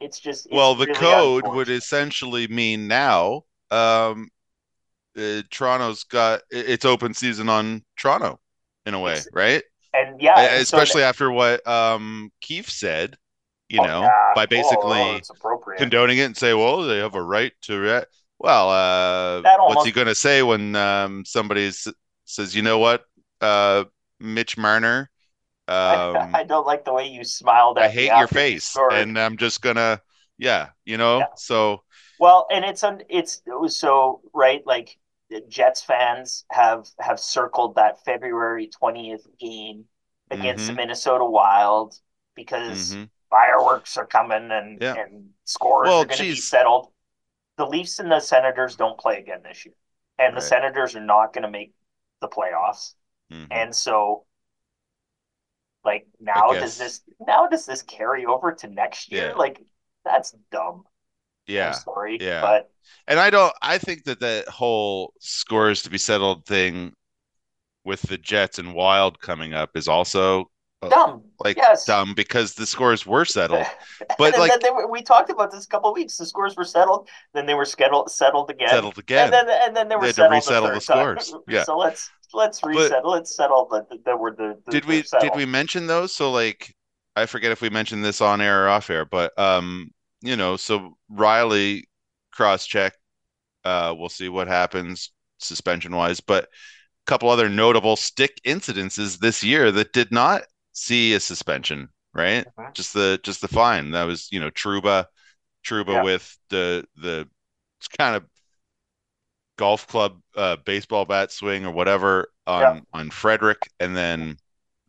it's 0.00 0.20
just 0.20 0.46
it's 0.46 0.56
well, 0.56 0.74
the 0.74 0.86
really 0.86 0.98
code 0.98 1.44
would 1.48 1.68
essentially 1.68 2.48
mean 2.48 2.88
now 2.88 3.42
um, 3.70 4.28
uh, 5.16 5.42
Toronto's 5.50 6.04
got 6.04 6.42
it's 6.50 6.84
open 6.84 7.14
season 7.14 7.48
on 7.48 7.84
Toronto 7.96 8.40
in 8.86 8.94
a 8.94 9.00
way, 9.00 9.22
right? 9.32 9.62
and 9.94 10.20
yeah, 10.20 10.40
and 10.56 10.66
so 10.66 10.76
Especially 10.76 11.02
that- 11.02 11.08
after 11.08 11.30
what 11.30 11.66
um, 11.66 12.30
Keefe 12.40 12.70
said, 12.70 13.16
you 13.72 13.80
oh, 13.80 13.86
know, 13.86 14.08
by 14.34 14.42
oh, 14.42 14.46
basically 14.46 15.00
oh, 15.00 15.20
appropriate. 15.30 15.80
condoning 15.80 16.18
it 16.18 16.22
and 16.24 16.36
say, 16.36 16.54
well, 16.54 16.82
they 16.82 16.98
have 16.98 17.14
a 17.14 17.22
right 17.22 17.52
to. 17.62 17.78
Re-. 17.78 18.04
Well, 18.38 18.70
uh, 18.70 19.42
That 19.42 19.58
what's 19.68 19.84
he 19.84 19.92
going 19.92 20.08
to 20.08 20.14
say 20.14 20.42
when 20.42 20.76
um, 20.76 21.24
somebody 21.24 21.68
s- 21.68 21.88
says, 22.24 22.54
you 22.54 22.62
know 22.62 22.78
what, 22.78 23.04
uh, 23.40 23.84
Mitch 24.20 24.58
Marner, 24.58 25.10
um, 25.68 26.16
I 26.34 26.44
don't 26.44 26.66
like 26.66 26.84
the 26.84 26.92
way 26.92 27.08
you 27.08 27.24
smiled 27.24 27.78
at 27.78 27.82
me. 27.82 27.88
I 27.88 28.08
hate 28.08 28.18
your 28.18 28.28
face, 28.28 28.64
scored. 28.64 28.92
and 28.94 29.18
I'm 29.18 29.36
just 29.36 29.62
gonna, 29.62 30.00
yeah, 30.38 30.70
you 30.84 30.98
know. 30.98 31.20
Yeah. 31.20 31.26
So 31.36 31.82
Well, 32.18 32.46
and 32.50 32.64
it's 32.64 32.84
un, 32.84 33.02
it's 33.08 33.42
it 33.46 33.58
was 33.58 33.78
so 33.78 34.22
right. 34.34 34.62
Like 34.66 34.98
the 35.30 35.40
Jets 35.48 35.82
fans 35.82 36.44
have 36.50 36.86
have 37.00 37.18
circled 37.20 37.76
that 37.76 38.04
February 38.04 38.68
twentieth 38.68 39.26
game 39.38 39.84
against 40.30 40.66
the 40.66 40.72
Mhm. 40.72 40.76
Minnesota 40.76 41.24
Wild 41.24 41.94
because 42.34 42.94
mhm. 42.94 43.10
Fireworks 43.32 43.96
are 43.96 44.06
coming 44.06 44.52
and 44.52 44.80
Yeah. 44.80 44.94
and 44.96 45.30
scores 45.46 45.88
Well, 45.88 46.02
are 46.02 46.06
going 46.06 46.18
to 46.18 46.24
be 46.24 46.36
settled. 46.36 46.92
The 47.56 47.66
Leafs 47.66 47.98
and 47.98 48.12
the 48.12 48.20
Senators 48.20 48.76
don't 48.76 48.98
play 49.00 49.18
again 49.18 49.42
this 49.42 49.66
year, 49.66 49.74
and 50.18 50.36
the 50.36 50.42
Senators 50.42 50.94
are 50.96 51.00
not 51.04 51.32
going 51.32 51.42
to 51.44 51.50
make 51.50 51.74
the 52.20 52.28
playoffs. 52.28 52.94
mhm. 53.32 53.48
And 53.50 53.74
so, 53.74 54.26
like 55.84 56.06
now, 56.20 56.52
does 56.52 56.78
this 56.78 57.02
now 57.26 57.48
does 57.48 57.66
this 57.66 57.82
carry 57.82 58.24
over 58.26 58.52
to 58.52 58.68
next 58.68 59.10
year? 59.10 59.30
Yeah. 59.30 59.34
Like 59.34 59.60
that's 60.04 60.32
dumb. 60.50 60.84
I'm 61.48 61.54
yeah, 61.54 61.72
sorry, 61.72 62.18
yeah. 62.20 62.40
but 62.40 62.70
and 63.08 63.18
I 63.18 63.30
don't. 63.30 63.52
I 63.62 63.78
think 63.78 64.04
that 64.04 64.20
that 64.20 64.48
whole 64.48 65.14
scores 65.20 65.82
to 65.82 65.90
be 65.90 65.98
settled 65.98 66.46
thing 66.46 66.94
with 67.84 68.02
the 68.02 68.18
Jets 68.18 68.60
and 68.60 68.74
Wild 68.74 69.20
coming 69.20 69.54
up 69.54 69.76
is 69.76 69.88
also 69.88 70.51
dumb. 70.90 71.22
like 71.40 71.56
yes. 71.56 71.84
dumb 71.84 72.14
because 72.14 72.54
the 72.54 72.66
scores 72.66 73.06
were 73.06 73.24
settled. 73.24 73.66
But 74.18 74.38
like 74.38 74.52
were, 74.72 74.90
we 74.90 75.02
talked 75.02 75.30
about 75.30 75.50
this 75.50 75.64
a 75.64 75.68
couple 75.68 75.90
of 75.90 75.94
weeks. 75.94 76.16
The 76.16 76.26
scores 76.26 76.56
were 76.56 76.64
settled, 76.64 77.08
then 77.34 77.46
they 77.46 77.54
were 77.54 77.64
scheduled 77.64 78.10
settled 78.10 78.50
again, 78.50 78.68
settled 78.68 78.98
again. 78.98 79.24
and 79.24 79.32
then 79.32 79.46
and 79.48 79.76
then 79.76 79.88
they 79.88 79.96
were 79.96 80.02
They 80.02 80.08
had 80.08 80.16
to 80.16 80.22
settled 80.22 80.32
resettle 80.32 80.68
the, 80.68 80.74
the 80.74 80.80
third 80.80 81.16
time. 81.16 81.24
scores. 81.24 81.42
Yeah. 81.48 81.64
So 81.64 81.76
let's 81.76 82.10
let's 82.34 82.62
reset. 82.64 83.06
let's 83.06 83.34
settle 83.34 83.68
that 83.70 83.86
that 84.04 84.18
were 84.18 84.32
the, 84.32 84.58
the 84.66 84.72
did 84.72 84.84
the 84.84 84.88
we 84.88 85.04
did 85.20 85.32
we 85.36 85.46
mention 85.46 85.86
those? 85.86 86.12
So 86.12 86.30
like 86.30 86.74
I 87.16 87.26
forget 87.26 87.52
if 87.52 87.60
we 87.60 87.70
mentioned 87.70 88.04
this 88.04 88.20
on 88.20 88.40
air 88.40 88.64
or 88.64 88.68
off 88.68 88.90
air, 88.90 89.04
but 89.04 89.38
um, 89.38 89.90
you 90.20 90.36
know, 90.36 90.56
so 90.56 90.96
Rielly 91.12 91.84
cross 92.32 92.66
check. 92.66 92.94
Uh, 93.64 93.94
we'll 93.96 94.08
see 94.08 94.28
what 94.28 94.48
happens 94.48 95.12
suspension 95.38 95.94
wise, 95.94 96.20
but 96.20 96.44
a 96.44 96.48
couple 97.06 97.28
other 97.28 97.48
notable 97.48 97.96
stick 97.96 98.40
incidences 98.44 99.18
this 99.18 99.44
year 99.44 99.70
that 99.70 99.92
did 99.92 100.10
not 100.10 100.42
see 100.72 101.14
a 101.14 101.20
suspension, 101.20 101.88
right? 102.14 102.46
Mhm. 102.58 102.74
Just 102.74 102.94
the 102.94 103.20
just 103.22 103.40
the 103.40 103.48
fine. 103.48 103.90
That 103.92 104.04
was, 104.04 104.28
you 104.32 104.40
know, 104.40 104.50
Trouba, 104.50 105.06
Trouba 105.64 105.94
Yeah. 105.94 106.02
with 106.02 106.38
the 106.48 106.86
the 106.96 107.28
it's 107.78 107.88
kind 107.88 108.16
of 108.16 108.24
golf 109.58 109.86
club 109.86 110.20
uh 110.36 110.56
baseball 110.56 111.04
bat 111.04 111.30
swing 111.30 111.66
or 111.66 111.72
whatever 111.72 112.28
on 112.46 112.60
Yeah. 112.60 112.80
on 112.92 113.10
Frederic 113.10 113.58
and 113.78 113.96
then 113.96 114.38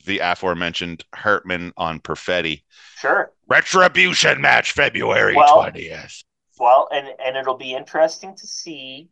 the 0.05 0.19
aforementioned 0.19 1.03
Hartman 1.13 1.73
on 1.77 1.99
Perfetti. 1.99 2.63
Sure. 2.97 3.31
Retribution 3.47 4.41
match 4.41 4.71
February 4.71 5.35
Well- 5.35 5.55
20th. 5.55 6.23
Well, 6.59 6.87
and 6.91 7.07
and 7.19 7.35
it'll 7.35 7.57
be 7.57 7.73
interesting 7.73 8.35
to 8.37 8.47
see 8.47 9.09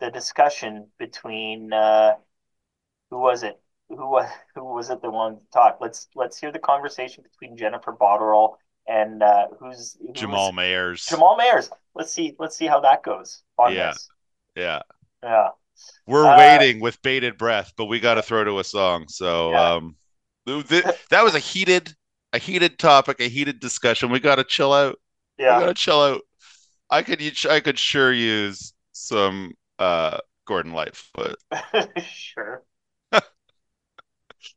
the 0.00 0.10
discussion 0.10 0.90
between 0.98 1.72
uh, 1.72 2.14
who 3.10 3.18
was 3.18 3.42
it? 3.42 3.60
Who 3.88 3.96
was 4.10 4.28
who 4.54 4.64
was 4.64 4.90
it 4.90 5.02
that 5.02 5.10
wanted 5.10 5.40
to 5.40 5.46
talk? 5.52 5.78
Let's 5.80 6.08
let's 6.14 6.38
hear 6.38 6.50
the 6.50 6.58
conversation 6.58 7.22
between 7.22 7.56
Jennifer 7.56 7.92
Botterill 7.92 8.54
and 8.88 9.22
uh, 9.22 9.48
who's 9.58 9.96
who 10.00 10.08
was- 10.08 10.20
Jamal 10.20 10.52
Mayers. 10.52 11.08
Jamal 11.08 11.36
Mayers. 11.38 11.70
Let's 11.94 12.12
see 12.12 12.34
let's 12.38 12.56
see 12.56 12.66
how 12.66 12.80
that 12.80 13.02
goes 13.02 13.42
on 13.58 13.72
Yeah. 13.74 13.92
this. 13.92 14.08
Yeah. 14.56 14.80
Yeah. 15.22 15.48
We're 16.06 16.26
Uh, 16.26 16.38
waiting 16.38 16.80
with 16.80 17.00
bated 17.02 17.36
breath, 17.36 17.72
but 17.76 17.86
we 17.86 18.00
got 18.00 18.14
to 18.14 18.22
throw 18.22 18.44
to 18.44 18.58
a 18.58 18.64
song. 18.64 19.06
So 19.08 19.50
Yeah. 19.50 19.72
um 19.74 19.96
th- 20.46 20.66
th- 20.68 20.84
that 21.10 21.22
was 21.22 21.34
a 21.34 21.38
heated 21.40 21.94
a 22.32 22.38
heated 22.38 22.78
topic, 22.78 23.20
a 23.20 23.28
heated 23.28 23.60
discussion. 23.60 24.10
We 24.10 24.18
got 24.18 24.36
to 24.36 24.44
chill 24.44 24.72
out. 24.72 24.98
We 25.38 25.44
Yeah. 25.44 25.60
got 25.60 25.66
to 25.66 25.74
chill 25.74 26.02
out. 26.02 26.22
I 26.90 27.02
could 27.02 27.20
I 27.50 27.60
could 27.60 27.78
sure 27.78 28.12
use 28.12 28.72
some 28.92 29.52
uh 29.78 30.18
Gordon 30.46 30.72
Lightfoot. 30.72 31.36
sure. 32.06 32.62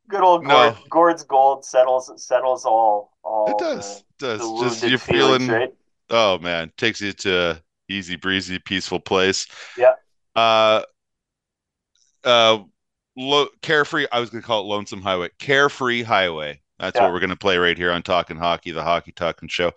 Good 0.09 0.21
old 0.21 0.45
No. 0.45 0.75
Gord's 0.89 1.23
gold 1.23 1.65
settles 1.65 2.11
settles 2.25 2.65
all 2.65 3.17
all 3.23 3.47
It 3.51 3.57
does. 3.59 4.03
the, 4.19 4.37
does. 4.37 4.39
the 4.39 4.63
Just 4.63 4.83
you're 4.83 4.97
feeling 4.99 5.47
right? 5.47 5.73
oh 6.09 6.37
man, 6.39 6.71
takes 6.77 7.01
you 7.01 7.13
to 7.13 7.61
easy 7.89 8.15
breezy 8.15 8.59
peaceful 8.59 8.99
place. 8.99 9.47
Yeah. 9.77 9.93
Uh 10.35 10.81
uh 12.23 12.59
lo- 13.15 13.47
carefree 13.61 14.07
I 14.11 14.19
was 14.19 14.29
going 14.29 14.41
to 14.41 14.47
call 14.47 14.61
it 14.61 14.67
Lonesome 14.67 15.01
Highway. 15.01 15.29
Carefree 15.39 16.03
Highway. 16.03 16.61
That's 16.79 16.95
Yeah. 16.95 17.03
what 17.03 17.13
we're 17.13 17.19
going 17.19 17.29
to 17.31 17.35
play 17.35 17.57
right 17.57 17.77
here 17.77 17.91
on 17.91 18.03
Talking 18.03 18.37
Hockey, 18.37 18.71
the 18.71 18.83
Hockey 18.83 19.11
Talking 19.11 19.49
Show. 19.49 19.71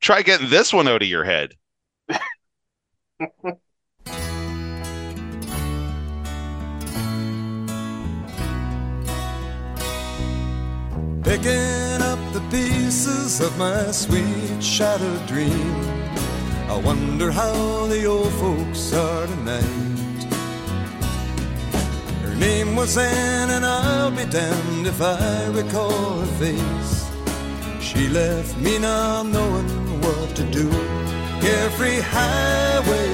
Try 0.00 0.22
getting 0.22 0.48
this 0.50 0.72
one 0.72 0.86
out 0.88 1.02
of 1.02 1.08
your 1.08 1.24
head. 1.24 1.54
Picking 11.34 12.00
up 12.00 12.20
the 12.32 12.40
pieces 12.48 13.40
of 13.40 13.58
my 13.58 13.90
sweet 13.90 14.62
shattered 14.62 15.26
dream. 15.26 15.74
I 16.70 16.80
wonder 16.84 17.32
how 17.32 17.86
the 17.86 18.04
old 18.04 18.32
folks 18.34 18.92
are 18.94 19.26
tonight. 19.26 20.22
Her 22.22 22.36
name 22.36 22.76
was 22.76 22.96
Anne, 22.96 23.50
and 23.50 23.66
I'll 23.66 24.12
be 24.12 24.26
damned 24.26 24.86
if 24.86 25.02
I 25.02 25.46
recall 25.46 26.20
her 26.20 26.34
face. 26.38 27.10
She 27.80 28.06
left 28.08 28.56
me 28.58 28.78
not 28.78 29.26
knowing 29.26 30.00
what 30.02 30.36
to 30.36 30.44
do. 30.44 30.70
Carefree 31.40 32.00
highway, 32.00 33.10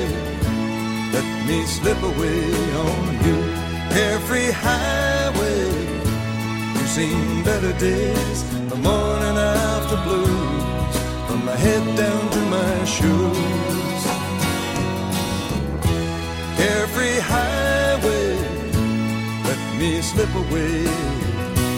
let 1.14 1.47
me 1.49 1.64
slip 1.64 2.03
away 2.03 2.53
on 2.87 3.03
you. 3.25 3.39
Carefree 3.95 4.51
highway, 4.51 5.09
seen 6.97 7.45
better 7.45 7.72
days, 7.78 8.43
the 8.68 8.74
morning 8.74 9.36
after 9.38 9.97
blues, 10.07 10.95
from 11.28 11.45
my 11.45 11.55
head 11.55 11.84
down 11.97 12.30
to 12.34 12.41
my 12.57 12.84
shoes. 12.84 14.03
Every 16.78 17.14
highway, 17.32 18.34
let 19.49 19.61
me 19.78 20.03
slip 20.03 20.34
away, 20.34 20.84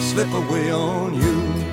slip 0.00 0.32
away 0.32 0.72
on 0.72 1.12
you. 1.14 1.71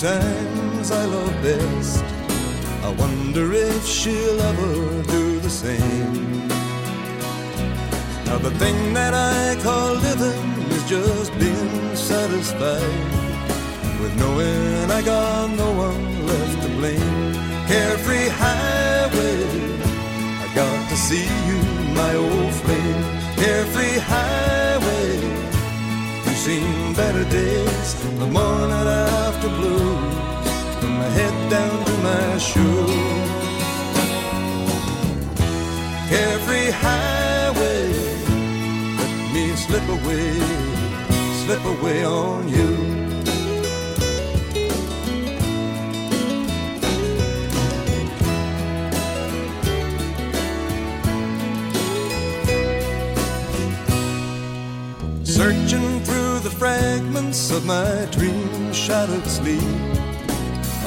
Times 0.00 0.90
I 0.90 1.04
love 1.04 1.42
best. 1.42 2.02
I 2.82 2.90
wonder 2.98 3.52
if 3.52 3.84
she'll 3.84 4.40
ever 4.40 5.02
do 5.02 5.38
the 5.40 5.50
same. 5.50 6.48
Now, 8.24 8.38
the 8.38 8.50
thing 8.52 8.94
that 8.94 9.12
I 9.12 9.60
call 9.62 9.96
living 9.96 10.52
is 10.72 10.84
just 10.88 11.38
being 11.38 11.94
satisfied 11.94 12.80
with 14.00 14.16
knowing 14.16 14.90
I 14.90 15.02
got 15.02 15.50
no 15.50 15.70
one 15.70 16.26
left 16.26 16.62
to 16.62 16.68
blame. 16.78 17.34
Carefree 17.68 18.28
highway, 18.44 19.44
I 20.44 20.46
got 20.54 20.88
to 20.88 20.96
see 20.96 21.28
you, 21.48 21.60
my 21.92 22.14
old 22.14 22.54
flame. 22.54 23.04
Carefree 23.36 23.98
highway, 23.98 25.39
seen 26.50 26.94
better 26.94 27.24
days, 27.30 27.88
the 28.18 28.26
morning 28.38 28.86
after 29.26 29.48
blues, 29.58 30.48
from 30.78 30.92
my 31.00 31.10
head 31.18 31.36
down 31.54 31.76
to 31.88 31.94
my 32.08 32.26
shoes. 32.48 33.28
Carefree 36.10 36.70
highway, 36.86 37.82
let 38.98 39.14
me 39.34 39.44
slip 39.64 39.86
away, 39.98 40.30
slip 41.42 41.64
away 41.74 42.04
on 42.04 42.48
you. 42.56 42.89
Fragments 56.60 57.50
of 57.50 57.64
my 57.64 58.06
dream 58.10 58.70
shadowed 58.70 59.24
sleep. 59.24 59.62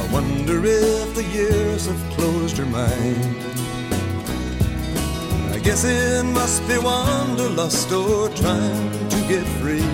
I 0.02 0.08
wonder 0.14 0.64
if 0.64 1.16
the 1.16 1.24
years 1.24 1.88
have 1.88 2.04
closed 2.12 2.58
her 2.58 2.66
mind. 2.68 3.36
I 5.52 5.58
guess 5.64 5.84
it 5.84 6.26
must 6.26 6.62
be 6.68 6.78
wanderlust 6.78 7.92
or 7.92 8.30
trying 8.42 9.10
to 9.10 9.20
get 9.28 9.46
free 9.60 9.90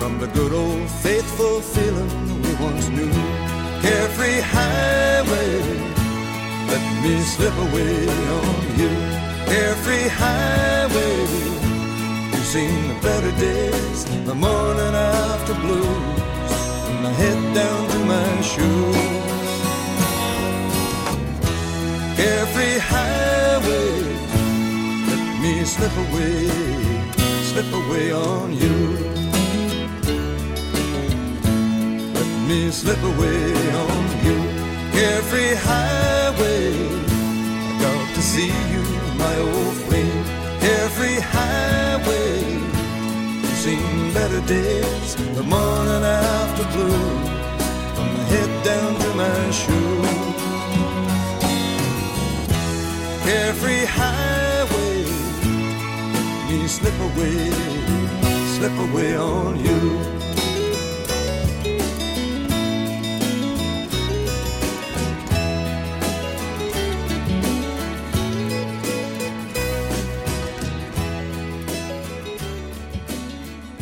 from 0.00 0.18
the 0.18 0.28
good 0.34 0.52
old 0.52 0.90
faithful 1.06 1.60
feeling 1.60 2.42
we 2.42 2.52
once 2.56 2.88
knew. 2.88 3.12
Carefree 3.86 4.40
highway, 4.40 5.52
let 6.72 6.84
me 7.04 7.14
slip 7.32 7.56
away 7.66 8.08
on 8.40 8.62
you. 8.80 8.92
Carefree 9.46 10.08
highway. 10.08 11.59
Seen 12.50 12.88
the 12.88 12.94
better 12.94 13.30
days, 13.38 14.04
the 14.26 14.34
morning 14.34 14.92
after 14.92 15.54
blues, 15.54 16.52
from 16.84 17.02
my 17.04 17.12
head 17.12 17.54
down 17.54 17.88
to 17.92 17.98
my 18.14 18.40
shoes. 18.40 18.96
Every 22.18 22.74
highway, 22.92 23.92
let 25.10 25.24
me 25.40 25.64
slip 25.64 25.96
away, 26.06 26.48
slip 27.50 27.70
away 27.72 28.10
on 28.10 28.52
you. 28.62 28.78
Let 32.16 32.30
me 32.48 32.70
slip 32.72 33.02
away 33.12 33.42
on 33.86 34.02
you. 34.26 34.38
Every 35.14 35.54
highway, 35.54 36.66
I 37.68 37.78
got 37.80 38.14
to 38.16 38.22
see 38.32 38.52
you, 38.72 38.84
my 39.24 39.36
old 39.38 39.76
flame. 39.84 40.24
Carefree 40.60 41.20
highway, 41.20 41.79
better 44.12 44.40
days, 44.46 45.14
the 45.36 45.42
morning 45.42 46.04
after 46.04 46.64
blue, 46.74 47.08
from 47.94 48.08
my 48.14 48.24
head 48.32 48.64
down 48.64 48.94
to 49.02 49.08
my 49.14 49.50
shoes. 49.50 50.10
Carefree 53.24 53.84
highway, 53.84 55.04
me 56.48 56.66
slip 56.66 56.98
away, 57.08 57.50
slip 58.56 58.76
away 58.90 59.16
on 59.16 59.58
you. 59.64 60.19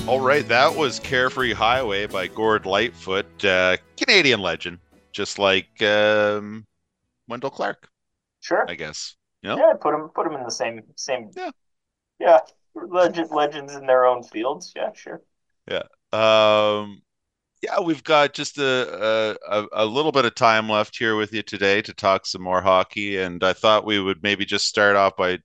All 0.08 0.20
right, 0.20 0.48
that 0.48 0.74
was 0.74 1.00
Carefree 1.00 1.52
Highway 1.52 2.06
by 2.06 2.28
Gord 2.28 2.64
Lightfoot, 2.64 3.44
uh, 3.44 3.76
Canadian 3.98 4.40
legend, 4.40 4.78
just 5.12 5.38
like 5.38 5.82
um, 5.82 6.66
Wendel 7.28 7.50
Clark, 7.50 7.90
Sure. 8.40 8.64
I 8.66 8.74
guess. 8.74 9.16
You 9.42 9.50
know? 9.50 9.58
Yeah, 9.58 9.74
put 9.74 9.92
them 9.92 10.08
put 10.14 10.24
them 10.24 10.32
in 10.34 10.44
the 10.44 10.50
same 10.50 10.80
same. 10.96 11.30
Yeah. 11.36 11.50
Yeah, 12.18 12.38
legend 12.74 13.30
legends 13.32 13.74
in 13.74 13.84
their 13.84 14.06
own 14.06 14.22
fields. 14.22 14.72
Yeah, 14.74 14.92
sure. 14.94 15.20
Yeah. 15.70 15.82
Um, 16.10 17.02
yeah, 17.60 17.78
we've 17.80 18.02
got 18.02 18.32
just 18.32 18.56
a, 18.56 19.36
a 19.46 19.66
a 19.72 19.84
little 19.84 20.10
bit 20.10 20.24
of 20.24 20.34
time 20.34 20.70
left 20.70 20.96
here 20.96 21.16
with 21.16 21.34
you 21.34 21.42
today 21.42 21.82
to 21.82 21.92
talk 21.92 22.24
some 22.24 22.40
more 22.40 22.62
hockey, 22.62 23.18
and 23.18 23.44
I 23.44 23.52
thought 23.52 23.84
we 23.84 24.00
would 24.00 24.22
maybe 24.22 24.46
just 24.46 24.68
start 24.68 24.96
off 24.96 25.16
by 25.16 25.38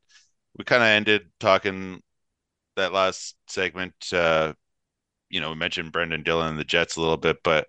we 0.57 0.63
kind 0.63 0.83
of 0.83 0.87
ended 0.87 1.23
talking 1.41 2.01
that 2.75 2.93
last 2.93 3.35
segment. 3.47 3.93
Uh, 4.13 4.53
you 5.29 5.41
know, 5.41 5.49
we 5.51 5.55
mentioned 5.55 5.91
Brendan 5.91 6.23
Dillon 6.23 6.49
and 6.49 6.59
the 6.59 6.63
Jets 6.63 6.95
a 6.95 7.01
little 7.01 7.17
bit, 7.17 7.37
but 7.43 7.67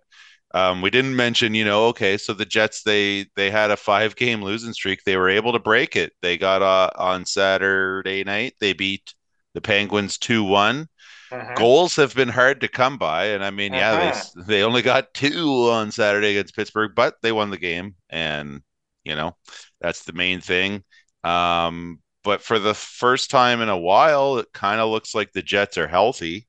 um, 0.54 0.82
we 0.82 0.90
didn't 0.90 1.16
mention, 1.16 1.54
you 1.54 1.64
know, 1.64 1.86
okay, 1.88 2.18
so 2.18 2.34
the 2.34 2.44
Jets 2.46 2.82
they 2.84 3.26
they 3.36 3.50
had 3.50 3.70
a 3.70 3.76
five 3.76 4.16
game 4.16 4.42
losing 4.42 4.72
streak. 4.74 5.00
They 5.04 5.16
were 5.16 5.30
able 5.30 5.52
to 5.52 5.58
break 5.60 5.96
it. 5.96 6.12
They 6.22 6.38
got 6.38 6.62
uh, 6.62 6.90
on 6.96 7.26
Saturday 7.26 8.24
night. 8.24 8.54
They 8.60 8.72
beat 8.74 9.14
the 9.54 9.60
Penguins 9.62 10.18
two 10.18 10.44
one. 10.44 10.88
Mhm. 11.30 11.54
Goals 11.54 11.96
have 11.96 12.14
been 12.14 12.28
hard 12.28 12.60
to 12.62 12.68
come 12.68 12.98
by, 12.98 13.26
and 13.26 13.44
I 13.44 13.50
mean, 13.50 13.74
yeah, 13.74 13.96
they 13.96 14.12
Uh-huh. 14.12 14.44
they 14.46 14.62
only 14.64 14.82
got 14.82 15.14
two 15.14 15.70
on 15.70 15.92
Saturday 15.92 16.30
against 16.32 16.56
Pittsburgh, 16.56 16.92
but 16.96 17.14
they 17.22 17.32
won 17.32 17.50
the 17.50 17.58
game, 17.58 17.94
and 18.10 18.62
you 19.04 19.14
know 19.16 19.36
that's 19.80 20.04
the 20.04 20.12
main 20.12 20.40
thing. 20.40 20.82
Um, 21.24 22.00
but 22.24 22.42
for 22.42 22.58
the 22.58 22.74
first 22.74 23.30
time 23.30 23.60
in 23.62 23.68
a 23.70 23.78
while, 23.78 24.38
it 24.38 24.52
kind 24.52 24.80
of 24.80 24.90
looks 24.90 25.14
like 25.14 25.32
the 25.32 25.42
Jets 25.42 25.78
are 25.78 25.88
healthy, 25.88 26.48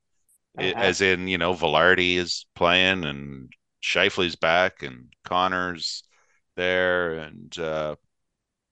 Mhm. 0.58 0.76
as 0.82 1.02
in 1.02 1.28
you 1.28 1.38
know 1.38 1.54
Vilardi 1.54 2.18
is 2.18 2.46
playing 2.56 3.06
and 3.06 3.52
Scheifele's 3.84 4.36
back 4.36 4.84
and 4.84 5.14
Connor's 5.26 6.04
there, 6.56 7.16
and 7.20 7.58
uh, 7.60 7.96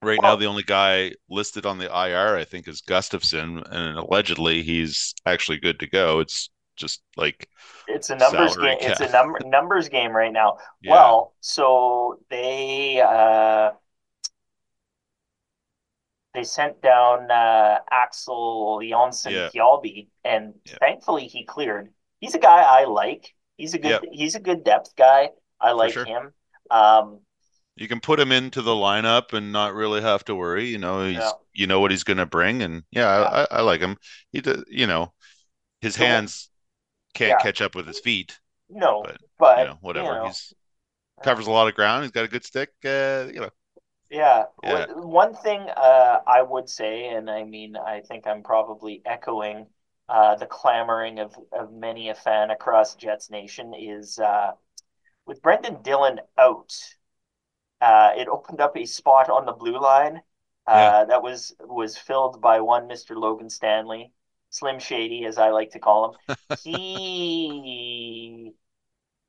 right 0.02 0.20
now 0.22 0.36
the 0.36 0.46
only 0.46 0.62
guy 0.64 1.12
listed 1.30 1.66
on 1.66 1.78
the 1.78 1.86
IR 1.92 2.36
I 2.36 2.44
think 2.44 2.68
is 2.68 2.82
Gustafsson, 2.82 3.62
and 3.70 3.98
allegedly 3.98 4.62
he's 4.62 5.14
actually 5.26 5.58
good 5.58 5.80
to 5.80 5.88
go. 5.88 6.20
It's 6.20 6.50
just 6.76 7.02
like 7.16 7.48
It's 7.86 8.08
a 8.10 8.16
numbers 8.16 8.56
game. 8.56 8.78
It's 8.80 9.00
a 9.00 9.06
cap. 9.06 9.08
number 9.08 9.40
numbers 9.44 9.88
game 9.88 10.12
right 10.16 10.32
now. 10.32 10.58
yeah, 10.82 11.14
Well, 11.14 11.34
so 11.40 12.18
they 12.30 13.00
uh 13.00 13.72
they 16.34 16.44
sent 16.44 16.80
down 16.82 17.30
uh 17.30 17.78
Axel 17.90 18.80
Jonsson 18.82 19.30
Yeah. 19.54 20.04
And 20.24 20.54
Yeah. 20.64 20.76
thankfully 20.80 21.26
he 21.26 21.44
cleared. 21.44 21.92
He's 22.20 22.34
a 22.34 22.38
guy 22.38 22.62
I 22.62 22.84
like. 22.84 23.34
He's 23.56 23.74
a 23.74 23.78
good 23.78 23.90
Yep. 24.02 24.04
he's 24.12 24.34
a 24.34 24.40
good 24.40 24.64
depth 24.64 24.94
guy. 24.96 25.30
I 25.60 25.72
like 25.72 25.92
sure. 25.92 26.04
him. 26.04 26.32
Um 26.70 27.20
You 27.76 27.88
can 27.88 28.00
put 28.00 28.20
him 28.20 28.32
into 28.32 28.62
the 28.62 28.72
lineup 28.72 29.32
and 29.32 29.52
not 29.52 29.74
really 29.74 30.00
have 30.00 30.24
to 30.26 30.34
worry. 30.34 30.66
You 30.66 30.78
know, 30.78 31.04
he's 31.06 31.16
Yeah. 31.16 31.32
you 31.52 31.66
know 31.66 31.80
what 31.80 31.90
he's 31.90 32.04
going 32.04 32.18
to 32.18 32.26
bring, 32.26 32.62
and 32.62 32.82
yeah, 32.90 33.08
I, 33.50 33.58
I, 33.58 33.60
like 33.62 33.80
him. 33.80 33.96
He, 34.32 34.40
does, 34.40 34.64
you 34.68 34.86
know, 34.88 35.12
his 35.80 35.94
So- 35.94 36.04
hands 36.04 36.50
can't 37.14 37.30
Yeah. 37.38 37.38
catch 37.44 37.60
up 37.60 37.74
with 37.76 37.86
his 37.86 38.00
feet, 38.00 38.38
No, 38.68 39.02
but, 39.04 39.18
but 39.38 39.58
you 39.58 39.64
know, 39.66 39.78
whatever. 39.80 40.06
you 40.06 40.14
know, 40.14 40.26
He's 40.26 40.52
covers 41.22 41.46
a 41.46 41.50
lot 41.50 41.68
of 41.68 41.74
ground. 41.74 42.02
He's 42.04 42.10
got 42.12 42.24
a 42.24 42.28
good 42.28 42.44
stick. 42.44 42.70
Uh, 42.84 43.26
you 43.32 43.40
know, 43.40 43.50
Yeah. 44.10 44.44
Yeah. 44.62 44.86
One- 44.94 45.34
thing 45.34 45.60
uh, 45.60 46.20
I 46.26 46.42
would 46.42 46.68
say, 46.68 47.08
and 47.08 47.30
I 47.30 47.44
mean, 47.44 47.76
I 47.76 48.00
think 48.00 48.26
I'm 48.26 48.42
probably 48.42 49.02
echoing 49.04 49.66
uh, 50.08 50.36
the 50.36 50.46
clamoring 50.46 51.18
of, 51.18 51.34
of 51.52 51.72
many 51.72 52.10
a 52.10 52.14
fan 52.14 52.50
across 52.50 52.94
Jets 52.94 53.30
Nation, 53.30 53.74
is 53.74 54.18
uh, 54.18 54.52
with 55.26 55.42
Brendan 55.42 55.82
Dillon 55.82 56.20
out, 56.38 56.74
uh, 57.80 58.12
it 58.16 58.28
opened 58.28 58.60
up 58.60 58.76
a 58.76 58.84
spot 58.86 59.28
on 59.30 59.46
the 59.46 59.52
blue 59.52 59.78
line 59.80 60.22
uh, 60.66 60.70
Yeah. 60.72 61.04
that 61.06 61.22
was 61.22 61.54
was 61.60 61.96
filled 61.96 62.40
by 62.40 62.60
one 62.60 62.88
Mr. 62.88 63.16
Logan 63.16 63.50
Stanley, 63.50 64.12
Slim 64.50 64.78
Shady, 64.78 65.24
as 65.26 65.38
I 65.38 65.50
like 65.50 65.70
to 65.72 65.78
call 65.78 66.18
him. 66.28 66.36
He 66.62 68.52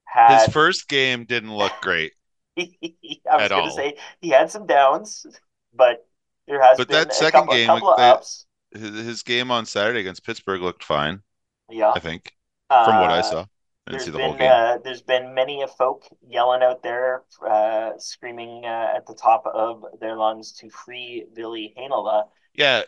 had 0.06 0.46
his 0.46 0.54
first 0.54 0.88
game 0.88 1.26
didn't 1.26 1.56
look 1.56 1.74
great, 1.82 2.14
I 3.30 3.38
was 3.38 3.52
going 3.52 3.66
to 3.66 3.72
say 3.72 3.98
he 4.22 4.30
had 4.30 4.52
some 4.52 4.66
downs, 4.68 5.26
but 5.74 6.08
there 6.48 6.62
has 6.62 6.82
But 6.82 6.90
been 6.90 6.98
that 6.98 7.12
a 7.12 7.14
second 7.14 7.32
couple, 7.32 7.56
game, 7.56 7.84
they- 7.96 8.16
ups. 8.16 8.46
his, 8.72 9.24
game 9.24 9.52
on 9.52 9.66
Saturday 9.66 10.00
against 10.02 10.26
Pittsburgh 10.26 10.62
looked 10.62 10.84
fine. 10.84 11.24
Yeah, 11.70 11.96
I 11.96 12.00
think 12.00 12.34
from 12.82 13.00
what 13.00 13.12
I 13.12 13.22
Uh, 13.22 13.24
saw. 13.24 13.46
I 13.88 13.92
didn't 13.92 14.02
There's 14.02 14.04
see 14.04 14.12
the 14.12 14.20
been 14.20 14.22
whole 14.22 14.36
game. 14.36 14.62
uh, 14.64 14.78
there's 14.84 15.02
been 15.04 15.34
many 15.36 15.62
a 15.62 15.68
folk 15.68 16.06
yelling 16.28 16.64
out 16.64 16.82
there, 16.84 17.24
uh, 17.48 17.92
screaming 18.00 18.66
uh, 18.66 18.94
at 18.96 19.06
the 19.08 19.14
top 19.16 19.46
of 19.46 19.86
their 20.02 20.16
lungs 20.16 20.54
to 20.54 20.70
free 20.70 21.26
Ville 21.34 21.54
Heinola. 21.78 22.30
Yeah, 22.54 22.84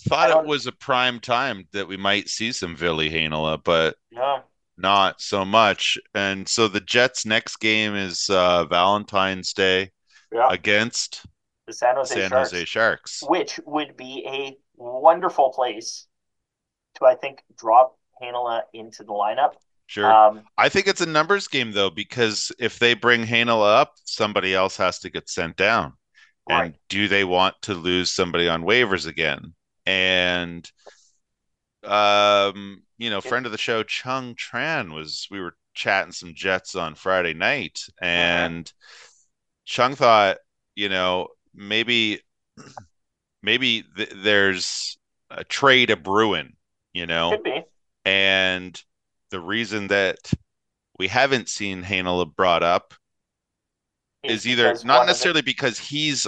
thought 0.00 0.30
it 0.30 0.42
was 0.42 0.66
a 0.66 0.72
prime 0.72 1.20
time 1.20 1.68
that 1.72 1.88
we 1.88 1.96
might 1.96 2.28
see 2.28 2.52
some 2.52 2.76
Ville 2.76 2.98
Heinola, 2.98 3.62
but 3.64 3.96
Yeah, 4.10 4.42
not 4.76 5.20
so 5.20 5.44
much. 5.44 5.98
And 6.14 6.48
so 6.48 6.68
the 6.68 6.80
Jets' 6.80 7.26
next 7.26 7.56
game 7.56 7.94
is 7.94 8.28
uh, 8.30 8.64
Valentine's 8.64 9.52
Day 9.52 9.90
yeah. 10.32 10.48
against 10.50 11.24
the 11.66 11.72
San 11.72 11.96
Jose 11.96 12.14
San 12.14 12.30
Sharks, 12.30 12.50
Jose 12.50 12.64
Sharks. 12.64 13.22
which 13.26 13.60
would 13.64 13.96
be 13.96 14.24
a 14.26 14.56
wonderful 14.76 15.50
place 15.52 16.06
to 16.96 17.06
I 17.06 17.14
think 17.14 17.42
drop 17.56 17.96
Heinola 18.22 18.62
into 18.72 19.04
the 19.04 19.12
lineup. 19.12 19.54
Sure. 19.86 20.10
Um, 20.10 20.42
I 20.56 20.68
think 20.68 20.86
it's 20.86 21.00
a 21.00 21.06
numbers 21.06 21.48
game 21.48 21.72
though, 21.72 21.90
because 21.90 22.50
if 22.58 22.78
they 22.78 22.94
bring 22.94 23.24
Heinola 23.24 23.80
up, 23.80 23.94
somebody 24.04 24.54
else 24.54 24.76
has 24.78 24.98
to 25.00 25.10
get 25.10 25.28
sent 25.28 25.56
down. 25.56 25.94
And 26.46 26.74
do 26.90 27.08
they 27.08 27.24
want 27.24 27.54
to 27.62 27.74
lose 27.74 28.10
somebody 28.10 28.48
on 28.48 28.64
waivers 28.64 29.06
again? 29.06 29.54
And 29.86 30.70
um, 31.82 32.82
you 32.98 33.10
know, 33.10 33.20
friend 33.20 33.46
of 33.46 33.52
the 33.52 33.58
show, 33.58 33.82
Chung 33.82 34.34
Tran 34.34 34.94
was 34.94 35.26
we 35.30 35.40
were 35.40 35.56
chatting 35.74 36.12
some 36.12 36.34
Jets 36.34 36.74
on 36.74 36.94
Friday 36.94 37.34
night, 37.34 37.80
uh-huh. 38.00 38.06
and 38.06 38.72
Chung 39.64 39.94
thought, 39.94 40.38
you 40.74 40.88
know, 40.88 41.28
maybe 41.54 42.20
maybe 43.42 43.84
th- 43.96 44.12
there's 44.16 44.98
a 45.30 45.44
trade 45.44 45.90
a 45.90 45.96
brewing, 45.96 46.54
you 46.92 47.06
know, 47.06 47.30
could 47.30 47.42
be. 47.42 47.62
and 48.04 48.80
the 49.30 49.40
reason 49.40 49.88
that 49.88 50.18
we 50.98 51.08
haven't 51.08 51.48
seen 51.48 51.82
Heinola 51.82 52.32
brought 52.34 52.62
up 52.62 52.94
is 54.22 54.46
either 54.46 54.68
because 54.68 54.84
not 54.84 55.06
necessarily 55.06 55.42
because 55.42 55.78
he's 55.78 56.26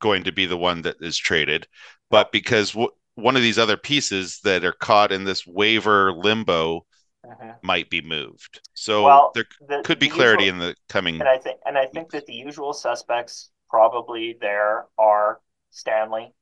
going 0.00 0.24
to 0.24 0.32
be 0.32 0.46
the 0.46 0.56
one 0.56 0.82
that 0.82 0.96
is 1.00 1.16
traded, 1.16 1.66
but 2.10 2.32
because 2.32 2.72
w- 2.72 2.90
one 3.22 3.36
of 3.36 3.42
these 3.42 3.58
other 3.58 3.76
pieces 3.76 4.40
that 4.44 4.64
are 4.64 4.72
caught 4.72 5.12
in 5.12 5.24
this 5.24 5.46
waiver 5.46 6.12
limbo 6.12 6.86
Mhm. 7.24 7.62
might 7.62 7.90
be 7.90 8.00
moved. 8.00 8.60
So 8.74 9.04
Well, 9.04 9.32
there 9.34 9.44
the- 9.68 9.82
could 9.84 9.98
be 9.98 10.08
the 10.08 10.14
clarity 10.14 10.44
usual- 10.44 10.62
in 10.62 10.68
the 10.68 10.76
coming. 10.88 11.20
And 11.20 11.28
I 11.28 11.38
think 11.38 11.60
and 11.66 11.76
I 11.76 11.86
think 11.86 12.10
that 12.12 12.26
the 12.26 12.34
usual 12.34 12.72
suspects 12.72 13.50
probably 13.68 14.34
there 14.40 14.86
are 14.96 15.40
Stanley. 15.70 16.32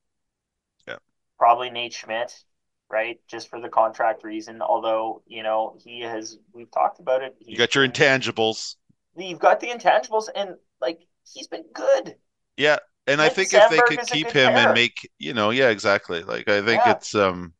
Yeah. 0.86 0.98
Probably 1.38 1.70
Nate 1.70 1.94
Schmidt, 1.94 2.44
right? 2.90 3.20
Just 3.26 3.48
for 3.48 3.60
the 3.60 3.68
contract 3.70 4.22
reason. 4.22 4.60
Although, 4.62 5.22
you 5.26 5.42
know, 5.42 5.76
he 5.82 6.00
has 6.02 6.38
we've 6.52 6.70
talked 6.70 7.00
about 7.00 7.22
it. 7.22 7.36
You 7.40 7.56
got 7.56 7.74
your 7.74 7.88
intangibles. 7.88 8.76
You've 9.16 9.38
got 9.40 9.60
the 9.60 9.68
intangibles 9.68 10.28
and 10.34 10.56
like 10.80 11.00
he's 11.24 11.48
been 11.48 11.64
good. 11.72 12.16
Yeah. 12.56 12.78
And 13.06 13.22
I 13.22 13.28
think 13.28 13.52
if 13.52 13.70
they 13.70 13.78
could 13.78 14.06
keep 14.06 14.30
him 14.30 14.50
and 14.52 14.74
make, 14.74 15.08
you 15.18 15.32
know, 15.34 15.50
yeah, 15.50 15.68
exactly. 15.70 16.22
Like 16.22 16.48
I 16.48 16.62
think 16.62 16.82
Yeah. 16.84 16.92
it's 16.92 17.14
um 17.14 17.52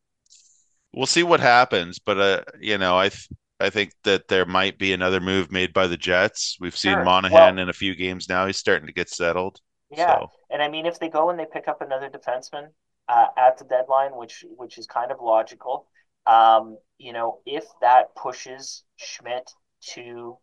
we'll 0.92 1.07
see 1.07 1.22
what 1.22 1.40
happens, 1.40 1.99
but 1.99 2.18
uh 2.18 2.42
you 2.61 2.78
know, 2.78 2.99
I 2.99 3.09
th- 3.11 3.28
I 3.59 3.70
think 3.70 3.92
that 4.05 4.28
there 4.28 4.44
might 4.44 4.78
be 4.78 4.92
another 4.92 5.20
move 5.20 5.51
made 5.51 5.72
by 5.72 5.86
the 5.86 5.97
Jets. 5.97 6.59
We've 6.61 6.76
seen 6.76 6.94
Sure. 6.94 7.05
Monahan 7.05 7.32
Well- 7.57 7.59
in 7.62 7.68
a 7.68 7.72
few 7.72 7.94
games 7.94 8.28
now. 8.28 8.47
He's 8.47 8.59
starting 8.59 8.86
to 8.86 8.92
get 8.92 9.09
settled. 9.09 9.61
Yeah. 9.90 10.18
So 10.18 10.30
And 10.51 10.62
I 10.62 10.68
mean 10.68 10.84
if 10.86 10.99
they 10.99 11.09
go 11.09 11.30
and 11.30 11.38
they 11.38 11.47
pick 11.47 11.68
up 11.68 11.80
another 11.80 12.11
defenseman 12.11 12.68
uh, 13.09 13.28
at 13.36 13.57
the 13.59 13.64
deadline, 13.64 14.16
which 14.16 14.44
which 14.57 14.78
is 14.78 14.86
kind 14.86 15.11
of 15.12 15.18
logical, 15.20 15.86
um, 16.26 16.76
you 16.99 17.12
know, 17.12 17.40
if 17.47 17.64
that 17.80 18.14
pushes 18.16 18.82
Schmidt 18.97 19.49
to 19.94 20.38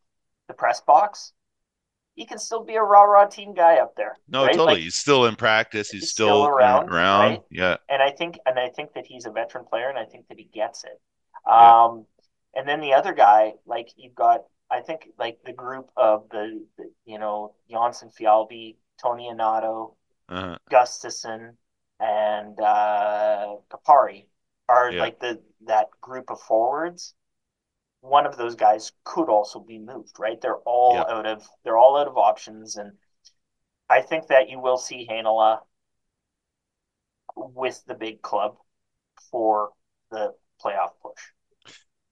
the 0.47 0.53
press 0.53 0.79
box, 0.81 1.33
he 2.15 2.25
can 2.25 2.37
still 2.37 2.63
be 2.63 2.75
a 2.75 2.81
rah 2.81 3.03
rah 3.03 3.25
team 3.25 3.53
guy 3.53 3.77
up 3.77 3.95
there. 3.95 4.15
no, 4.27 4.43
right? 4.45 4.51
totally. 4.53 4.73
Like, 4.75 4.83
he's 4.83 4.95
still 4.95 5.25
in 5.25 5.35
practice. 5.35 5.89
He's, 5.89 6.01
he's 6.01 6.11
still, 6.11 6.27
still 6.27 6.45
around, 6.47 6.89
around. 6.89 7.19
right? 7.29 7.41
Yeah. 7.49 7.77
and 7.89 8.01
I 8.01 8.11
think 8.11 8.39
and 8.45 8.59
I 8.59 8.69
think 8.69 8.93
that 8.93 9.05
he's 9.05 9.25
a 9.25 9.31
veteran 9.31 9.65
player, 9.65 9.89
and 9.89 9.97
I 9.97 10.05
think 10.05 10.27
that 10.29 10.37
he 10.37 10.45
gets 10.53 10.83
it. 10.83 10.99
Yeah. 11.47 11.83
Um, 11.83 12.05
and 12.55 12.67
then 12.67 12.81
the 12.81 12.93
other 12.93 13.13
guy, 13.13 13.53
like 13.65 13.89
you've 13.97 14.15
got, 14.15 14.41
I 14.69 14.81
think 14.81 15.09
like 15.17 15.39
the 15.45 15.53
group 15.53 15.89
of 15.97 16.29
the, 16.29 16.63
the 16.77 16.91
you 17.05 17.17
know 17.19 17.55
Jonsson-Fjallby, 17.71 18.75
Tony 19.01 19.29
Anato, 19.33 19.95
Uh, 20.29 20.57
Gustafsson, 20.71 21.55
and 21.99 22.59
uh, 22.59 23.55
Kupari 23.71 24.25
are 24.69 24.91
Yeah. 24.91 25.01
like 25.01 25.19
the 25.19 25.41
that 25.65 25.87
group 26.01 26.29
of 26.29 26.39
forwards. 26.41 27.15
One 28.03 28.27
of 28.27 28.37
those 28.37 28.55
guys 28.55 28.91
could 29.03 29.29
also 29.29 29.59
be 29.59 29.79
moved, 29.79 30.19
right? 30.19 30.39
They're 30.39 30.57
all 30.59 30.95
Yeah. 30.95 31.05
out 31.09 31.25
of 31.25 31.49
they're 31.63 31.77
all 31.79 31.97
out 31.97 32.07
of 32.07 32.17
options, 32.19 32.75
and 32.75 32.99
I 33.89 34.01
think 34.01 34.27
that 34.27 34.49
you 34.49 34.59
will 34.59 34.77
see 34.77 35.07
Heinola 35.07 35.61
with 37.35 37.83
the 37.85 37.93
big 37.93 38.21
club 38.21 38.57
for 39.31 39.71
the 40.11 40.33
playoff 40.63 40.91
push. 41.01 41.21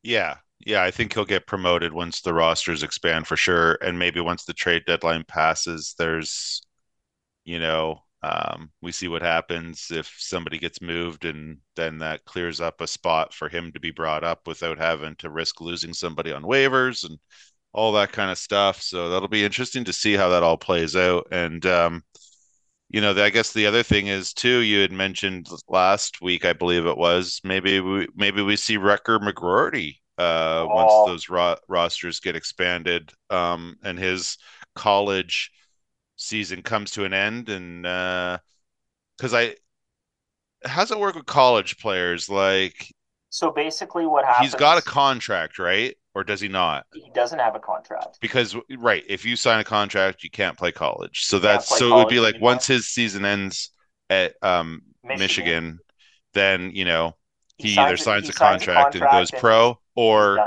yeah. 0.04 0.38
Yeah, 0.64 0.84
I 0.84 0.92
think 0.92 1.14
he'll 1.14 1.26
get 1.26 1.48
promoted 1.48 1.92
once 1.92 2.22
the 2.22 2.34
rosters 2.36 2.84
expand 2.84 3.26
for 3.26 3.36
sure. 3.36 3.80
And 3.82 3.98
maybe 3.98 4.20
once 4.22 4.46
the 4.46 4.54
trade 4.54 4.84
deadline 4.86 5.24
passes, 5.28 5.96
there's 5.98 6.62
you 7.46 7.60
know, 7.60 8.04
um, 8.24 8.72
we 8.82 8.92
see 8.92 9.08
what 9.08 9.22
happens 9.24 9.88
if 9.92 10.14
somebody 10.18 10.60
gets 10.60 10.82
moved, 10.82 11.26
and 11.26 11.58
then 11.76 11.98
that 12.00 12.26
clears 12.26 12.62
up 12.62 12.82
a 12.82 12.88
spot 12.88 13.34
for 13.34 13.50
him 13.50 13.72
to 13.74 13.80
be 13.80 13.92
brought 13.92 14.24
up 14.24 14.48
without 14.48 14.78
having 14.78 15.16
to 15.18 15.30
risk 15.32 15.60
losing 15.62 15.94
somebody 15.94 16.32
on 16.32 16.44
waivers 16.44 17.04
and 17.04 17.18
all 17.74 17.94
that 17.94 18.12
kind 18.12 18.30
of 18.32 18.38
stuff. 18.38 18.82
So 18.82 19.10
that'll 19.10 19.28
be 19.28 19.44
interesting 19.46 19.84
to 19.86 19.94
see 19.94 20.14
how 20.14 20.30
that 20.30 20.44
all 20.44 20.58
plays 20.58 20.96
out. 20.96 21.28
And 21.32 21.66
um, 21.66 22.04
you 22.90 23.00
know, 23.02 23.12
I 23.24 23.30
guess 23.30 23.54
the 23.54 23.66
other 23.66 23.84
thing 23.84 24.08
is 24.08 24.34
too. 24.34 24.60
You 24.60 24.82
had 24.82 24.92
mentioned 24.92 25.48
last 25.70 26.22
week, 26.22 26.46
I 26.46 26.54
believe 26.54 26.86
it 26.86 26.98
was, 26.98 27.40
maybe 27.44 27.80
we 27.80 28.08
maybe 28.16 28.42
we 28.42 28.56
see 28.58 28.78
Rutger 28.78 29.20
McGroarty 29.20 29.96
uh, 30.18 30.66
once 30.68 30.92
Oh. 30.94 31.08
those 31.08 31.30
ro- 31.30 31.56
rosters 31.70 32.20
get 32.20 32.36
expanded, 32.36 33.12
um, 33.30 33.78
and 33.84 33.98
his 33.98 34.38
college 34.76 35.52
season 36.22 36.62
comes 36.62 36.92
to 36.92 37.06
an 37.06 37.14
end 37.14 37.50
and 37.50 37.86
uh 37.86 38.38
because 39.18 39.34
I 39.34 39.56
how's 40.64 40.92
it 40.92 41.00
work 41.00 41.16
with 41.16 41.26
college 41.26 41.78
players 41.78 42.30
like 42.30 42.94
So 43.30 43.52
basically, 43.52 44.06
what 44.06 44.26
happens? 44.26 44.46
he's 44.46 44.56
got 44.56 44.78
a 44.78 44.82
contract 44.82 45.60
right 45.60 45.96
or 46.14 46.24
does 46.24 46.42
he 46.42 46.48
not 46.48 46.86
He 46.94 47.10
doesn't 47.10 47.40
have 47.40 47.56
a 47.56 47.60
contract. 47.60 48.20
because 48.20 48.56
right 48.78 49.04
if 49.08 49.26
you 49.26 49.36
sign 49.36 49.60
a 49.60 49.64
contract 49.64 50.24
you 50.24 50.30
can't 50.30 50.58
play 50.58 50.72
college 50.72 51.26
so 51.26 51.40
that's 51.40 51.68
so 51.68 51.92
it 51.92 51.96
would 51.96 52.08
be 52.08 52.20
like 52.20 52.36
anymore. 52.36 52.50
once 52.52 52.68
his 52.68 52.88
season 52.88 53.26
ends 53.26 53.72
at 54.10 54.36
um 54.42 54.82
Michigan. 55.04 55.20
Michigan, 55.20 55.80
then 56.34 56.72
you 56.74 56.86
know 56.86 57.16
he, 57.58 57.70
He 57.70 57.78
either 57.78 57.98
signs 57.98 58.04
signs 58.04 58.30
a- 58.30 58.34
signs 58.34 58.64
a 58.64 58.68
contract, 58.68 58.96
and 58.96 59.10
goes 59.10 59.32
and 59.32 59.42
pro 59.42 59.80
or 59.96 60.38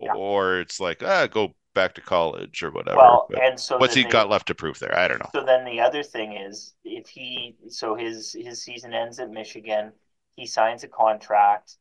Yeah. 0.00 0.12
or 0.14 0.60
it's 0.60 0.80
like 0.80 1.02
ah 1.02 1.26
go 1.26 1.54
back 1.74 1.94
to 1.94 2.00
college 2.00 2.62
or 2.62 2.70
whatever 2.70 2.96
Well, 2.98 3.28
But 3.30 3.40
and 3.42 3.58
so 3.60 3.78
what's 3.78 3.94
he 3.94 4.02
they- 4.04 4.10
got 4.10 4.28
left 4.28 4.46
to 4.48 4.54
prove 4.54 4.78
there 4.78 4.96
I 4.98 5.08
don't 5.08 5.20
know 5.20 5.30
So 5.34 5.44
then 5.44 5.64
the 5.64 5.80
other 5.80 6.02
thing 6.02 6.32
is 6.36 6.74
if 6.84 7.08
he 7.08 7.56
so 7.68 7.94
his 7.94 8.32
his 8.32 8.62
season 8.62 8.92
ends 8.92 9.18
at 9.20 9.30
Michigan, 9.30 9.92
he 10.36 10.46
signs 10.46 10.82
a 10.84 10.88
contract, 10.88 11.76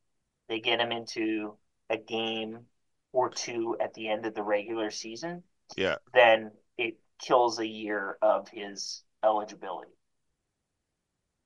they 0.47 0.59
get 0.59 0.79
him 0.79 0.91
into 0.91 1.57
a 1.89 1.97
game 1.97 2.67
or 3.11 3.29
two 3.29 3.75
at 3.79 3.93
the 3.95 4.07
end 4.07 4.25
of 4.25 4.35
the 4.35 4.43
regular 4.43 4.91
season, 4.91 5.43
yeah 5.77 5.95
then 6.13 6.51
it 6.77 6.99
kills 7.19 7.59
a 7.59 7.65
year 7.67 8.17
of 8.21 8.47
his 8.49 9.03
eligibility 9.23 9.91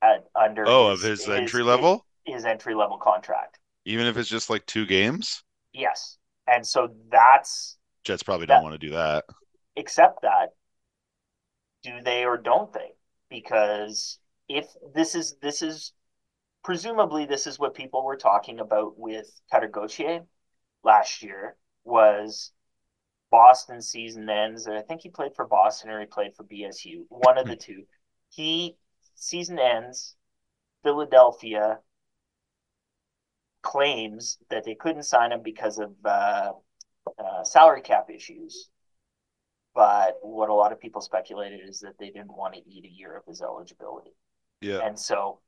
at 0.02 0.26
under 0.36 0.66
Oh, 0.68 0.88
of 0.88 1.02
his 1.02 1.28
entry 1.28 1.64
level? 1.64 2.06
his 2.26 2.46
entry 2.46 2.76
level 2.76 2.98
contract. 2.98 3.60
Even 3.86 4.08
if 4.08 4.18
it's 4.18 4.30
just 4.30 4.50
like 4.50 4.66
two 4.66 4.86
games? 4.86 5.44
Yes, 5.74 6.18
and 6.48 6.66
so 6.66 6.94
that's 7.10 7.78
Jets 8.04 8.24
probably 8.24 8.46
don't 8.46 8.64
want 8.64 8.74
to 8.74 8.88
do 8.88 8.94
that. 8.94 9.26
accept 9.78 10.22
that. 10.22 10.50
Do 11.84 12.02
they 12.04 12.26
or 12.26 12.38
don't 12.38 12.72
they? 12.74 12.92
Because 13.30 14.20
if 14.48 14.66
this 14.94 15.16
is 15.16 15.36
this 15.42 15.62
is 15.62 15.94
presumably 16.64 17.26
this 17.26 17.48
is 17.48 17.60
what 17.60 17.74
people 17.74 18.04
were 18.04 18.16
talking 18.18 18.60
about 18.60 18.98
with 18.98 19.28
Cutter 19.52 19.68
Gauthier 19.68 20.22
last 20.84 21.24
year 21.24 21.56
was 21.84 22.52
Boston 23.32 23.82
season 23.82 24.30
ends. 24.30 24.68
I 24.68 24.82
think 24.82 25.02
he 25.02 25.10
played 25.10 25.36
for 25.36 25.46
Boston 25.46 25.90
or 25.90 26.00
he 26.00 26.06
played 26.06 26.36
for 26.36 26.44
BSU, 26.44 27.06
one 27.10 27.38
of 27.38 27.48
the 27.48 27.56
two. 27.56 27.84
He 28.30 28.78
season 29.16 29.60
ends, 29.60 30.16
Philadelphia 30.84 31.80
claims 33.62 34.38
that 34.50 34.66
they 34.66 34.76
couldn't 34.76 35.04
sign 35.04 35.32
him 35.32 35.42
because 35.42 35.80
of 35.80 35.94
uh, 36.06 36.52
uh, 37.18 37.44
salary 37.44 37.82
cap 37.82 38.10
issues. 38.10 38.70
But 39.76 40.18
what 40.22 40.50
a 40.50 40.54
lot 40.54 40.72
of 40.72 40.80
people 40.80 41.02
speculated 41.02 41.62
is 41.68 41.80
that 41.80 41.98
they 42.00 42.10
didn't 42.10 42.36
want 42.36 42.54
to 42.54 42.62
eat 42.70 42.86
a 42.86 42.90
year 42.90 43.18
of 43.18 43.26
his 43.26 43.42
eligibility. 43.42 44.12
Yeah. 44.62 44.80
And 44.80 45.00
so, 45.00 45.40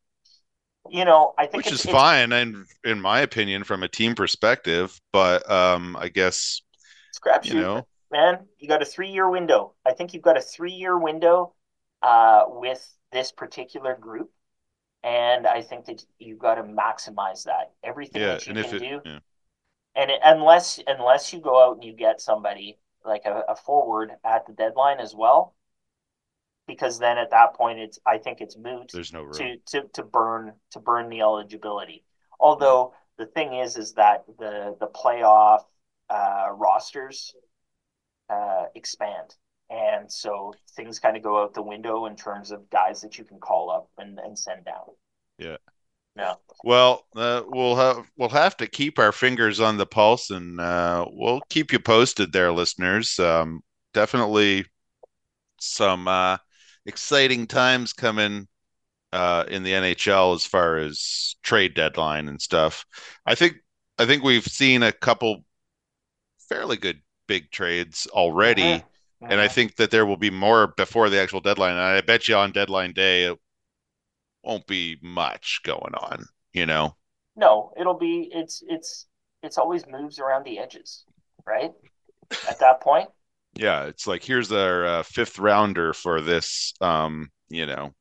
you 0.90 1.06
know, 1.06 1.34
I 1.38 1.46
think 1.46 1.58
Which 1.58 1.68
it's, 1.68 1.82
is 1.82 1.86
it's- 1.86 1.96
fine 1.96 2.32
and 2.32 2.66
in 2.84 3.00
my 3.00 3.20
opinion 3.22 3.64
from 3.64 3.84
a 3.84 3.88
team 3.88 4.16
perspective, 4.16 5.00
but 5.14 5.50
um 5.50 5.96
I 5.96 6.10
guess 6.10 6.62
scrap 7.14 7.46
you 7.46 7.56
know 7.56 7.88
man. 8.12 8.40
You 8.60 8.68
got 8.68 8.82
a 8.82 8.86
three 8.86 9.10
year 9.10 9.30
window. 9.30 9.74
I 9.86 9.94
think 9.94 10.14
you've 10.14 10.24
got 10.24 10.38
a 10.38 10.42
three 10.42 10.72
year 10.74 10.98
window 10.98 11.54
uh, 12.02 12.44
with 12.48 12.86
this 13.12 13.32
particular 13.32 13.96
group. 13.96 14.32
And 15.04 15.46
I 15.46 15.62
think 15.62 15.86
that 15.86 16.04
you've 16.18 16.40
got 16.40 16.56
to 16.56 16.64
maximize 16.64 17.44
that. 17.44 17.74
Everything 17.84 18.22
yeah, 18.22 18.28
that 18.30 18.46
you 18.48 18.52
and 18.52 18.60
if 18.60 18.68
can 18.68 18.76
it 18.76 18.80
do. 18.80 19.02
yeah. 19.06 19.20
And 19.96 20.12
it, 20.12 20.20
unless 20.24 20.80
unless 20.88 21.32
you 21.32 21.40
go 21.40 21.64
out 21.64 21.76
and 21.76 21.84
you 21.84 21.94
get 21.94 22.22
somebody 22.22 22.78
like 23.06 23.24
a, 23.26 23.44
a 23.50 23.56
forward 23.56 24.12
at 24.24 24.46
the 24.46 24.54
deadline 24.54 25.00
as 25.00 25.16
well, 25.16 25.56
because 26.68 27.00
then 27.00 27.18
at 27.18 27.32
that 27.32 27.54
point 27.54 27.80
it's 27.80 28.00
I 28.06 28.18
think 28.18 28.42
it's 28.42 28.58
moot 28.58 28.92
there's 28.92 29.14
no 29.14 29.24
room. 29.24 29.34
to, 29.34 29.58
to 29.68 29.88
to 29.94 30.04
burn 30.04 30.54
to 30.72 30.80
burn 30.80 31.10
the 31.10 31.22
eligibility. 31.22 32.04
Although 32.40 32.94
the 33.18 33.26
thing 33.26 33.54
is 33.54 33.78
is 33.78 33.94
that 33.94 34.26
the 34.40 34.76
the 34.80 34.88
playoff 34.88 35.64
uh, 36.10 36.48
rosters 36.52 37.34
uh, 38.30 38.66
expand, 38.76 39.36
and 39.70 40.12
so 40.12 40.54
things 40.76 41.00
kind 41.00 41.16
of 41.18 41.24
go 41.24 41.42
out 41.42 41.54
the 41.54 41.62
window 41.62 42.06
in 42.06 42.16
terms 42.16 42.52
of 42.52 42.70
guys 42.70 43.02
that 43.02 43.18
you 43.18 43.24
can 43.24 43.40
call 43.40 43.70
up 43.70 43.90
and, 43.98 44.20
and 44.20 44.38
send 44.38 44.66
down. 44.66 44.86
Yeah. 45.38 45.58
No. 46.16 46.40
Well, 46.64 47.06
uh, 47.16 47.44
we'll 47.46 47.76
have 47.76 48.10
we'll 48.18 48.30
have 48.30 48.58
to 48.58 48.68
keep 48.68 48.98
our 48.98 49.12
fingers 49.12 49.60
on 49.60 49.78
the 49.78 49.86
pulse, 49.86 50.30
and 50.32 50.60
uh, 50.60 51.06
we'll 51.12 51.42
keep 51.50 51.72
you 51.72 51.80
posted 51.80 52.32
there, 52.34 52.52
listeners. 52.52 53.20
Um, 53.20 53.62
definitely 53.94 54.66
some 55.60 56.08
uh, 56.08 56.38
exciting 56.86 57.48
times 57.48 57.94
coming 57.94 58.48
uh, 59.14 59.46
in 59.50 59.64
the 59.64 59.74
NHL 59.74 60.34
as 60.36 60.46
far 60.46 60.78
as 60.78 61.38
trade 61.44 61.76
deadline 61.76 62.30
and 62.30 62.42
stuff. 62.42 62.86
I 63.26 63.36
think 63.36 63.58
I 64.00 64.06
think 64.06 64.24
we've 64.24 64.46
seen 64.48 64.84
a 64.84 64.92
couple 64.94 65.46
fairly 66.50 66.78
good 66.78 67.02
big 67.28 67.52
trades 67.52 68.08
already, 68.08 68.86
Mhm. 69.22 69.30
and 69.30 69.40
I 69.42 69.48
Mhm. 69.48 69.54
think 69.54 69.76
that 69.78 69.92
there 69.92 70.06
will 70.06 70.18
be 70.18 70.30
more 70.30 70.68
before 70.68 71.10
the 71.10 71.20
actual 71.20 71.42
deadline. 71.42 71.72
And 71.74 71.82
I 71.82 72.02
bet 72.02 72.28
you 72.28 72.36
on 72.36 72.52
deadline 72.52 72.94
day 72.94 73.36
won't 74.46 74.68
be 74.68 74.98
much 75.02 75.62
going 75.64 75.96
on. 75.96 76.26
You 76.54 76.66
know. 76.66 76.96
No, 77.36 77.74
it'll 77.78 77.98
be 77.98 78.30
it's 78.32 78.64
it's 78.68 79.08
it's 79.44 79.58
always 79.58 79.86
moves 79.88 80.20
around 80.20 80.44
the 80.44 80.60
edges, 80.60 81.06
right? 81.46 81.72
At 82.48 82.60
that 82.60 82.82
point, 82.82 83.10
Yeah, 83.56 83.86
it's 83.86 84.06
like 84.08 84.24
here's 84.24 84.52
our 84.52 84.86
uh, 84.86 85.04
fifth 85.04 85.40
rounder 85.40 85.94
for 85.94 86.22
this, 86.22 86.74
um, 86.82 87.30
you 87.50 87.66
know, 87.66 87.94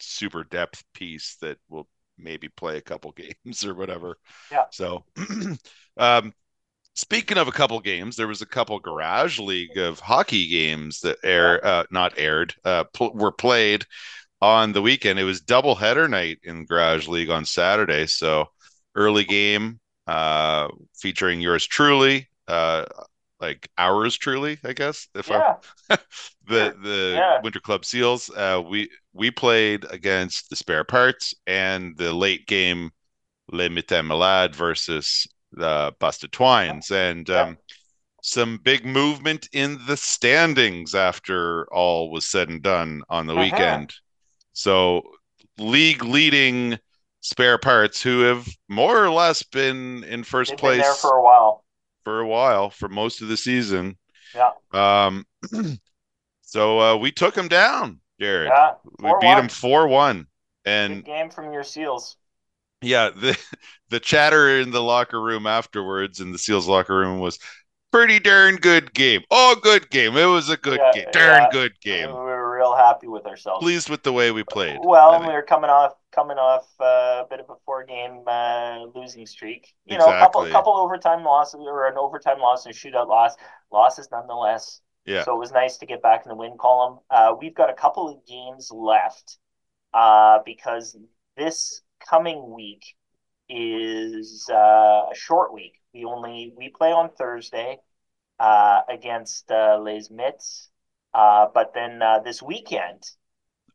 super 0.00 0.44
depth 0.44 0.84
piece 0.94 1.36
that 1.40 1.58
will 1.68 1.88
maybe 2.18 2.48
play 2.48 2.76
a 2.76 2.82
couple 2.82 3.12
games 3.44 3.64
or 3.64 3.74
whatever. 3.74 4.18
Yeah. 4.50 4.66
So, 4.70 5.04
um, 5.96 6.32
speaking 6.94 7.38
of 7.38 7.48
a 7.48 7.52
couple 7.52 7.80
games, 7.80 8.16
there 8.16 8.28
was 8.28 8.42
a 8.42 8.46
couple 8.46 8.78
Garage 8.80 9.38
League 9.40 9.78
of 9.78 10.00
hockey 10.00 10.48
games 10.48 11.00
that 11.00 11.18
air, 11.24 11.64
uh, 11.64 11.84
not 11.90 12.14
aired, 12.18 12.54
uh, 12.64 12.84
pl- 12.94 13.14
were 13.14 13.32
played 13.32 13.86
on 14.40 14.72
the 14.72 14.82
weekend. 14.82 15.18
It 15.18 15.24
was 15.24 15.40
double 15.40 15.74
header 15.74 16.08
night 16.08 16.38
in 16.42 16.66
Garage 16.66 17.08
League 17.08 17.30
on 17.30 17.44
Saturday. 17.44 18.06
So, 18.06 18.46
early 18.94 19.24
game, 19.24 19.80
uh, 20.06 20.68
featuring 20.94 21.40
yours 21.40 21.66
truly, 21.66 22.28
uh, 22.48 22.84
like 23.40 23.68
ours 23.78 24.16
truly, 24.16 24.58
I 24.64 24.72
guess. 24.72 25.08
If 25.14 25.30
I'm 25.30 25.44
the 25.88 25.98
the 26.82 27.14
Yeah. 27.16 27.38
Winter 27.42 27.60
Club 27.60 27.84
Seals. 27.84 28.30
Uh, 28.30 28.62
we 28.66 28.90
we 29.12 29.30
played 29.30 29.86
against 29.90 30.50
the 30.50 30.56
Spare 30.56 30.84
Parts 30.84 31.34
and 31.46 31.96
the 31.96 32.12
late 32.12 32.46
game 32.46 32.90
Les 33.52 33.68
Mitaines 33.70 34.06
Malades 34.08 34.56
versus 34.56 35.26
the 35.52 35.94
Busted 36.00 36.32
Twines, 36.32 36.90
and 36.90 37.28
Yeah. 37.28 37.42
um, 37.42 37.58
some 38.22 38.58
big 38.58 38.86
movement 38.86 39.48
in 39.52 39.78
the 39.86 39.96
standings 39.96 40.94
after 40.94 41.66
all 41.72 42.10
was 42.10 42.26
said 42.26 42.48
and 42.48 42.62
done 42.62 43.02
on 43.08 43.26
the 43.26 43.34
Uh-huh. 43.34 43.44
weekend. 43.44 43.94
So 44.54 45.02
league 45.58 46.04
leading 46.04 46.78
Spare 47.20 47.58
Parts, 47.58 48.02
who 48.02 48.22
have 48.22 48.48
more 48.68 49.04
or 49.04 49.10
less 49.10 49.42
been 49.44 50.04
in 50.04 50.24
1st 50.24 50.56
they've 50.56 50.58
place 50.58 50.84
there 50.84 50.94
for 50.94 51.16
a 51.16 51.22
while. 51.22 51.64
for 52.04 52.20
a 52.20 52.26
while 52.26 52.70
for 52.70 52.88
most 52.88 53.22
of 53.22 53.28
the 53.28 53.36
season. 53.36 53.96
Yeah. 54.34 54.52
Um, 54.72 55.26
so 56.42 56.80
uh, 56.80 56.96
we 56.96 57.12
took 57.12 57.36
him 57.36 57.48
down, 57.48 58.00
Jared. 58.20 58.48
Yeah, 58.48 58.74
we 58.98 59.14
beat 59.14 59.38
4-1. 59.38 59.38
him 59.38 59.48
four 59.48 59.88
one, 59.88 60.26
Good 60.86 61.02
and 61.02 61.04
game 61.04 61.30
from 61.30 61.52
your 61.52 61.62
Seals. 61.62 62.16
yeah, 62.80 63.10
the 63.10 63.38
the 63.90 64.00
chatter 64.00 64.60
in 64.60 64.70
the 64.70 64.82
locker 64.82 65.20
room 65.20 65.46
afterwards 65.46 66.20
in 66.20 66.32
the 66.32 66.38
Seals 66.38 66.66
locker 66.68 66.96
room 66.96 67.20
was 67.20 67.38
pretty 67.92 68.18
darn 68.18 68.56
good 68.56 68.92
game. 68.94 69.22
Oh, 69.30 69.56
good 69.62 69.90
game. 69.90 70.16
It 70.16 70.26
was 70.26 70.48
a 70.50 70.56
good 70.56 70.80
Yeah, 70.80 70.92
game. 70.92 71.06
Darn 71.12 71.44
yeah. 71.44 71.50
good 71.50 71.80
game. 71.80 72.10
were 72.10 72.43
real 72.64 72.76
happy 72.76 73.06
with 73.06 73.26
ourselves. 73.26 73.62
Pleased 73.62 73.88
with 73.88 74.02
the 74.02 74.12
way 74.12 74.30
we 74.30 74.42
played. 74.44 74.78
Well, 74.82 75.20
we 75.20 75.32
were 75.32 75.42
coming 75.42 75.70
off 75.70 75.92
coming 76.12 76.38
off 76.38 76.66
uh, 76.80 77.24
a 77.24 77.26
bit 77.28 77.40
of 77.40 77.50
a 77.50 77.54
four 77.64 77.84
game 77.84 78.22
uh, 78.26 78.84
losing 78.94 79.26
streak. 79.26 79.74
You 79.84 79.98
know, 79.98 80.06
a 80.06 80.18
couple 80.18 80.42
Exactly. 80.42 80.52
couple 80.52 80.76
overtime 80.76 81.24
losses 81.24 81.60
or 81.60 81.86
an 81.86 81.96
overtime 81.98 82.38
loss 82.38 82.66
and 82.66 82.74
a 82.74 82.78
shootout 82.78 83.08
loss. 83.08 83.34
Losses 83.72 84.08
nonetheless. 84.10 84.80
Yeah. 85.04 85.24
So 85.24 85.34
it 85.34 85.38
was 85.38 85.52
nice 85.52 85.76
to 85.78 85.86
get 85.86 86.02
back 86.02 86.22
in 86.24 86.30
the 86.30 86.36
win 86.36 86.56
column. 86.58 87.00
Uh, 87.10 87.34
we've 87.38 87.54
got 87.54 87.68
a 87.68 87.74
couple 87.74 88.08
of 88.08 88.26
games 88.26 88.70
left 88.72 89.38
uh, 89.92 90.38
because 90.46 90.96
this 91.36 91.82
coming 92.08 92.52
week 92.54 92.94
is 93.48 94.48
uh, 94.50 95.10
a 95.12 95.14
short 95.14 95.52
week. 95.52 95.74
We 95.92 96.04
only 96.04 96.52
we 96.56 96.70
play 96.70 96.90
on 96.90 97.10
Thursday 97.10 97.78
uh, 98.38 98.80
against 98.88 99.50
uh, 99.50 99.78
Les 99.80 100.10
Mits, 100.10 100.70
uh, 101.14 101.46
but 101.54 101.74
then 101.74 102.02
uh, 102.02 102.18
this 102.20 102.42
weekend 102.42 103.02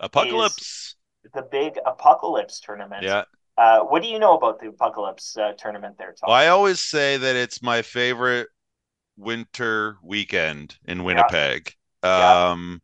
Apocalypse. 0.01 0.95
the 1.33 1.41
big 1.41 1.77
Apocalypse 1.85 2.59
tournament. 2.59 3.05
Yeah. 3.05 3.25
Uh, 3.57 3.81
what 3.81 4.03
do 4.03 4.09
you 4.09 4.19
know 4.19 4.35
about 4.35 4.59
the 4.59 4.67
Apocalypse 4.69 5.37
uh, 5.37 5.53
tournament 5.57 5.97
there, 5.97 6.13
Tom? 6.13 6.29
Well, 6.29 6.35
I 6.35 6.47
always 6.47 6.79
say 6.81 7.17
that 7.17 7.35
it's 7.35 7.61
my 7.61 7.81
favorite 7.81 8.49
winter 9.17 9.97
weekend 10.03 10.77
in 10.85 11.03
Winnipeg. 11.03 11.73
Yeah. 12.15 12.39
Um, 12.51 12.81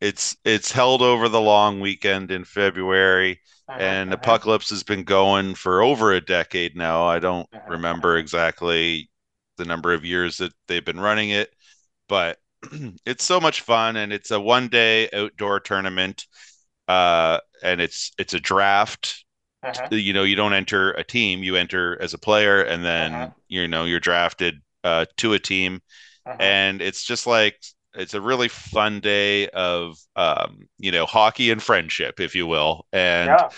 it's 0.00 0.36
it's 0.44 0.72
held 0.72 1.02
over 1.02 1.28
the 1.28 1.40
long 1.40 1.80
weekend 1.80 2.30
in 2.30 2.44
February, 2.44 3.40
Mhm, 3.68 3.78
and 3.78 4.08
mhm. 4.08 4.14
Apocalypse 4.14 4.70
has 4.70 4.84
been 4.84 5.04
going 5.04 5.54
for 5.54 5.82
over 5.82 6.12
a 6.12 6.20
decade 6.20 6.76
now. 6.76 7.04
I 7.06 7.18
don't 7.20 7.48
Mhm, 7.52 7.58
remember 7.66 8.18
exactly 8.18 9.10
the 9.58 9.64
number 9.64 9.92
of 9.94 10.04
years 10.04 10.38
that 10.38 10.52
they've 10.68 10.84
been 10.84 11.00
running 11.00 11.30
it, 11.30 11.50
but 12.08 12.38
it's 13.06 13.24
so 13.24 13.40
much 13.40 13.60
fun, 13.62 13.96
and 13.96 14.12
it's 14.12 14.30
a 14.30 14.40
one 14.40 14.68
day 14.68 15.08
outdoor 15.12 15.60
tournament. 15.60 16.26
Uh, 16.88 17.40
and 17.62 17.80
it's 17.80 18.12
it's 18.18 18.34
a 18.34 18.40
draft 18.40 19.24
Mhm. 19.62 19.92
you 19.92 20.12
know 20.12 20.24
you 20.24 20.36
don't 20.36 20.54
enter 20.54 20.92
a 20.92 21.04
team 21.04 21.42
you 21.42 21.56
enter 21.56 22.00
as 22.02 22.14
a 22.14 22.18
player 22.18 22.62
and 22.62 22.84
then 22.84 23.28
Uh-huh. 23.28 23.34
you 23.48 23.68
know 23.68 23.84
you're 23.84 24.00
drafted 24.00 24.56
uh, 24.84 25.06
to 25.16 25.34
a 25.34 25.38
team 25.38 25.80
Mhm. 26.26 26.38
and 26.40 26.82
it's 26.82 27.04
just 27.04 27.26
like 27.26 27.56
it's 27.94 28.14
a 28.14 28.20
really 28.20 28.48
fun 28.48 29.00
day 29.00 29.48
of 29.50 29.98
um, 30.16 30.68
you 30.78 30.92
know 30.92 31.06
hockey 31.06 31.50
and 31.50 31.62
friendship 31.62 32.20
if 32.20 32.34
you 32.34 32.46
will 32.46 32.86
and 32.92 33.30
yeah. 33.30 33.50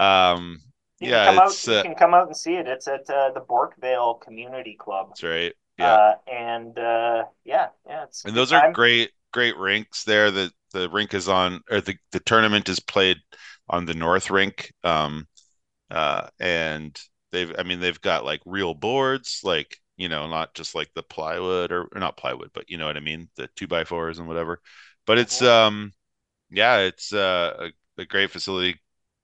um 0.00 0.58
You 1.00 1.08
yeah 1.08 1.16
can 1.18 1.34
come 1.34 1.38
out. 1.40 1.56
it's 1.56 1.66
You 1.66 1.76
uh, 1.76 1.84
can 1.88 1.96
come 1.96 2.14
out 2.14 2.28
and 2.28 2.36
see 2.36 2.54
it. 2.54 2.68
It's 2.68 2.86
at 2.86 3.10
uh, 3.10 3.32
the 3.32 3.40
Bourkevale 3.40 4.20
Community 4.20 4.76
Club. 4.76 5.16
that's 5.16 5.22
right 5.22 5.54
yeah 5.78 5.98
Uh, 5.98 6.14
and 6.26 6.78
uh, 6.78 7.24
yeah, 7.44 7.68
yeah, 7.86 8.04
it's 8.04 8.24
and 8.24 8.36
those 8.36 8.52
are 8.52 8.62
great 8.72 9.10
great 9.32 9.56
rinks 9.56 10.04
there. 10.04 10.30
The 10.30 10.52
the 10.72 10.88
rink 10.90 11.14
is 11.14 11.28
on, 11.28 11.62
or 11.70 11.80
the 11.80 11.96
the 12.12 12.20
tournament 12.20 12.68
is 12.68 12.80
played 12.80 13.18
on 13.68 13.86
the 13.86 13.94
North 13.94 14.30
Rink. 14.30 14.72
Um, 14.84 15.26
uh, 15.90 16.28
and 16.40 16.98
they've, 17.32 17.54
I 17.58 17.64
mean, 17.64 17.80
they've 17.80 18.00
got 18.00 18.24
like 18.24 18.40
real 18.46 18.74
boards, 18.74 19.40
like 19.44 19.78
you 19.96 20.08
know, 20.08 20.28
not 20.28 20.54
just 20.54 20.74
like 20.74 20.90
the 20.94 21.02
plywood 21.04 21.72
or, 21.72 21.84
or 21.94 22.00
not 22.00 22.16
plywood, 22.18 22.50
but 22.54 22.70
you 22.70 22.78
know 22.78 22.86
what 22.86 22.96
I 22.98 23.00
mean, 23.00 23.28
the 23.36 23.48
two 23.56 23.68
by 23.68 23.84
fours 23.84 24.18
and 24.20 24.28
whatever. 24.28 24.60
But 25.06 25.18
it's 25.18 25.42
um, 25.42 25.92
yeah, 26.50 26.78
it's 26.80 27.12
uh, 27.12 27.70
a, 27.98 28.02
a 28.02 28.06
great 28.06 28.30
facility, 28.30 28.80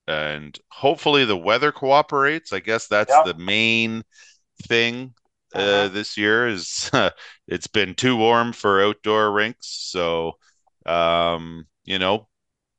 and 0.08 0.58
hopefully 0.70 1.24
the 1.24 1.36
weather 1.36 1.72
cooperates. 1.72 2.52
I 2.52 2.60
guess 2.60 2.88
that's 2.88 3.18
Yeah. 3.18 3.24
the 3.24 3.34
main 3.34 4.04
thing 4.64 5.14
Uh-huh. 5.54 5.88
this 5.88 6.16
year 6.16 6.48
is 6.48 6.90
it's 7.48 7.66
been 7.66 7.94
too 7.94 8.16
warm 8.16 8.52
for 8.52 8.82
outdoor 8.82 9.32
rinks 9.32 9.66
so 9.68 10.32
um 10.86 11.66
you 11.84 11.98
know 11.98 12.28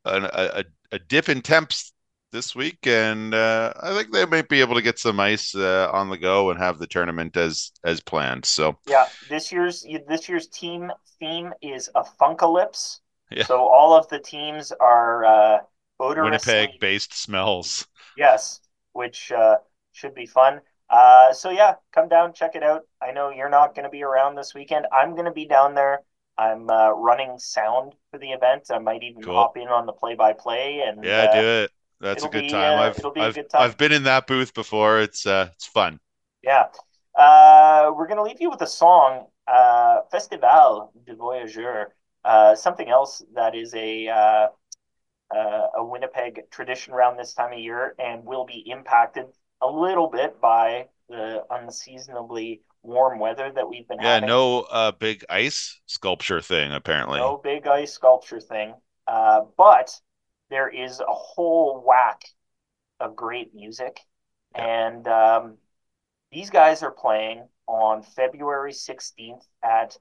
an, 0.05 0.25
a, 0.25 0.65
a- 0.91 0.99
dip 0.99 1.29
in 1.29 1.41
temps 1.41 1.93
this 2.31 2.55
week 2.55 2.79
and 2.85 3.33
uh, 3.33 3.73
i 3.81 3.93
think 3.95 4.11
they 4.11 4.25
might 4.25 4.49
be 4.49 4.59
able 4.61 4.75
to 4.75 4.81
get 4.81 4.99
some 4.99 5.19
ice 5.19 5.55
uh, 5.55 5.89
on 5.91 6.09
the 6.09 6.17
go 6.17 6.49
and 6.49 6.59
have 6.59 6.79
the 6.79 6.87
tournament 6.87 7.35
as 7.37 7.71
as 7.83 8.01
planned 8.01 8.45
so 8.45 8.77
Yeah, 8.87 9.05
this 9.29 9.51
year's 9.51 9.85
this 10.07 10.29
year's 10.29 10.47
team 10.47 10.91
theme 11.19 11.53
is 11.61 11.89
a 11.95 12.03
funkalypse. 12.03 12.99
Yeah. 13.31 13.43
So 13.43 13.67
all 13.67 13.93
of 13.93 14.07
the 14.09 14.19
teams 14.19 14.71
are 14.71 15.25
uh, 15.25 15.57
odorously 15.99 16.25
winnipeg 16.29 16.79
based 16.79 17.13
smells 17.13 17.87
Yes, 18.17 18.61
which 18.93 19.31
uh, 19.31 19.57
should 19.93 20.13
be 20.13 20.25
fun. 20.25 20.61
Uh, 20.89 21.33
so 21.33 21.49
yeah, 21.49 21.75
come 21.93 22.07
down, 22.07 22.33
check 22.33 22.55
it 22.55 22.63
out. 22.63 22.83
I 23.01 23.11
know 23.11 23.29
you're 23.29 23.49
not 23.49 23.75
going 23.75 23.83
to 23.85 23.89
be 23.89 24.03
around 24.03 24.35
this 24.35 24.53
weekend. 24.53 24.85
I'm 24.91 25.13
going 25.13 25.25
to 25.25 25.31
be 25.31 25.47
down 25.47 25.73
there. 25.73 26.01
I'm 26.37 26.69
uh, 26.69 26.91
running 26.91 27.39
sound 27.39 27.93
for 28.11 28.19
the 28.19 28.31
event. 28.31 28.67
I 28.69 28.79
might 28.79 29.03
even 29.03 29.23
Cool. 29.23 29.35
hop 29.35 29.57
in 29.57 29.67
on 29.67 29.85
the 29.85 29.93
play-by-play. 29.93 30.81
And 30.85 31.03
yeah 31.03 31.27
uh, 31.29 31.41
do 31.41 31.47
it 31.47 31.71
that's 32.01 32.23
a 32.25 32.27
good 32.29 32.41
be, 32.41 32.49
time 32.49 32.77
uh, 32.77 32.81
i've 32.83 32.97
it'll 32.99 33.11
be 33.11 33.21
a 33.21 33.25
I've, 33.27 33.35
good 33.35 33.49
time. 33.49 33.61
I've 33.63 33.77
been 33.77 33.93
in 33.93 34.03
that 34.03 34.27
booth 34.27 34.53
before 34.53 34.99
it's 34.99 35.25
uh 35.25 35.49
it's 35.53 35.65
fun 35.65 35.99
Yeah. 36.43 36.65
Uh, 37.17 37.91
we're 37.95 38.07
going 38.07 38.17
to 38.17 38.23
leave 38.23 38.41
you 38.41 38.49
with 38.49 38.61
a 38.61 38.67
song, 38.67 39.27
uh, 39.47 40.01
Festival 40.11 40.91
du 41.05 41.15
Voyageur, 41.15 41.93
uh, 42.25 42.55
something 42.55 42.89
else 42.89 43.23
that 43.33 43.55
is 43.55 43.73
a, 43.73 44.07
uh, 44.09 44.47
uh, 45.35 45.67
a 45.77 45.85
Winnipeg 45.85 46.41
tradition 46.51 46.93
around 46.93 47.17
this 47.17 47.33
time 47.33 47.53
of 47.53 47.59
year 47.59 47.95
and 47.99 48.25
will 48.25 48.45
be 48.45 48.63
impacted 48.69 49.25
a 49.61 49.67
little 49.67 50.09
bit 50.09 50.39
by 50.41 50.87
the 51.09 51.43
unseasonably 51.49 52.61
warm 52.83 53.19
weather 53.19 53.51
that 53.51 53.67
we've 53.67 53.87
been 53.87 53.99
yeah 54.01 54.13
having. 54.15 54.27
no 54.27 54.61
uh 54.61 54.91
big 54.91 55.25
ice 55.29 55.79
sculpture 55.87 56.41
thing 56.41 56.71
apparently 56.71 57.19
No 57.19 57.37
big 57.37 57.67
ice 57.67 57.93
sculpture 57.93 58.39
thing. 58.39 58.75
Uh, 59.07 59.41
but 59.57 59.99
there 60.49 60.69
is 60.69 60.99
a 60.99 61.05
whole 61.07 61.83
whack 61.85 62.21
of 62.99 63.15
great 63.15 63.53
music. 63.53 63.99
And 64.53 65.07
um, 65.07 65.57
these 66.31 66.49
guys 66.49 66.83
are 66.83 66.91
playing 66.91 67.47
on 67.67 68.03
February 68.03 68.71
16th 68.71 69.43
at 69.63 69.97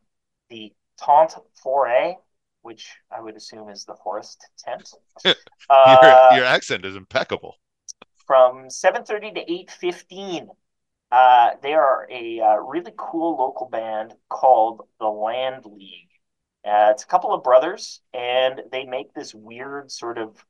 the 0.51 0.73
Tente 1.01 1.41
Foray, 1.63 2.15
which 2.63 2.95
I 3.11 3.21
would 3.21 3.37
assume 3.37 3.69
is 3.69 3.85
the 3.85 3.97
forest 4.03 4.47
tent. 4.59 4.91
your, 5.25 5.35
Uh, 5.69 6.31
your 6.37 6.45
accent 6.45 6.85
is 6.85 6.97
impeccable 6.97 7.57
from 8.27 8.69
7.30 8.69 9.35
to 9.35 9.45
8.15 9.85 10.49
uh, 11.15 11.51
they 11.63 11.75
are 11.75 12.09
a 12.11 12.41
uh, 12.41 12.57
really 12.57 12.93
cool 12.97 13.37
local 13.37 13.69
band 13.69 14.15
called 14.29 14.83
the 14.99 15.07
land 15.07 15.65
league. 15.65 16.11
Uh, 16.65 16.91
it's 16.91 17.05
a 17.05 17.07
couple 17.07 17.33
of 17.33 17.45
brothers 17.45 18.01
and 18.13 18.63
they 18.73 18.85
make 18.85 19.15
this 19.15 19.33
weird 19.33 19.93
sort 19.93 20.19
of 20.19 20.45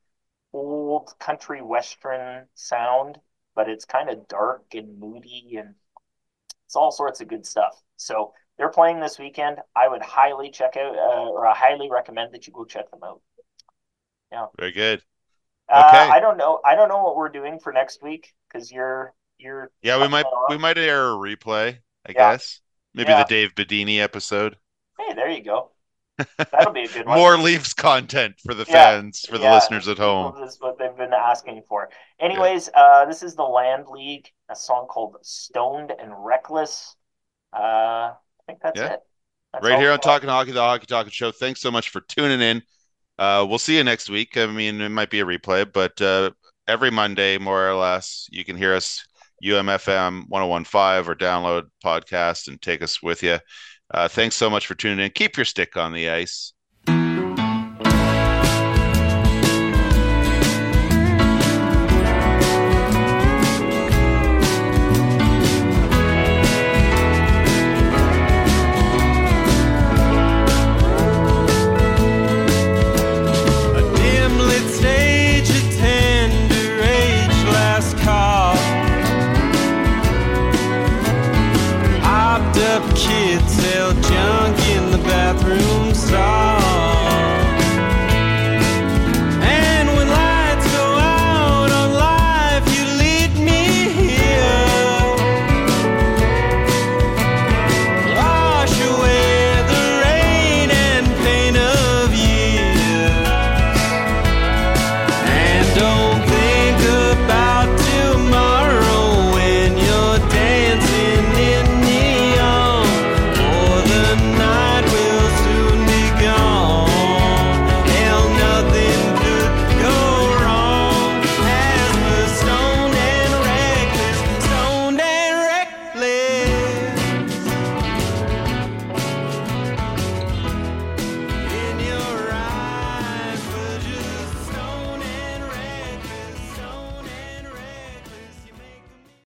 old 0.53 1.13
country 1.19 1.61
western 1.61 2.47
sound 2.55 3.19
but 3.53 3.69
it's 3.69 3.85
kind 3.85 4.09
of 4.09 4.27
dark 4.27 4.63
and 4.73 4.97
moody 4.97 5.57
and 5.59 5.75
it's 6.65 6.75
all 6.75 6.91
sorts 6.91 7.21
of 7.21 7.27
good 7.27 7.45
stuff. 7.45 7.79
So 7.97 8.33
they're 8.57 8.69
playing 8.69 9.01
this 9.01 9.19
weekend. 9.19 9.59
I 9.75 9.87
would 9.87 10.01
highly 10.01 10.49
check 10.49 10.77
out 10.77 10.95
uh, 10.95 11.29
or 11.29 11.45
i 11.45 11.53
highly 11.53 11.91
recommend 11.91 12.33
that 12.33 12.47
you 12.47 12.53
go 12.53 12.65
check 12.65 12.89
them 12.89 13.03
out. 13.03 13.21
Yeah. 14.31 14.47
very 14.57 14.71
good 14.71 15.03
uh, 15.69 15.85
Okay. 15.87 16.09
i 16.11 16.19
don't 16.19 16.37
know 16.37 16.59
i 16.65 16.75
don't 16.75 16.89
know 16.89 17.01
what 17.03 17.15
we're 17.15 17.29
doing 17.29 17.59
for 17.59 17.73
next 17.73 18.01
week 18.03 18.33
because 18.47 18.71
you're 18.71 19.13
you're 19.37 19.71
Yeah, 19.81 19.99
we 20.01 20.07
might 20.07 20.25
we 20.49 20.57
might 20.57 20.77
air 20.77 21.09
a 21.09 21.15
replay, 21.15 21.77
I 22.07 22.11
Yeah. 22.11 22.31
guess. 22.31 22.61
Maybe 22.93 23.09
Yeah. 23.09 23.23
the 23.23 23.29
Dave 23.29 23.53
Bidini 23.55 23.99
episode. 23.99 24.57
Hey, 24.97 25.13
there 25.13 25.29
you 25.29 25.43
go. 25.43 25.71
That'll 26.37 26.71
be 26.71 26.83
a 26.83 26.87
good 26.87 27.05
one. 27.05 27.17
More 27.19 27.37
Leafs 27.37 27.73
content 27.73 28.35
for 28.45 28.53
the 28.53 28.63
Yeah. 28.69 29.01
fans, 29.01 29.25
for 29.29 29.37
the 29.37 29.49
listeners 29.51 29.89
at 29.89 29.97
home. 29.97 30.33
This 30.39 30.53
is 30.53 30.61
what 30.61 30.77
they've 30.77 30.95
been 30.95 31.11
asking 31.11 31.63
for. 31.67 31.89
Anyways, 32.21 32.69
uh, 32.73 33.03
this 33.05 33.21
is 33.21 33.35
the 33.35 33.43
Land 33.43 33.87
League, 33.89 34.31
a 34.47 34.55
song 34.55 34.87
called 34.87 35.17
"Stoned 35.21 35.91
and 35.91 36.13
Reckless." 36.15 36.95
Uh, 37.53 37.57
I 37.59 38.15
think 38.47 38.61
that's 38.61 38.79
it. 38.79 39.01
That's 39.51 39.65
Right 39.65 39.77
here 39.77 39.91
on. 39.91 39.99
Talking 39.99 40.29
Hockey, 40.29 40.53
the 40.53 40.61
Hockey 40.61 40.85
Talking 40.85 41.11
Show. 41.11 41.31
Thanks 41.33 41.59
so 41.59 41.71
much 41.71 41.89
for 41.89 41.99
tuning 41.99 42.39
in. 42.41 42.63
Uh, 43.17 43.45
we'll 43.47 43.59
see 43.59 43.77
you 43.77 43.83
next 43.83 44.09
week. 44.09 44.37
I 44.37 44.45
mean, 44.47 44.81
it 44.81 44.89
might 44.89 45.09
be 45.09 45.21
a 45.21 45.25
replay, 45.25 45.71
but 45.71 46.01
uh, 46.01 46.31
every 46.67 46.91
Monday, 46.91 47.37
more 47.37 47.69
or 47.69 47.75
less, 47.75 48.27
you 48.31 48.43
can 48.43 48.57
hear 48.57 48.73
us 48.73 49.05
UMFM 49.43 50.25
1015 50.27 51.09
or 51.09 51.15
download 51.15 51.63
podcast 51.83 52.47
and 52.47 52.61
take 52.61 52.81
us 52.81 53.01
with 53.01 53.23
you. 53.23 53.39
Uh, 53.93 54.07
thanks 54.07 54.35
so 54.35 54.49
much 54.49 54.67
for 54.67 54.75
tuning 54.75 55.05
in. 55.05 55.11
Keep 55.11 55.37
your 55.37 55.45
stick 55.45 55.77
on 55.77 55.93
the 55.93 56.09
ice. 56.09 56.54